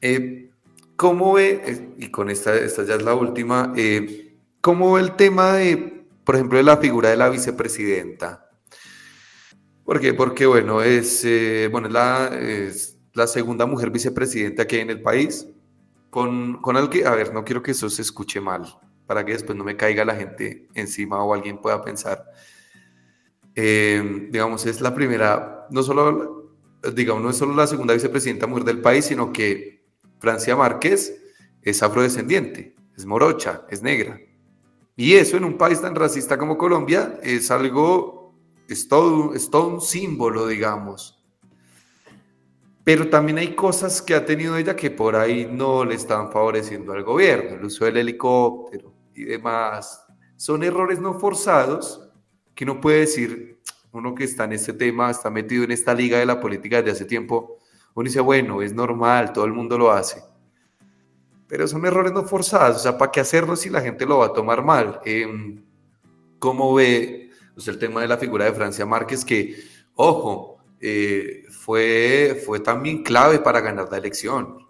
Eh, 0.00 0.50
¿Cómo 0.96 1.34
ve, 1.34 1.60
eh, 1.64 1.88
y 1.98 2.10
con 2.10 2.30
esta, 2.30 2.54
esta 2.54 2.84
ya 2.84 2.94
es 2.94 3.02
la 3.02 3.14
última, 3.14 3.72
eh, 3.76 4.36
cómo 4.60 4.92
ve 4.92 5.00
el 5.00 5.16
tema 5.16 5.54
de, 5.54 6.06
por 6.24 6.36
ejemplo, 6.36 6.58
de 6.58 6.64
la 6.64 6.76
figura 6.76 7.10
de 7.10 7.16
la 7.16 7.28
vicepresidenta? 7.28 8.48
¿Por 9.84 10.00
qué? 10.00 10.14
Porque, 10.14 10.46
bueno, 10.46 10.80
es, 10.80 11.26
bueno, 11.72 11.88
la, 11.88 12.28
es 12.40 12.96
la 13.12 13.26
segunda 13.26 13.66
mujer 13.66 13.90
vicepresidenta 13.90 14.66
que 14.66 14.76
hay 14.76 14.82
en 14.82 14.90
el 14.90 15.02
país 15.02 15.48
con, 16.10 16.60
con 16.62 16.76
algo 16.76 16.88
que, 16.88 17.04
a 17.04 17.14
ver, 17.16 17.34
no 17.34 17.44
quiero 17.44 17.62
que 17.62 17.72
eso 17.72 17.90
se 17.90 18.02
escuche 18.02 18.40
mal, 18.40 18.62
para 19.06 19.24
que 19.24 19.32
después 19.32 19.58
no 19.58 19.64
me 19.64 19.76
caiga 19.76 20.04
la 20.04 20.14
gente 20.14 20.68
encima 20.74 21.20
o 21.24 21.34
alguien 21.34 21.58
pueda 21.58 21.82
pensar. 21.82 22.24
Eh, 23.56 24.28
digamos, 24.30 24.64
es 24.66 24.80
la 24.80 24.94
primera, 24.94 25.59
no 25.70 25.82
solo, 25.82 26.54
digamos, 26.94 27.22
no 27.22 27.30
es 27.30 27.36
solo 27.36 27.54
la 27.54 27.66
segunda 27.66 27.94
vicepresidenta 27.94 28.46
mujer 28.46 28.64
del 28.64 28.80
país, 28.80 29.06
sino 29.06 29.32
que 29.32 29.84
Francia 30.18 30.56
Márquez 30.56 31.20
es 31.62 31.82
afrodescendiente, 31.82 32.74
es 32.96 33.06
morocha, 33.06 33.64
es 33.68 33.82
negra. 33.82 34.20
Y 34.96 35.14
eso 35.14 35.36
en 35.36 35.44
un 35.44 35.56
país 35.56 35.80
tan 35.80 35.94
racista 35.94 36.36
como 36.36 36.58
Colombia 36.58 37.18
es 37.22 37.50
algo, 37.50 38.34
es 38.68 38.86
todo, 38.88 39.34
es 39.34 39.48
todo 39.48 39.68
un 39.68 39.80
símbolo, 39.80 40.46
digamos. 40.46 41.16
Pero 42.84 43.08
también 43.08 43.38
hay 43.38 43.54
cosas 43.54 44.02
que 44.02 44.14
ha 44.14 44.24
tenido 44.24 44.56
ella 44.56 44.74
que 44.74 44.90
por 44.90 45.16
ahí 45.16 45.48
no 45.50 45.84
le 45.84 45.94
están 45.94 46.30
favoreciendo 46.32 46.92
al 46.92 47.04
gobierno, 47.04 47.56
el 47.56 47.64
uso 47.64 47.84
del 47.84 47.98
helicóptero 47.98 48.92
y 49.14 49.24
demás. 49.24 50.04
Son 50.36 50.62
errores 50.62 51.00
no 51.00 51.18
forzados 51.18 52.10
que 52.54 52.64
no 52.64 52.80
puede 52.80 53.00
decir 53.00 53.59
uno 53.92 54.14
que 54.14 54.24
está 54.24 54.44
en 54.44 54.52
este 54.52 54.72
tema, 54.72 55.10
está 55.10 55.30
metido 55.30 55.64
en 55.64 55.72
esta 55.72 55.94
liga 55.94 56.18
de 56.18 56.26
la 56.26 56.40
política 56.40 56.76
desde 56.78 56.92
hace 56.92 57.04
tiempo. 57.04 57.58
Uno 57.94 58.06
dice, 58.06 58.20
bueno, 58.20 58.62
es 58.62 58.72
normal, 58.72 59.32
todo 59.32 59.44
el 59.44 59.52
mundo 59.52 59.76
lo 59.76 59.90
hace. 59.90 60.22
Pero 61.48 61.66
son 61.66 61.84
errores 61.84 62.12
no 62.12 62.24
forzados, 62.24 62.76
o 62.76 62.80
sea, 62.80 62.96
¿para 62.96 63.10
qué 63.10 63.20
hacerlo 63.20 63.56
si 63.56 63.70
la 63.70 63.80
gente 63.80 64.06
lo 64.06 64.18
va 64.18 64.26
a 64.26 64.32
tomar 64.32 64.62
mal? 64.62 65.00
Eh, 65.04 65.26
¿Cómo 66.38 66.74
ve 66.74 67.30
el 67.66 67.78
tema 67.78 68.00
de 68.00 68.08
la 68.08 68.16
figura 68.16 68.44
de 68.44 68.52
Francia 68.52 68.86
Márquez? 68.86 69.24
Que, 69.24 69.56
ojo, 69.96 70.58
eh, 70.80 71.44
fue, 71.50 72.40
fue 72.46 72.60
también 72.60 73.02
clave 73.02 73.40
para 73.40 73.60
ganar 73.60 73.88
la 73.90 73.98
elección. 73.98 74.66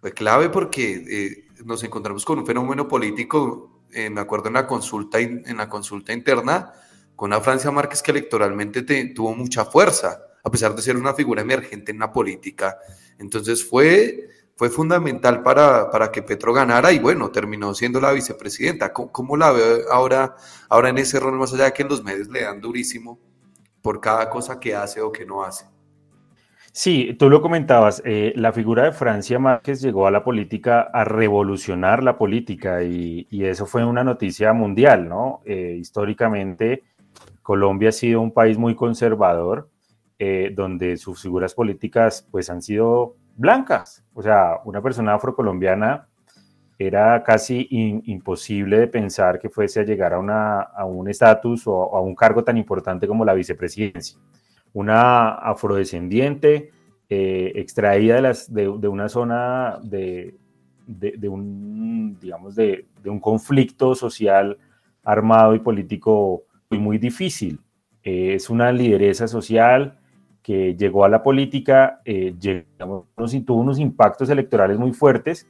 Fue 0.00 0.12
clave 0.12 0.48
porque 0.48 1.04
eh, 1.08 1.44
nos 1.64 1.84
encontramos 1.84 2.24
con 2.24 2.38
un 2.38 2.46
fenómeno 2.46 2.88
político, 2.88 3.82
eh, 3.92 4.10
me 4.10 4.20
acuerdo 4.20 4.48
en 4.48 4.54
la 4.54 4.66
consulta, 4.66 5.20
en 5.20 5.56
la 5.56 5.68
consulta 5.68 6.12
interna, 6.12 6.72
con 7.16 7.30
una 7.30 7.40
Francia 7.40 7.70
Márquez 7.70 8.02
que 8.02 8.10
electoralmente 8.10 8.82
tuvo 9.14 9.34
mucha 9.34 9.64
fuerza, 9.64 10.20
a 10.42 10.50
pesar 10.50 10.74
de 10.74 10.82
ser 10.82 10.96
una 10.96 11.14
figura 11.14 11.42
emergente 11.42 11.92
en 11.92 11.98
la 11.98 12.12
política. 12.12 12.78
Entonces 13.18 13.64
fue, 13.64 14.28
fue 14.56 14.68
fundamental 14.68 15.42
para, 15.42 15.90
para 15.90 16.10
que 16.10 16.22
Petro 16.22 16.52
ganara 16.52 16.92
y 16.92 16.98
bueno, 16.98 17.30
terminó 17.30 17.74
siendo 17.74 18.00
la 18.00 18.12
vicepresidenta. 18.12 18.92
¿Cómo, 18.92 19.12
¿Cómo, 19.12 19.36
la 19.36 19.52
veo 19.52 19.90
ahora, 19.90 20.36
ahora 20.68 20.88
en 20.88 20.98
ese 20.98 21.20
rol, 21.20 21.38
más 21.38 21.52
allá 21.54 21.64
de 21.64 21.72
que 21.72 21.82
en 21.82 21.88
los 21.88 22.02
medios 22.02 22.28
le 22.28 22.42
dan 22.42 22.60
durísimo 22.60 23.18
por 23.80 24.00
cada 24.00 24.28
cosa 24.30 24.58
que 24.58 24.74
hace 24.74 25.00
o 25.00 25.12
que 25.12 25.24
no 25.24 25.44
hace? 25.44 25.66
Sí, 26.76 27.14
tú 27.16 27.30
lo 27.30 27.40
comentabas, 27.40 28.02
eh, 28.04 28.32
la 28.34 28.52
figura 28.52 28.82
de 28.82 28.90
Francia 28.90 29.38
Márquez 29.38 29.80
llegó 29.80 30.08
a 30.08 30.10
la 30.10 30.24
política 30.24 30.80
a 30.92 31.04
revolucionar 31.04 32.02
la 32.02 32.18
política 32.18 32.82
y, 32.82 33.28
eso 33.30 33.64
fue 33.64 33.84
una 33.84 34.02
noticia 34.02 34.52
mundial, 34.52 35.08
¿no? 35.08 35.40
Eh, 35.44 35.76
históricamente, 35.78 36.82
Colombia 37.44 37.90
ha 37.90 37.92
sido 37.92 38.22
un 38.22 38.32
país 38.32 38.58
muy 38.58 38.74
conservador, 38.74 39.68
eh, 40.18 40.50
donde 40.56 40.96
sus 40.96 41.20
figuras 41.22 41.54
políticas 41.54 42.26
pues 42.30 42.48
han 42.48 42.62
sido 42.62 43.16
blancas, 43.36 44.02
o 44.14 44.22
sea, 44.22 44.60
una 44.64 44.80
persona 44.80 45.14
afrocolombiana 45.14 46.08
era 46.78 47.22
casi 47.22 47.68
imposible 47.70 48.78
de 48.78 48.88
pensar 48.88 49.38
que 49.38 49.50
fuese 49.50 49.80
a 49.80 49.84
llegar 49.84 50.12
a, 50.14 50.84
un 50.84 51.08
estatus 51.08 51.66
o 51.66 51.94
a 51.94 52.00
un 52.00 52.14
cargo 52.14 52.42
tan 52.42 52.56
importante 52.56 53.06
como 53.06 53.24
la 53.24 53.34
vicepresidencia. 53.34 54.18
Una 54.72 55.34
afrodescendiente 55.34 56.70
eh, 57.08 57.52
extraída 57.54 58.20
de, 58.48 58.68
una 58.88 59.08
zona 59.08 59.78
de, 59.84 60.34
un, 61.28 62.18
digamos, 62.20 62.56
de, 62.56 62.86
un 63.04 63.20
conflicto 63.20 63.94
social 63.94 64.58
armado 65.04 65.54
y 65.54 65.60
político 65.60 66.44
muy, 66.70 66.80
muy 66.80 66.98
difícil. 66.98 67.60
Eh, 68.02 68.34
es 68.34 68.50
una 68.50 68.72
lideresa 68.72 69.28
social 69.28 69.98
que 70.42 70.76
llegó 70.76 71.04
a 71.04 71.08
la 71.08 71.22
política, 71.22 72.00
eh, 72.04 72.34
tuvo 72.76 73.60
unos 73.60 73.78
impactos 73.78 74.28
electorales 74.28 74.78
muy 74.78 74.92
fuertes 74.92 75.46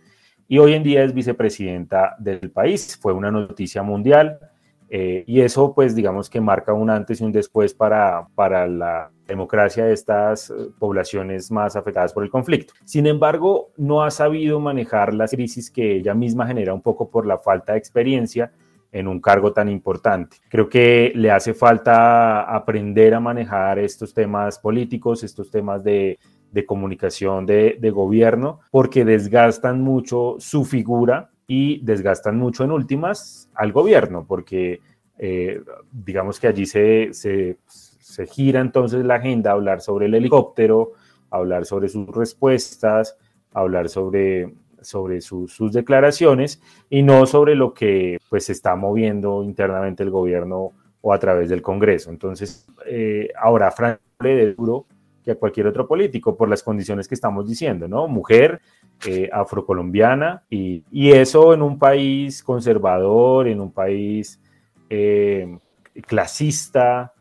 y 0.47 0.59
hoy 0.59 0.75
en 0.75 0.85
día 0.85 1.03
es 1.03 1.13
vicepresidenta 1.13 2.15
del 2.19 2.51
país. 2.51 2.97
Fue 3.01 3.13
una 3.13 3.31
noticia 3.31 3.83
mundial 3.83 4.39
eh, 4.97 5.25
y 5.27 5.41
eso, 5.41 5.75
pues, 5.75 5.97
digamos 5.97 6.31
que 6.31 6.41
marca 6.41 6.73
un 6.73 6.91
antes 6.91 7.21
y 7.21 7.25
un 7.25 7.33
después 7.33 7.75
para, 7.75 8.29
para 8.37 8.69
la 8.69 9.11
democracia 9.27 9.85
de 9.85 9.93
estas 9.93 10.51
eh, 10.51 10.55
poblaciones 10.79 11.51
más 11.51 11.75
afectadas 11.75 12.13
por 12.13 12.23
el 12.23 12.31
conflicto. 12.31 12.75
Sin 12.85 13.07
embargo, 13.07 13.71
no 13.77 14.05
ha 14.05 14.13
sabido 14.13 14.61
manejar 14.61 15.15
las 15.15 15.33
crisis 15.33 15.71
que 15.71 15.97
ella 15.97 16.15
misma 16.15 16.47
genera 16.47 16.75
un 16.75 16.83
poco 16.83 17.11
por 17.11 17.27
la 17.27 17.39
falta 17.39 17.73
de 17.73 17.79
experiencia 17.79 18.53
en 18.95 19.09
un 19.09 19.21
cargo 19.21 19.53
tan 19.53 19.69
importante. 19.69 20.37
Creo 20.49 20.69
que 20.69 21.13
le 21.17 21.33
hace 21.33 21.53
falta 21.53 22.43
aprender 22.43 23.13
a 23.13 23.21
manejar 23.21 23.81
estos 23.81 24.15
temas 24.15 24.61
políticos, 24.61 25.25
estos 25.25 25.51
temas 25.51 25.83
de, 25.83 26.17
comunicación 26.65 27.45
de, 27.45 27.91
gobierno, 27.93 28.61
porque 28.71 29.05
desgastan 29.05 29.81
mucho 29.81 30.37
su 30.39 30.65
figura 30.65 31.33
y 31.49 31.85
desgastan 31.85 32.39
mucho 32.39 32.63
en 32.63 32.71
últimas 32.71 33.51
al 33.55 33.73
gobierno, 33.73 34.25
porque 34.29 34.81
eh, 35.19 35.61
digamos 35.91 36.39
que 36.39 36.47
allí 36.47 36.65
se, 36.65 37.13
se, 37.13 37.59
se, 37.67 38.27
gira 38.27 38.61
entonces 38.61 39.05
la 39.05 39.17
agenda 39.17 39.51
hablar 39.51 39.81
sobre 39.81 40.07
el 40.07 40.15
helicóptero, 40.15 40.93
hablar 41.31 41.67
sobre 41.67 41.89
sus 41.89 42.07
respuestas, 42.15 43.19
hablar 43.53 43.89
sobre, 43.89 44.55
sobre 44.85 45.21
sus 45.21 45.73
declaraciones 45.73 46.61
y 46.89 47.03
no 47.03 47.27
sobre 47.27 47.55
lo 47.55 47.75
que 47.75 48.19
pues 48.29 48.47
se 48.47 48.53
está 48.53 48.77
moviendo 48.77 49.43
internamente 49.43 50.03
el 50.03 50.11
gobierno 50.11 50.73
o 51.01 51.13
a 51.13 51.19
través 51.19 51.51
del 51.51 51.63
Congreso. 51.63 52.11
Entonces, 52.11 52.67
eh, 52.87 53.29
ahora 53.39 53.71
Fran 53.71 53.99
de 54.21 54.55
duro 54.55 54.87
que 55.25 55.33
a 55.33 55.35
cualquier 55.37 55.67
otro 55.67 55.87
político 55.87 56.37
por 56.37 56.49
las 56.49 56.63
condiciones 56.63 57.09
que 57.09 57.15
estamos 57.15 57.49
diciendo, 57.49 57.89
¿no? 57.89 58.09
Mujer, 58.09 58.61
eh, 59.07 59.29
afrocolombiana 59.33 60.45
y, 60.49 60.85
y, 60.91 61.13
eso 61.13 61.53
en 61.55 61.63
un 61.63 61.79
país 61.79 62.43
conservador, 62.43 63.49
en 63.49 63.61
un 63.61 63.73
país 63.73 64.41
eh, 64.89 65.59
clasista 66.07 67.13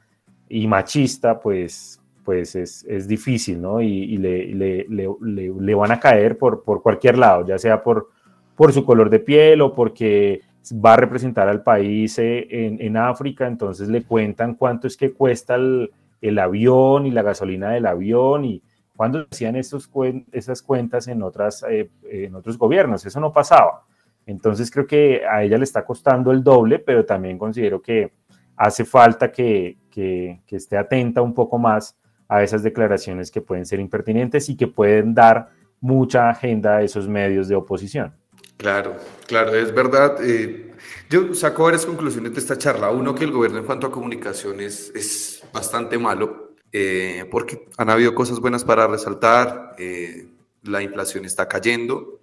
y 0.50 0.68
machista, 0.68 1.40
pues, 1.40 2.02
pues 2.24 2.56
es, 2.56 2.84
es 2.86 3.08
difícil, 3.08 3.62
¿no? 3.62 3.82
Y, 3.82 4.18
le, 4.18 4.48
le, 4.48 4.86
le, 4.90 5.54
le, 5.60 5.76
van 5.76 5.92
a 5.92 6.00
caer 6.00 6.38
por, 6.38 6.64
por 6.64 6.82
cualquier 6.82 7.18
lado, 7.18 7.46
ya 7.46 7.58
sea 7.58 7.84
por, 7.84 8.10
por 8.56 8.72
su 8.72 8.86
color 8.86 9.10
de 9.10 9.20
piel 9.20 9.62
o 9.62 9.74
porque 9.74 10.42
va 10.74 10.94
a 10.94 10.98
representar 10.98 11.50
al 11.50 11.64
país 11.64 12.18
eh, 12.20 12.48
en, 12.50 12.82
en 12.82 12.98
África, 12.98 13.48
entonces 13.48 13.90
le 13.90 14.04
cuentan 14.04 14.56
cuánto 14.56 14.88
es 14.88 14.96
que 14.96 15.12
cuesta 15.12 15.56
el 15.56 15.92
el 16.24 16.40
avión 16.40 17.06
y 17.06 17.12
la 17.12 17.22
gasolina 17.22 17.72
del 17.72 17.86
avión 17.86 18.46
y 18.46 18.64
cuando 18.96 19.28
hacían 19.30 19.58
estos, 19.58 19.92
esas 20.32 20.62
cuentas 20.62 21.08
en, 21.10 21.22
otras, 21.22 21.66
eh, 21.70 21.90
en 22.04 22.34
otros 22.34 22.58
gobiernos, 22.58 23.06
eso 23.06 23.20
no 23.20 23.34
pasaba. 23.34 23.84
Entonces 24.26 24.72
creo 24.72 24.88
que 24.88 25.24
a 25.30 25.44
ella 25.44 25.58
le 25.58 25.66
está 25.66 25.84
costando 25.84 26.32
el 26.32 26.42
doble, 26.42 26.80
pero 26.80 27.06
también 27.06 27.38
considero 27.38 27.82
que 27.82 28.14
hace 28.56 28.86
falta 28.86 29.34
que, 29.34 29.78
que, 29.92 30.42
que 30.48 30.56
esté 30.56 30.78
atenta 30.78 31.22
un 31.22 31.34
poco 31.34 31.58
más 31.58 31.98
a 32.34 32.42
esas 32.42 32.64
declaraciones 32.64 33.30
que 33.30 33.42
pueden 33.42 33.66
ser 33.66 33.80
impertinentes 33.80 34.50
y 34.50 34.58
que 34.58 34.68
pueden 34.68 35.14
dar 35.14 35.52
mucha 35.80 36.30
agenda 36.30 36.78
a 36.78 36.82
esos 36.82 37.08
medios 37.08 37.48
de 37.48 37.56
oposición. 37.56 38.16
Claro, 38.58 38.96
claro, 39.28 39.54
es 39.54 39.72
verdad. 39.74 40.18
Eh, 40.24 40.74
yo 41.12 41.36
saco 41.36 41.66
varias 41.66 41.86
conclusiones 41.86 42.34
de 42.34 42.40
esta 42.40 42.58
charla. 42.58 42.90
Uno, 42.90 43.14
que 43.14 43.26
el 43.26 43.32
gobierno 43.32 43.60
en 43.60 43.66
cuanto 43.66 43.86
a 43.86 43.92
comunicaciones 43.92 44.92
es 44.96 45.44
bastante 45.54 46.00
malo, 46.00 46.56
eh, 46.72 47.26
porque 47.30 47.68
han 47.78 47.92
habido 47.92 48.16
cosas 48.16 48.40
buenas 48.40 48.64
para 48.64 48.88
resaltar. 48.88 49.76
Eh, 49.78 50.28
la 50.64 50.82
inflación 50.82 51.26
está 51.26 51.48
cayendo, 51.48 52.22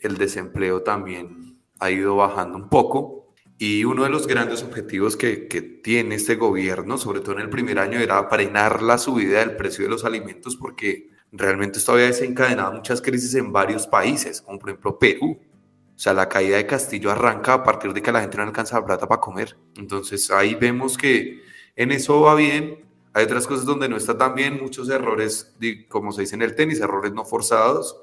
el 0.00 0.16
desempleo 0.16 0.82
también 0.82 1.60
ha 1.78 1.90
ido 1.90 2.16
bajando 2.16 2.56
un 2.56 2.68
poco. 2.68 3.15
Y 3.58 3.84
uno 3.84 4.04
de 4.04 4.10
los 4.10 4.26
grandes 4.26 4.62
objetivos 4.62 5.16
que, 5.16 5.48
que, 5.48 5.62
tiene 5.62 6.16
este 6.16 6.36
gobierno, 6.36 6.98
sobre 6.98 7.20
todo 7.20 7.36
en 7.36 7.40
el 7.42 7.48
primer 7.48 7.78
año, 7.78 7.98
era 7.98 8.28
frenar 8.28 8.82
la 8.82 8.98
subida 8.98 9.38
del 9.40 9.56
precio 9.56 9.84
de 9.84 9.90
los 9.90 10.04
alimentos, 10.04 10.56
porque 10.56 11.10
realmente 11.32 11.78
esto 11.78 11.92
había 11.92 12.06
desencadenado 12.06 12.72
muchas 12.72 13.00
crisis 13.00 13.34
en 13.34 13.52
varios 13.52 13.86
países, 13.86 14.42
como 14.42 14.58
por 14.58 14.70
ejemplo 14.70 14.98
Perú. 14.98 15.40
O 15.94 15.98
sea, 15.98 16.12
la 16.12 16.28
caída 16.28 16.58
de 16.58 16.66
Castillo 16.66 17.10
arranca 17.10 17.54
a 17.54 17.64
partir 17.64 17.94
de 17.94 18.02
que 18.02 18.12
la 18.12 18.20
gente 18.20 18.36
no 18.36 18.42
alcanza 18.42 18.84
plata 18.84 19.08
para 19.08 19.20
comer. 19.20 19.56
Entonces 19.76 20.30
ahí 20.30 20.54
vemos 20.54 20.98
que 20.98 21.42
en 21.74 21.92
eso 21.92 22.20
va 22.20 22.34
bien. 22.34 22.84
Hay 23.14 23.24
otras 23.24 23.46
cosas 23.46 23.64
donde 23.64 23.88
no 23.88 23.96
está 23.96 24.18
tan 24.18 24.34
bien, 24.34 24.60
muchos 24.60 24.90
errores, 24.90 25.56
como 25.88 26.12
se 26.12 26.22
dice 26.22 26.34
en 26.34 26.42
el 26.42 26.54
tenis, 26.54 26.80
errores 26.80 27.12
no 27.12 27.24
forzados, 27.24 27.96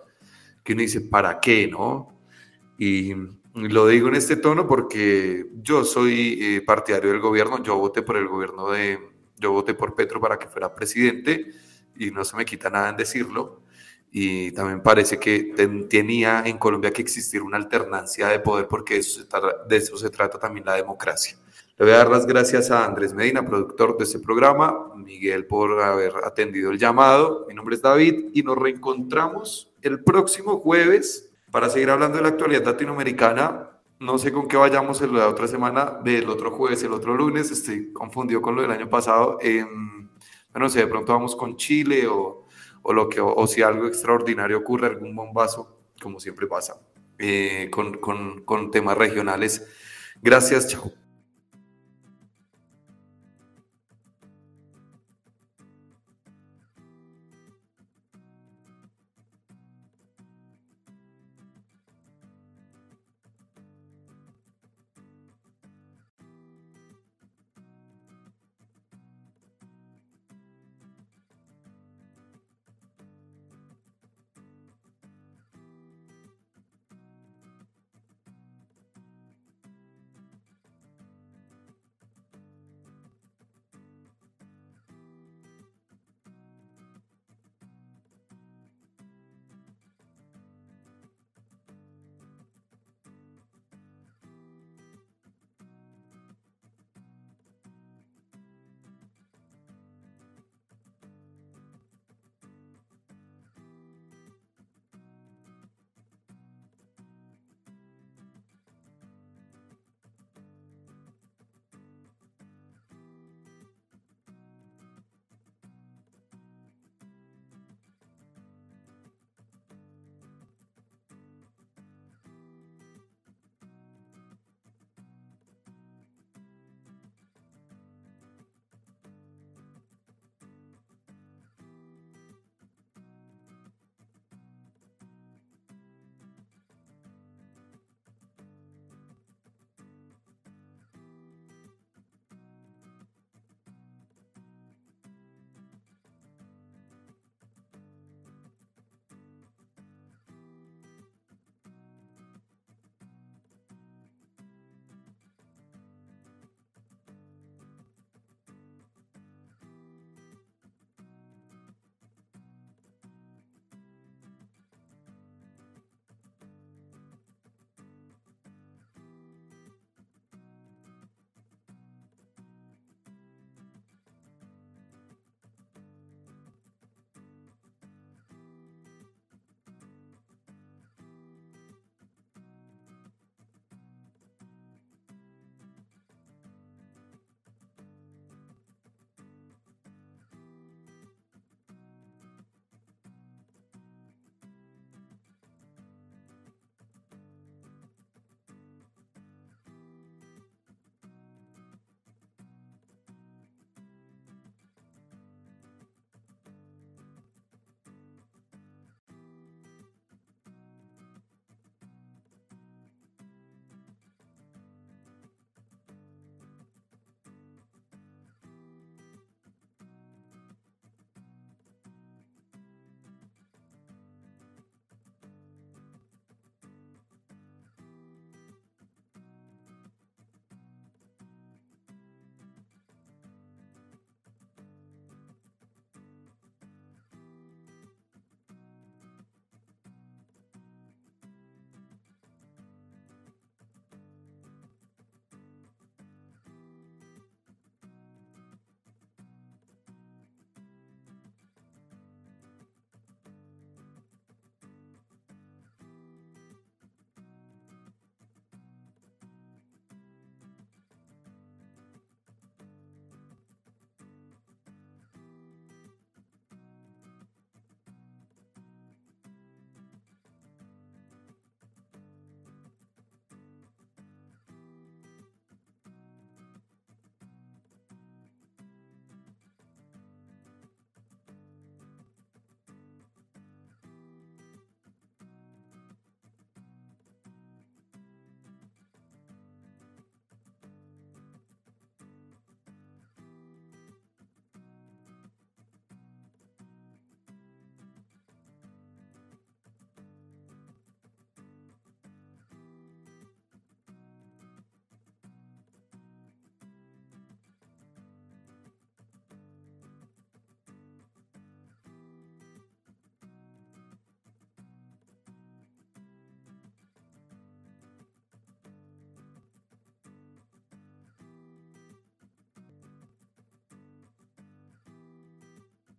que 0.63 0.73
uno 0.73 0.81
dice, 0.81 1.01
¿para 1.01 1.39
qué? 1.39 1.67
¿No? 1.67 2.17
Y 2.79 3.13
lo 3.53 3.87
digo 3.87 4.07
en 4.07 4.15
este 4.15 4.35
tono 4.35 4.67
porque 4.67 5.45
yo 5.61 5.83
soy 5.85 6.37
eh, 6.41 6.61
partidario 6.61 7.11
del 7.11 7.19
gobierno, 7.19 7.61
yo 7.61 7.77
voté 7.77 8.01
por 8.01 8.17
el 8.17 8.27
gobierno 8.27 8.71
de, 8.71 8.99
yo 9.37 9.51
voté 9.51 9.73
por 9.73 9.95
Petro 9.95 10.19
para 10.19 10.39
que 10.39 10.47
fuera 10.47 10.73
presidente 10.73 11.51
y 11.95 12.11
no 12.11 12.25
se 12.25 12.35
me 12.35 12.45
quita 12.45 12.69
nada 12.69 12.89
en 12.89 12.97
decirlo. 12.97 13.61
y 14.11 14.51
también 14.51 14.81
parece 14.81 15.17
que 15.19 15.53
tenía 15.89 16.43
en 16.45 16.57
Colombia 16.59 16.91
que 16.91 17.01
existir 17.01 17.41
una 17.41 17.57
alternancia 17.57 18.27
de 18.27 18.39
poder 18.39 18.67
porque 18.67 19.01
de 19.67 19.77
eso 19.77 19.97
se 19.97 20.09
trata 20.09 20.37
también 20.39 20.65
la 20.65 20.75
democracia. 20.75 21.37
Le 21.77 21.85
voy 21.85 21.95
a 21.95 21.97
dar 21.97 22.09
las 22.11 22.27
gracias 22.27 22.69
a 22.69 22.85
Andrés 22.85 23.15
Medina, 23.15 23.43
productor 23.43 23.97
de 23.97 24.03
este 24.03 24.19
programa, 24.19 24.93
Miguel 24.95 25.47
por 25.47 25.81
haber 25.81 26.13
atendido 26.23 26.69
el 26.69 26.77
llamado. 26.77 27.45
Mi 27.47 27.55
nombre 27.55 27.75
es 27.75 27.81
David 27.81 28.29
y 28.33 28.43
nos 28.43 28.55
reencontramos 28.57 29.73
el 29.81 30.03
próximo 30.03 30.59
jueves 30.59 31.32
para 31.53 31.69
seguir 31.69 31.91
hablando 31.91 32.17
de 32.17 32.23
la 32.23 32.29
actualidad 32.29 32.65
latinoamericana. 32.65 33.69
No 33.99 34.17
sé 34.17 34.33
con 34.33 34.47
qué 34.47 34.57
vayamos 34.57 35.03
en 35.03 35.15
la 35.15 35.27
otra 35.27 35.47
semana, 35.47 35.99
del 36.03 36.27
otro 36.27 36.49
jueves, 36.49 36.81
el 36.81 36.91
otro 36.93 37.13
lunes. 37.13 37.51
Estoy 37.51 37.93
confundido 37.93 38.41
con 38.41 38.55
lo 38.55 38.63
del 38.63 38.71
año 38.71 38.89
pasado. 38.89 39.37
Eh, 39.39 39.63
no 40.55 40.67
sé, 40.67 40.79
de 40.79 40.87
pronto 40.87 41.13
vamos 41.13 41.35
con 41.35 41.55
Chile 41.55 42.07
o, 42.07 42.47
o 42.81 42.91
lo 42.91 43.07
que, 43.07 43.21
o, 43.21 43.45
si 43.45 43.61
algo 43.61 43.85
extraordinario 43.85 44.57
ocurre, 44.57 44.87
algún 44.87 45.15
bombazo, 45.15 45.77
como 46.01 46.19
siempre 46.19 46.47
pasa, 46.47 46.81
eh, 47.19 47.69
con, 47.69 47.99
con 47.99 48.71
temas 48.71 48.97
regionales. 48.97 49.63
Gracias, 50.23 50.69
chao. 50.69 51.02